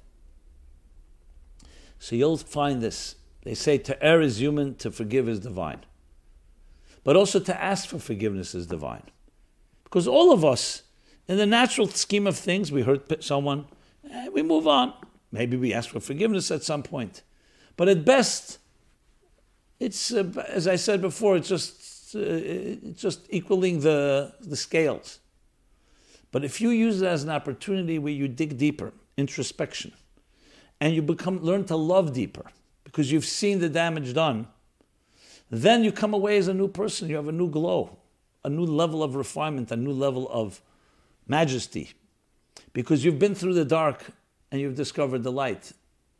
So 1.99 2.17
you'll 2.17 2.39
find 2.39 2.83
this. 2.83 3.17
They 3.43 3.55
say 3.55 3.79
to 3.79 4.03
err 4.03 4.21
is 4.21 4.41
human, 4.41 4.75
to 4.77 4.91
forgive 4.91 5.29
is 5.29 5.41
divine. 5.41 5.85
But 7.05 7.17
also 7.17 7.41
to 7.41 7.63
ask 7.63 7.89
for 7.89 7.99
forgiveness 7.99 8.55
is 8.55 8.67
divine. 8.67 9.05
Because 9.85 10.07
all 10.07 10.33
of 10.33 10.45
us, 10.45 10.83
in 11.29 11.37
the 11.37 11.47
natural 11.47 11.89
scheme 11.89 12.27
of 12.27 12.37
things, 12.37 12.71
we 12.71 12.83
hurt 12.83 13.23
someone, 13.23 13.67
eh, 14.11 14.29
we 14.29 14.43
move 14.43 14.67
on. 14.67 14.93
Maybe 15.33 15.57
we 15.57 15.73
ask 15.73 15.91
for 15.91 16.01
forgiveness 16.01 16.51
at 16.51 16.63
some 16.63 16.83
point. 16.83 17.23
But 17.77 17.89
at 17.89 18.05
best, 18.05 18.59
it's, 19.79 20.13
uh, 20.13 20.25
as 20.49 20.67
I 20.67 20.77
said 20.77 21.01
before, 21.01 21.37
it's 21.37 21.49
just 21.49 22.15
uh, 22.15 22.75
just 22.95 23.27
equaling 23.31 23.81
the, 23.81 24.33
the 24.41 24.57
scales. 24.57 25.21
But 26.33 26.45
if 26.45 26.61
you 26.61 26.71
use 26.71 27.03
it 27.03 27.07
as 27.07 27.25
an 27.25 27.31
opportunity 27.31 27.99
where 27.99 28.13
you 28.13 28.29
dig 28.29 28.57
deeper, 28.57 28.93
introspection, 29.17 29.93
and 30.81 30.95
you 30.95 31.03
become 31.03 31.41
learn 31.41 31.65
to 31.65 31.77
love 31.77 32.13
deeper 32.13 32.47
because 32.85 33.11
you've 33.11 33.25
seen 33.25 33.59
the 33.59 33.69
damage 33.69 34.15
done, 34.15 34.47
then 35.51 35.83
you 35.83 35.93
come 35.93 36.15
away 36.15 36.39
as 36.39 36.49
a 36.49 36.55
new 36.55 36.69
person. 36.69 37.09
You 37.09 37.17
have 37.17 37.29
a 37.29 37.33
new 37.33 37.51
glow, 37.51 37.99
a 38.45 38.49
new 38.49 38.65
level 38.65 39.03
of 39.03 39.17
refinement, 39.17 39.71
a 39.71 39.77
new 39.77 39.93
level 39.93 40.29
of 40.31 40.61
majesty, 41.27 41.93
because 42.73 43.05
you've 43.05 43.19
been 43.19 43.35
through 43.35 43.55
the 43.55 43.65
dark 43.65 44.07
and 44.51 44.61
you've 44.61 44.77
discovered 44.77 45.23
the 45.23 45.33
light. 45.33 45.73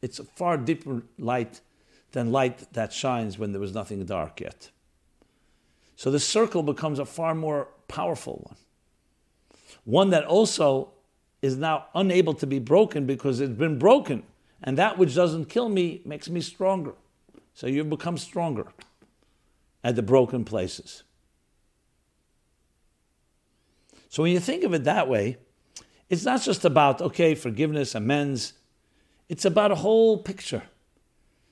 It's 0.03 0.19
a 0.19 0.25
far 0.25 0.57
deeper 0.57 1.03
light 1.19 1.61
than 2.13 2.33
light 2.33 2.73
that 2.73 2.93
shines 2.93 3.39
when 3.39 3.53
there 3.53 3.61
was 3.61 3.75
nothing 3.75 4.05
dark 4.05 4.41
yet. 4.41 4.71
So 5.97 6.11
the 6.11 6.21
circle 6.21 6.63
becomes 6.63 6.99
a 6.99 7.05
far 7.05 7.35
more 7.35 7.69
powerful 7.87 8.45
one. 8.49 8.57
One 9.85 10.11
that 10.11 10.25
also 10.25 10.93
is 11.43 11.57
now 11.57 11.87
unable 11.95 12.35
to 12.35 12.47
be 12.47 12.59
broken 12.59 13.07
because 13.07 13.41
it's 13.41 13.53
been 13.53 13.79
broken. 13.79 14.23
And 14.63 14.77
that 14.79 14.99
which 14.99 15.15
doesn't 15.15 15.47
kill 15.47 15.69
me 15.69 16.03
makes 16.05 16.29
me 16.29 16.41
stronger. 16.41 16.93
So 17.55 17.67
you 17.67 17.83
become 17.85 18.19
stronger 18.19 18.67
at 19.83 19.97
the 19.97 20.03
broken 20.03 20.45
places. 20.45 21.03
So 24.09 24.23
when 24.23 24.33
you 24.33 24.41
think 24.41 24.65
of 24.65 24.75
it 24.75 24.85
that 24.85 25.09
way, 25.09 25.39
it's 26.09 26.25
not 26.25 26.43
just 26.43 26.65
about, 26.65 27.01
okay, 27.01 27.35
forgiveness, 27.35 27.95
amends. 27.95 28.55
It's 29.29 29.45
about 29.45 29.71
a 29.71 29.77
whole 29.77 30.19
picture. 30.19 30.65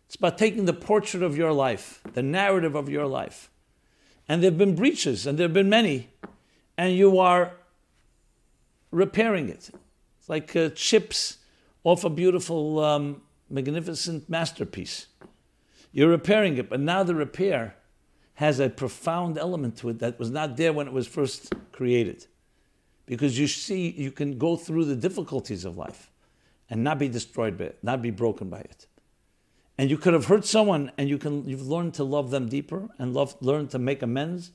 It's 0.06 0.16
about 0.16 0.36
taking 0.38 0.64
the 0.64 0.72
portrait 0.72 1.22
of 1.22 1.36
your 1.36 1.52
life, 1.52 2.00
the 2.14 2.22
narrative 2.22 2.74
of 2.74 2.88
your 2.88 3.06
life, 3.06 3.50
and 4.28 4.42
there 4.42 4.50
have 4.50 4.58
been 4.58 4.74
breaches, 4.74 5.26
and 5.26 5.38
there 5.38 5.44
have 5.44 5.54
been 5.54 5.68
many, 5.68 6.08
and 6.76 6.94
you 6.96 7.18
are 7.18 7.52
repairing 8.90 9.48
it. 9.48 9.70
It's 10.18 10.28
like 10.28 10.54
uh, 10.56 10.70
chips 10.70 11.38
off 11.84 12.04
a 12.04 12.10
beautiful, 12.10 12.80
um, 12.80 13.22
magnificent 13.48 14.28
masterpiece. 14.28 15.06
You're 15.92 16.10
repairing 16.10 16.58
it, 16.58 16.68
but 16.68 16.80
now 16.80 17.02
the 17.02 17.14
repair 17.14 17.76
has 18.34 18.60
a 18.60 18.68
profound 18.68 19.38
element 19.38 19.76
to 19.78 19.88
it 19.88 19.98
that 19.98 20.18
was 20.18 20.30
not 20.30 20.56
there 20.56 20.72
when 20.72 20.86
it 20.86 20.92
was 20.92 21.08
first 21.08 21.52
created. 21.72 22.26
Because 23.06 23.38
you 23.38 23.46
see, 23.46 23.90
you 23.90 24.12
can 24.12 24.38
go 24.38 24.56
through 24.56 24.84
the 24.84 24.96
difficulties 24.96 25.64
of 25.64 25.76
life 25.76 26.10
and 26.68 26.84
not 26.84 26.98
be 26.98 27.08
destroyed 27.08 27.56
by 27.56 27.64
it, 27.64 27.78
not 27.82 28.02
be 28.02 28.10
broken 28.10 28.48
by 28.50 28.60
it 28.60 28.86
and 29.78 29.90
you 29.90 29.96
could 29.96 30.12
have 30.12 30.26
hurt 30.26 30.44
someone 30.44 30.90
and 30.98 31.08
you 31.08 31.16
can 31.16 31.48
you've 31.48 31.66
learned 31.66 31.94
to 31.94 32.04
love 32.04 32.30
them 32.30 32.48
deeper 32.48 32.88
and 32.98 33.14
love 33.14 33.36
learn 33.40 33.68
to 33.68 33.78
make 33.78 34.02
amends 34.02 34.50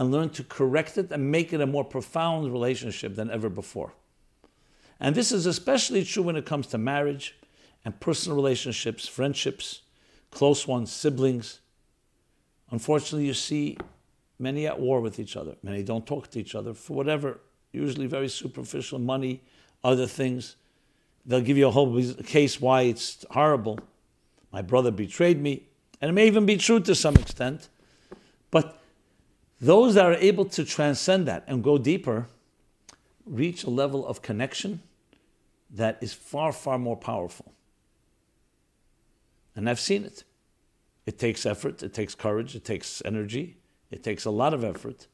and 0.00 0.10
learn 0.10 0.30
to 0.30 0.42
correct 0.42 0.96
it 0.96 1.12
and 1.12 1.30
make 1.30 1.52
it 1.52 1.60
a 1.60 1.66
more 1.66 1.84
profound 1.84 2.50
relationship 2.50 3.14
than 3.14 3.30
ever 3.30 3.50
before 3.50 3.92
and 5.00 5.14
this 5.14 5.32
is 5.32 5.46
especially 5.46 6.04
true 6.04 6.22
when 6.22 6.36
it 6.36 6.44
comes 6.44 6.66
to 6.68 6.78
marriage 6.78 7.34
and 7.84 7.98
personal 7.98 8.36
relationships, 8.36 9.08
friendships, 9.08 9.80
close 10.30 10.68
ones, 10.68 10.92
siblings. 10.92 11.60
Unfortunately, 12.70 13.26
you 13.26 13.32
see 13.32 13.78
many 14.38 14.66
at 14.66 14.78
war 14.78 15.00
with 15.00 15.18
each 15.18 15.36
other. 15.36 15.56
Many 15.62 15.82
don't 15.82 16.06
talk 16.06 16.28
to 16.32 16.40
each 16.40 16.54
other 16.54 16.74
for 16.74 16.94
whatever, 16.94 17.40
usually 17.72 18.06
very 18.06 18.28
superficial 18.28 18.98
money, 18.98 19.40
other 19.82 20.06
things. 20.06 20.56
They'll 21.24 21.40
give 21.40 21.56
you 21.56 21.68
a 21.68 21.70
whole 21.70 22.02
case 22.24 22.60
why 22.60 22.82
it's 22.82 23.24
horrible. 23.30 23.78
My 24.52 24.60
brother 24.60 24.90
betrayed 24.90 25.40
me. 25.40 25.64
And 26.02 26.10
it 26.10 26.12
may 26.12 26.26
even 26.26 26.44
be 26.44 26.56
true 26.56 26.80
to 26.80 26.94
some 26.94 27.16
extent. 27.16 27.68
But 28.50 28.79
those 29.60 29.94
that 29.94 30.06
are 30.06 30.14
able 30.14 30.44
to 30.46 30.64
transcend 30.64 31.26
that 31.26 31.44
and 31.46 31.62
go 31.62 31.76
deeper 31.78 32.26
reach 33.26 33.64
a 33.64 33.70
level 33.70 34.06
of 34.06 34.22
connection 34.22 34.82
that 35.70 35.98
is 36.00 36.12
far, 36.12 36.52
far 36.52 36.78
more 36.78 36.96
powerful. 36.96 37.52
And 39.54 39.68
I've 39.68 39.80
seen 39.80 40.04
it. 40.04 40.24
It 41.06 41.18
takes 41.18 41.46
effort, 41.46 41.82
it 41.82 41.94
takes 41.94 42.14
courage, 42.14 42.54
it 42.54 42.64
takes 42.64 43.02
energy, 43.04 43.56
it 43.90 44.02
takes 44.02 44.24
a 44.24 44.30
lot 44.30 44.54
of 44.54 44.62
effort 44.62 45.06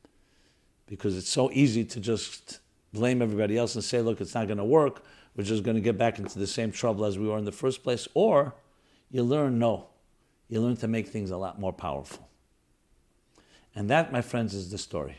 because 0.86 1.16
it's 1.16 1.28
so 1.28 1.51
easy 1.53 1.84
to 1.84 2.01
just 2.01 2.61
blame 2.92 3.22
everybody 3.22 3.57
else 3.57 3.74
and 3.74 3.84
say, 3.84 4.01
look, 4.01 4.20
it's 4.20 4.34
not 4.34 4.47
going 4.47 4.59
to 4.59 4.64
work. 4.64 5.05
We're 5.36 5.44
just 5.44 5.62
going 5.62 5.76
to 5.76 5.80
get 5.80 5.99
back 5.99 6.18
into 6.18 6.38
the 6.38 6.47
same 6.47 6.72
trouble 6.72 7.05
as 7.05 7.18
we 7.18 7.28
were 7.28 7.38
in 7.38 7.44
the 7.44 7.53
first 7.53 7.82
place. 7.82 8.09
Or 8.14 8.55
you 9.11 9.22
learn, 9.22 9.59
no, 9.59 9.88
you 10.49 10.61
learn 10.61 10.76
to 10.76 10.88
make 10.88 11.09
things 11.09 11.30
a 11.30 11.36
lot 11.36 11.61
more 11.61 11.72
powerful. 11.72 12.28
And 13.77 13.91
that, 13.91 14.11
my 14.11 14.22
friends, 14.22 14.55
is 14.55 14.70
the 14.70 14.79
story. 14.79 15.18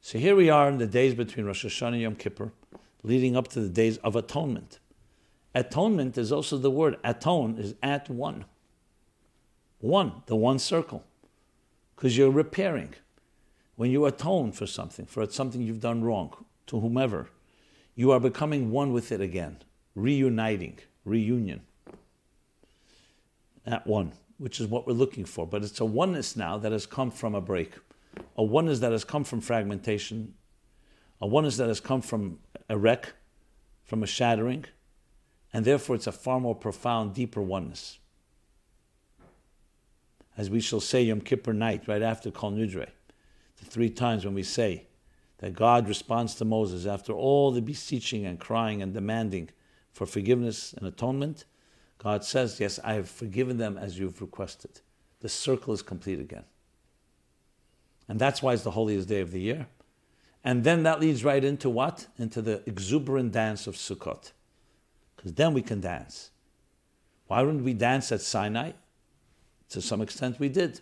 So 0.00 0.18
here 0.18 0.34
we 0.34 0.50
are 0.50 0.68
in 0.68 0.78
the 0.78 0.86
days 0.86 1.14
between 1.14 1.46
Rosh 1.46 1.64
Hashanah 1.64 1.92
and 1.92 2.00
Yom 2.00 2.16
Kippur, 2.16 2.50
leading 3.04 3.36
up 3.36 3.46
to 3.48 3.60
the 3.60 3.68
days 3.68 3.98
of 3.98 4.16
atonement. 4.16 4.80
Atonement 5.54 6.18
is 6.18 6.32
also 6.32 6.58
the 6.58 6.72
word 6.72 6.96
atone 7.04 7.56
is 7.58 7.76
at 7.80 8.10
one. 8.10 8.46
One, 9.78 10.22
the 10.26 10.34
one 10.34 10.58
circle. 10.58 11.04
Because 11.94 12.18
you're 12.18 12.30
repairing. 12.30 12.94
When 13.76 13.92
you 13.92 14.06
atone 14.06 14.50
for 14.50 14.66
something, 14.66 15.06
for 15.06 15.24
something 15.30 15.62
you've 15.62 15.80
done 15.80 16.02
wrong, 16.02 16.34
to 16.66 16.80
whomever, 16.80 17.28
you 17.94 18.10
are 18.10 18.20
becoming 18.20 18.72
one 18.72 18.92
with 18.92 19.12
it 19.12 19.20
again, 19.20 19.58
reuniting, 19.94 20.78
reunion. 21.04 21.60
At 23.64 23.86
one, 23.86 24.14
which 24.42 24.58
is 24.58 24.66
what 24.66 24.88
we're 24.88 24.92
looking 24.92 25.24
for. 25.24 25.46
But 25.46 25.62
it's 25.62 25.78
a 25.78 25.84
oneness 25.84 26.34
now 26.34 26.58
that 26.58 26.72
has 26.72 26.84
come 26.84 27.12
from 27.12 27.36
a 27.36 27.40
break, 27.40 27.74
a 28.36 28.42
oneness 28.42 28.80
that 28.80 28.90
has 28.90 29.04
come 29.04 29.22
from 29.22 29.40
fragmentation, 29.40 30.34
a 31.20 31.28
oneness 31.28 31.58
that 31.58 31.68
has 31.68 31.78
come 31.78 32.02
from 32.02 32.40
a 32.68 32.76
wreck, 32.76 33.12
from 33.84 34.02
a 34.02 34.06
shattering, 34.06 34.64
and 35.52 35.64
therefore 35.64 35.94
it's 35.94 36.08
a 36.08 36.12
far 36.12 36.40
more 36.40 36.56
profound, 36.56 37.14
deeper 37.14 37.40
oneness. 37.40 38.00
As 40.36 40.50
we 40.50 40.60
shall 40.60 40.80
say 40.80 41.04
Yom 41.04 41.20
Kippur 41.20 41.52
night, 41.52 41.86
right 41.86 42.02
after 42.02 42.32
Kol 42.32 42.50
Nidre, 42.50 42.88
the 43.58 43.64
three 43.64 43.90
times 43.90 44.24
when 44.24 44.34
we 44.34 44.42
say 44.42 44.86
that 45.38 45.54
God 45.54 45.86
responds 45.86 46.34
to 46.36 46.44
Moses 46.44 46.84
after 46.84 47.12
all 47.12 47.52
the 47.52 47.62
beseeching 47.62 48.26
and 48.26 48.40
crying 48.40 48.82
and 48.82 48.92
demanding 48.92 49.50
for 49.92 50.04
forgiveness 50.04 50.72
and 50.72 50.84
atonement, 50.84 51.44
God 52.02 52.24
says, 52.24 52.58
Yes, 52.58 52.80
I 52.82 52.94
have 52.94 53.08
forgiven 53.08 53.58
them 53.58 53.78
as 53.78 53.98
you've 53.98 54.20
requested. 54.20 54.80
The 55.20 55.28
circle 55.28 55.72
is 55.72 55.82
complete 55.82 56.18
again. 56.18 56.44
And 58.08 58.18
that's 58.18 58.42
why 58.42 58.54
it's 58.54 58.64
the 58.64 58.72
holiest 58.72 59.08
day 59.08 59.20
of 59.20 59.30
the 59.30 59.40
year. 59.40 59.68
And 60.44 60.64
then 60.64 60.82
that 60.82 61.00
leads 61.00 61.24
right 61.24 61.44
into 61.44 61.70
what? 61.70 62.08
Into 62.18 62.42
the 62.42 62.62
exuberant 62.66 63.32
dance 63.32 63.66
of 63.66 63.76
Sukkot 63.76 64.32
because 65.22 65.34
then 65.34 65.54
we 65.54 65.62
can 65.62 65.80
dance. 65.80 66.30
Why 67.28 67.42
wouldn't 67.42 67.62
we 67.62 67.74
dance 67.74 68.10
at 68.10 68.20
Sinai? 68.20 68.72
To 69.70 69.80
some 69.80 70.02
extent, 70.02 70.40
we 70.40 70.48
did 70.48 70.80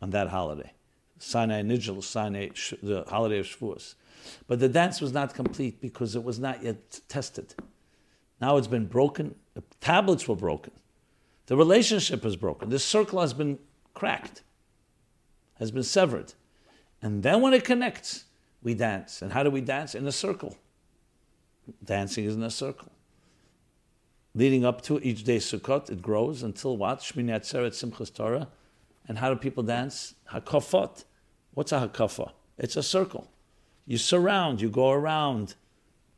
on 0.00 0.10
that 0.10 0.28
holiday. 0.28 0.72
Sinai 1.18 1.62
Nigel, 1.62 2.00
Sinai, 2.00 2.50
the 2.82 3.04
holiday 3.08 3.40
of 3.40 3.46
Shavuos. 3.46 3.94
But 4.46 4.60
the 4.60 4.68
dance 4.68 5.00
was 5.00 5.12
not 5.12 5.34
complete 5.34 5.80
because 5.80 6.14
it 6.14 6.22
was 6.22 6.38
not 6.38 6.62
yet 6.62 7.00
tested. 7.08 7.54
Now 8.40 8.56
it's 8.56 8.66
been 8.66 8.86
broken. 8.86 9.34
The 9.54 9.62
tablets 9.80 10.28
were 10.28 10.36
broken. 10.36 10.72
The 11.46 11.56
relationship 11.56 12.24
is 12.24 12.36
broken. 12.36 12.68
The 12.68 12.78
circle 12.78 13.20
has 13.20 13.32
been 13.32 13.58
cracked, 13.94 14.42
has 15.58 15.70
been 15.70 15.84
severed. 15.84 16.34
And 17.00 17.22
then 17.22 17.40
when 17.40 17.54
it 17.54 17.64
connects, 17.64 18.24
we 18.62 18.74
dance. 18.74 19.22
And 19.22 19.32
how 19.32 19.42
do 19.42 19.50
we 19.50 19.60
dance? 19.60 19.94
In 19.94 20.06
a 20.06 20.12
circle. 20.12 20.56
Dancing 21.84 22.24
is 22.24 22.34
in 22.34 22.42
a 22.42 22.50
circle 22.50 22.90
leading 24.36 24.66
up 24.66 24.82
to 24.82 25.00
each 25.02 25.24
day 25.24 25.38
Sukkot, 25.38 25.90
it 25.90 26.02
grows 26.02 26.42
until 26.42 26.76
what? 26.76 27.00
Shmini 27.00 27.30
Atzeret 27.30 27.72
Simchas 27.72 28.14
Torah. 28.14 28.48
And 29.08 29.18
how 29.18 29.32
do 29.32 29.36
people 29.36 29.62
dance? 29.62 30.14
Hakafot. 30.30 31.04
What's 31.54 31.72
a 31.72 31.88
hakafa? 31.88 32.32
It's 32.58 32.76
a 32.76 32.82
circle. 32.82 33.30
You 33.86 33.96
surround, 33.96 34.60
you 34.60 34.68
go 34.68 34.90
around 34.90 35.54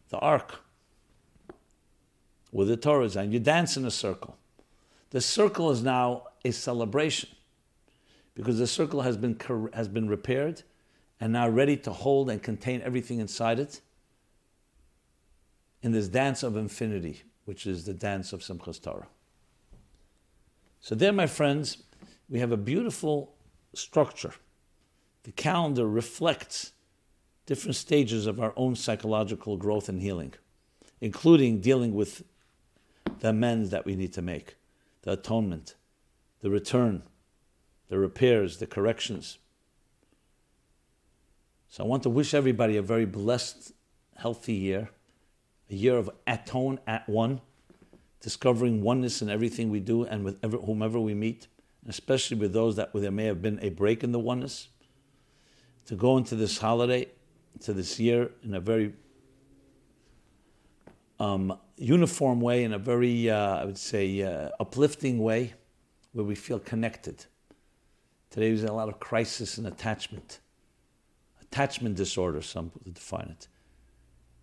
the 0.09 0.19
ark 0.19 0.65
with 2.53 2.69
the 2.69 2.77
Torah 2.77 3.11
and 3.17 3.33
you 3.33 3.39
dance 3.39 3.77
in 3.77 3.85
a 3.85 3.91
circle. 3.91 4.37
The 5.11 5.21
circle 5.21 5.71
is 5.71 5.83
now 5.83 6.25
a 6.45 6.51
celebration 6.51 7.31
because 8.35 8.59
the 8.59 8.67
circle 8.67 9.03
has 9.03 9.17
been, 9.17 9.39
has 9.73 9.89
been 9.89 10.09
repaired 10.09 10.63
and 11.21 11.33
now 11.33 11.49
ready 11.49 11.77
to 11.79 11.93
hold 11.93 12.31
and 12.31 12.43
contain 12.43 12.83
everything 12.83 13.19
inside 13.19 13.59
it 13.59 13.81
in 15.83 15.93
this 15.93 16.09
dance 16.09 16.43
of 16.43 16.57
infinity 16.57 17.23
which 17.49 17.67
is 17.67 17.85
the 17.85 17.95
dance 17.95 18.35
of 18.35 18.41
Simchas 18.41 18.79
Torah. 18.79 19.07
So, 20.81 20.95
there, 20.95 21.15
my 21.15 21.27
friends, 21.27 21.79
we 22.29 22.41
have 22.41 22.53
a 22.53 22.59
beautiful 22.59 23.35
structure. 23.75 24.35
The 25.23 25.33
calendar 25.33 25.89
reflects 25.89 26.73
different 27.47 27.77
stages 27.77 28.27
of 28.27 28.39
our 28.39 28.53
own 28.55 28.77
psychological 28.77 29.57
growth 29.57 29.89
and 29.89 30.03
healing, 30.03 30.35
including 31.01 31.61
dealing 31.61 31.95
with 31.95 32.23
the 33.21 33.31
amends 33.31 33.71
that 33.71 33.85
we 33.85 33.97
need 33.97 34.13
to 34.15 34.23
make, 34.23 34.57
the 35.03 35.13
atonement, 35.13 35.75
the 36.41 36.51
return, 36.51 37.03
the 37.89 37.99
repairs, 37.99 38.59
the 38.59 38.67
corrections. 38.67 39.39
So 41.69 41.85
I 41.85 41.87
want 41.87 42.03
to 42.05 42.11
wish 42.11 42.35
everybody 42.35 42.77
a 42.77 42.83
very 42.83 43.05
blessed, 43.05 43.73
healthy 44.17 44.55
year 44.55 44.91
a 45.71 45.75
year 45.75 45.97
of 45.97 46.11
atone 46.27 46.81
at 46.87 47.09
one, 47.09 47.41
discovering 48.21 48.83
oneness 48.83 49.23
in 49.23 49.29
everything 49.29 49.71
we 49.71 49.81
do 49.81 50.05
and 50.05 50.25
with 50.25 50.39
ever, 50.43 50.57
whomever 50.57 50.99
we 50.99 51.15
meet, 51.15 51.47
especially 51.87 52.37
with 52.37 52.53
those 52.53 52.77
that 52.77 52.91
there 52.95 53.11
may 53.11 53.27
have 53.27 53.43
been 53.43 53.59
a 53.63 53.71
break 53.71 54.03
in 54.03 54.13
the 54.13 54.19
oneness. 54.19 54.69
To 55.87 55.95
go 55.95 56.17
into 56.17 56.37
this 56.37 56.59
holiday, 56.59 57.09
to 57.61 57.73
this 57.73 57.99
year, 57.99 58.31
in 58.43 58.55
a 58.55 58.61
very 58.61 58.93
um, 61.19 61.59
uniform 61.79 62.41
way, 62.41 62.65
in 62.65 62.73
a 62.73 62.79
very, 62.79 63.31
uh, 63.31 63.57
I 63.57 63.65
would 63.65 63.79
say, 63.79 64.23
uh, 64.23 64.51
uplifting 64.61 65.19
way, 65.19 65.55
where 66.13 66.25
we 66.25 66.35
feel 66.35 66.59
connected. 66.59 67.27
Today 68.31 68.49
there's 68.49 68.65
a 68.65 68.73
lot 68.73 68.89
of 68.89 69.01
crisis 69.01 69.59
and 69.59 69.67
attachment. 69.67 70.41
Attachment 71.41 71.97
disorder, 71.97 72.43
some 72.43 72.73
would 72.85 72.95
define 72.95 73.29
it 73.31 73.49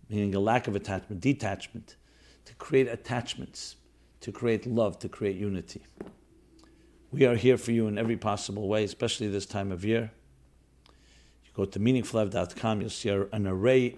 meaning 0.08 0.34
a 0.34 0.40
lack 0.40 0.68
of 0.68 0.76
attachment, 0.76 1.20
detachment, 1.20 1.96
to 2.44 2.54
create 2.54 2.88
attachments, 2.88 3.76
to 4.20 4.32
create 4.32 4.66
love, 4.66 4.98
to 5.00 5.08
create 5.08 5.36
unity. 5.36 5.82
We 7.10 7.24
are 7.24 7.34
here 7.34 7.56
for 7.56 7.72
you 7.72 7.86
in 7.88 7.98
every 7.98 8.16
possible 8.16 8.68
way, 8.68 8.84
especially 8.84 9.28
this 9.28 9.46
time 9.46 9.72
of 9.72 9.84
year. 9.84 10.10
You 11.44 11.50
go 11.54 11.64
to 11.64 11.78
meaningfullife.com, 11.78 12.80
you'll 12.80 12.90
see 12.90 13.08
an 13.08 13.46
array, 13.46 13.96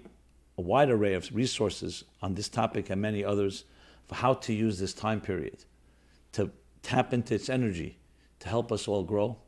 a 0.58 0.60
wide 0.60 0.90
array 0.90 1.14
of 1.14 1.34
resources 1.34 2.04
on 2.20 2.34
this 2.34 2.48
topic 2.48 2.90
and 2.90 3.00
many 3.00 3.24
others 3.24 3.64
for 4.06 4.16
how 4.16 4.34
to 4.34 4.52
use 4.52 4.78
this 4.78 4.92
time 4.92 5.20
period 5.20 5.64
to 6.32 6.50
tap 6.82 7.14
into 7.14 7.34
its 7.34 7.48
energy 7.48 7.98
to 8.40 8.48
help 8.48 8.70
us 8.70 8.86
all 8.86 9.02
grow 9.02 9.38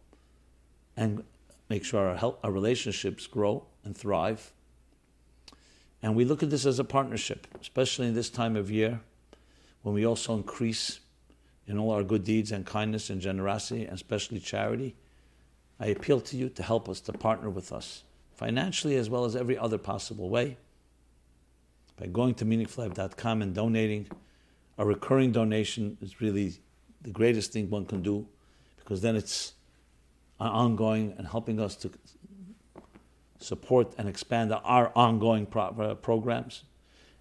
and 0.97 1.23
make 1.69 1.85
sure 1.85 2.09
our, 2.09 2.35
our 2.43 2.51
relationships 2.51 3.27
grow 3.27 3.67
and 3.85 3.97
thrive 3.97 4.53
and 6.03 6.17
we 6.17 6.25
look 6.25 6.43
at 6.43 6.51
this 6.51 6.67
as 6.67 6.79
a 6.79 6.85
partnership, 6.85 7.47
especially 7.61 8.07
in 8.07 8.15
this 8.15 8.31
time 8.31 8.57
of 8.57 8.71
year 8.71 9.01
when 9.83 9.95
we 9.95 10.07
also 10.07 10.35
increase 10.35 11.01
in 11.67 11.79
all 11.79 11.91
our 11.91 12.03
good 12.03 12.25
deeds 12.25 12.53
and 12.53 12.67
kindness 12.67 13.11
and 13.11 13.21
generosity, 13.21 13.85
and 13.85 13.95
especially 13.95 14.41
charity. 14.41 14.97
I 15.79 15.87
appeal 15.87 16.21
to 16.23 16.37
you 16.37 16.49
to 16.51 16.63
help 16.63 16.89
us, 16.89 17.01
to 17.03 17.13
partner 17.13 17.49
with 17.49 17.73
us, 17.73 18.05
financially 18.35 18.97
as 18.97 19.09
well 19.09 19.25
as 19.25 19.37
every 19.37 19.57
other 19.57 19.79
possible 19.79 20.29
way. 20.29 20.57
By 22.01 22.07
going 22.07 22.35
to 22.37 22.47
meaningfullife.com 22.47 23.43
and 23.43 23.55
donating, 23.55 24.07
a 24.79 24.87
recurring 24.87 25.33
donation 25.33 25.99
is 26.01 26.23
really 26.23 26.55
the 27.03 27.11
greatest 27.11 27.53
thing 27.53 27.69
one 27.69 27.85
can 27.85 28.03
do 28.03 28.27
because 28.79 29.03
then 29.03 29.17
it's 29.17 29.53
ongoing 30.41 31.15
and 31.19 31.29
helping 31.29 31.61
us 31.61 31.77
to 31.77 31.91
support 33.39 33.95
and 33.99 34.09
expand 34.09 34.51
our 34.53 34.91
ongoing 34.97 35.45
pro- 35.45 35.65
uh, 35.65 35.95
programs. 35.95 36.65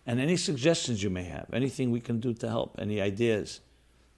And 0.05 0.19
any 0.19 0.37
suggestions 0.37 1.03
you 1.03 1.09
may 1.09 1.25
have, 1.25 1.47
anything 1.53 1.91
we 1.91 1.99
can 1.99 2.21
do 2.21 2.33
to 2.35 2.47
help, 2.47 2.77
any 2.79 3.01
ideas, 3.01 3.59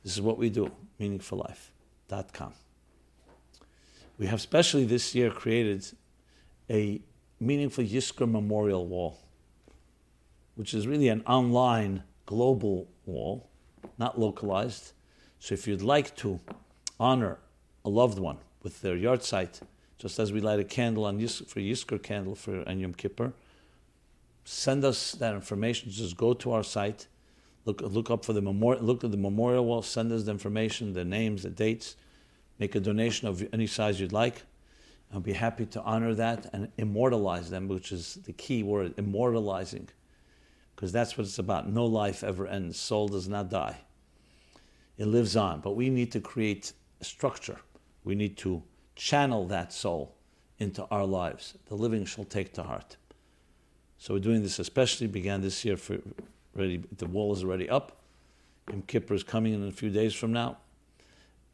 this 0.03 0.13
is 0.13 0.21
what 0.21 0.37
we 0.37 0.51
do, 0.51 0.71
meaningfullife.com. 0.99 2.53
We 4.19 4.27
have 4.27 4.39
specially 4.39 4.85
this 4.85 5.15
year 5.15 5.31
created 5.31 5.85
a 6.69 7.01
meaningful 7.39 7.83
Yizkor 7.83 8.29
Memorial 8.29 8.85
Wall, 8.85 9.20
which 10.61 10.75
is 10.75 10.85
really 10.85 11.07
an 11.07 11.23
online 11.25 12.03
global 12.27 12.87
wall, 13.07 13.49
not 13.97 14.19
localized. 14.19 14.91
So 15.39 15.55
if 15.55 15.67
you'd 15.67 15.81
like 15.81 16.15
to 16.17 16.39
honor 16.99 17.39
a 17.83 17.89
loved 17.89 18.19
one 18.19 18.37
with 18.61 18.79
their 18.81 18.95
yahrzeit, 18.95 19.61
just 19.97 20.19
as 20.19 20.31
we 20.31 20.39
light 20.39 20.59
a 20.59 20.63
candle 20.63 21.05
on 21.05 21.19
Yis- 21.19 21.41
for 21.47 21.59
Yizkor 21.59 21.97
candle 22.03 22.35
for 22.35 22.59
and 22.67 22.79
Yom 22.79 22.93
Kippur, 22.93 23.33
send 24.45 24.85
us 24.85 25.13
that 25.13 25.33
information. 25.33 25.89
Just 25.89 26.15
go 26.15 26.35
to 26.35 26.51
our 26.51 26.63
site, 26.63 27.07
look 27.65 27.81
look 27.81 28.11
up 28.11 28.23
for 28.23 28.33
the 28.33 28.41
memorial, 28.43 28.83
look 28.83 29.03
at 29.03 29.09
the 29.09 29.17
memorial 29.17 29.65
wall, 29.65 29.81
send 29.81 30.11
us 30.11 30.25
the 30.25 30.31
information, 30.31 30.93
the 30.93 31.03
names, 31.03 31.41
the 31.41 31.49
dates, 31.49 31.95
make 32.59 32.75
a 32.75 32.79
donation 32.79 33.27
of 33.27 33.43
any 33.51 33.65
size 33.65 33.99
you'd 33.99 34.13
like. 34.13 34.43
I'll 35.11 35.21
be 35.21 35.33
happy 35.33 35.65
to 35.65 35.81
honor 35.81 36.13
that 36.13 36.51
and 36.53 36.71
immortalize 36.77 37.49
them, 37.49 37.67
which 37.67 37.91
is 37.91 38.19
the 38.27 38.33
key 38.33 38.61
word, 38.61 38.93
immortalizing, 38.97 39.89
because 40.81 40.91
that's 40.91 41.15
what 41.15 41.27
it's 41.27 41.37
about. 41.37 41.69
No 41.69 41.85
life 41.85 42.23
ever 42.23 42.47
ends. 42.47 42.75
Soul 42.75 43.07
does 43.07 43.27
not 43.27 43.51
die. 43.51 43.81
It 44.97 45.05
lives 45.05 45.35
on, 45.35 45.59
but 45.59 45.75
we 45.75 45.91
need 45.91 46.11
to 46.13 46.19
create 46.19 46.73
structure. 47.01 47.57
We 48.03 48.15
need 48.15 48.35
to 48.37 48.63
channel 48.95 49.45
that 49.49 49.71
soul 49.71 50.15
into 50.57 50.83
our 50.85 51.05
lives. 51.05 51.55
The 51.67 51.75
living 51.75 52.03
shall 52.05 52.23
take 52.23 52.53
to 52.53 52.63
heart. 52.63 52.97
So 53.99 54.15
we're 54.15 54.21
doing 54.21 54.41
this 54.41 54.57
especially 54.57 55.05
began 55.05 55.41
this 55.41 55.63
year 55.63 55.77
for 55.77 55.99
already 56.57 56.83
the 56.97 57.05
wall 57.05 57.31
is 57.31 57.43
already 57.43 57.69
up. 57.69 58.01
Yom 58.67 58.81
Kippur 58.81 59.13
is 59.13 59.21
coming 59.21 59.53
in 59.53 59.67
a 59.67 59.71
few 59.71 59.91
days 59.91 60.15
from 60.15 60.33
now 60.33 60.57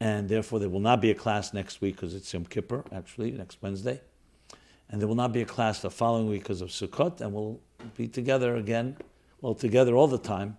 and 0.00 0.26
therefore 0.26 0.58
there 0.58 0.70
will 0.70 0.80
not 0.80 1.02
be 1.02 1.10
a 1.10 1.14
class 1.14 1.52
next 1.52 1.82
week 1.82 1.96
because 1.96 2.14
it's 2.14 2.32
Yom 2.32 2.46
Kippur, 2.46 2.82
actually, 2.92 3.32
next 3.32 3.58
Wednesday. 3.60 4.00
And 4.88 5.02
there 5.02 5.06
will 5.06 5.16
not 5.16 5.34
be 5.34 5.42
a 5.42 5.44
class 5.44 5.82
the 5.82 5.90
following 5.90 6.30
week 6.30 6.44
because 6.44 6.62
of 6.62 6.70
Sukkot, 6.70 7.20
and 7.20 7.34
we'll 7.34 7.60
be 7.94 8.08
together 8.08 8.56
again, 8.56 8.96
well, 9.40 9.54
together 9.54 9.94
all 9.94 10.08
the 10.08 10.18
time, 10.18 10.56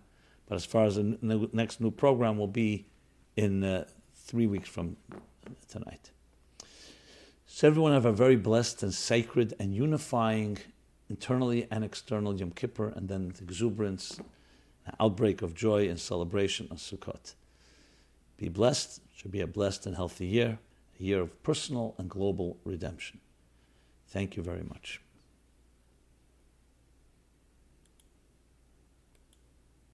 but 0.47 0.55
as 0.55 0.65
far 0.65 0.85
as 0.85 0.95
the 0.95 1.49
next 1.53 1.81
new 1.81 1.91
program 1.91 2.37
will 2.37 2.47
be 2.47 2.87
in 3.35 3.63
uh, 3.63 3.85
three 4.15 4.47
weeks 4.47 4.69
from 4.69 4.97
tonight. 5.67 6.11
So 7.45 7.67
everyone 7.67 7.93
have 7.93 8.05
a 8.05 8.11
very 8.11 8.35
blessed 8.35 8.83
and 8.83 8.93
sacred 8.93 9.53
and 9.59 9.73
unifying, 9.73 10.59
internally 11.09 11.67
and 11.71 11.83
external 11.83 12.35
Yom 12.35 12.51
Kippur, 12.51 12.89
and 12.95 13.09
then 13.09 13.33
the 13.37 13.43
exuberance, 13.43 14.19
outbreak 14.99 15.41
of 15.41 15.53
joy 15.53 15.89
and 15.89 15.99
celebration 15.99 16.67
of 16.71 16.77
Sukkot. 16.77 17.35
Be 18.37 18.49
blessed 18.49 18.99
It 18.99 19.19
should 19.19 19.31
be 19.31 19.41
a 19.41 19.47
blessed 19.47 19.85
and 19.85 19.95
healthy 19.95 20.25
year, 20.25 20.59
a 20.99 21.03
year 21.03 21.21
of 21.21 21.43
personal 21.43 21.95
and 21.97 22.09
global 22.09 22.57
redemption. 22.63 23.19
Thank 24.07 24.37
you 24.37 24.43
very 24.43 24.63
much. 24.63 25.01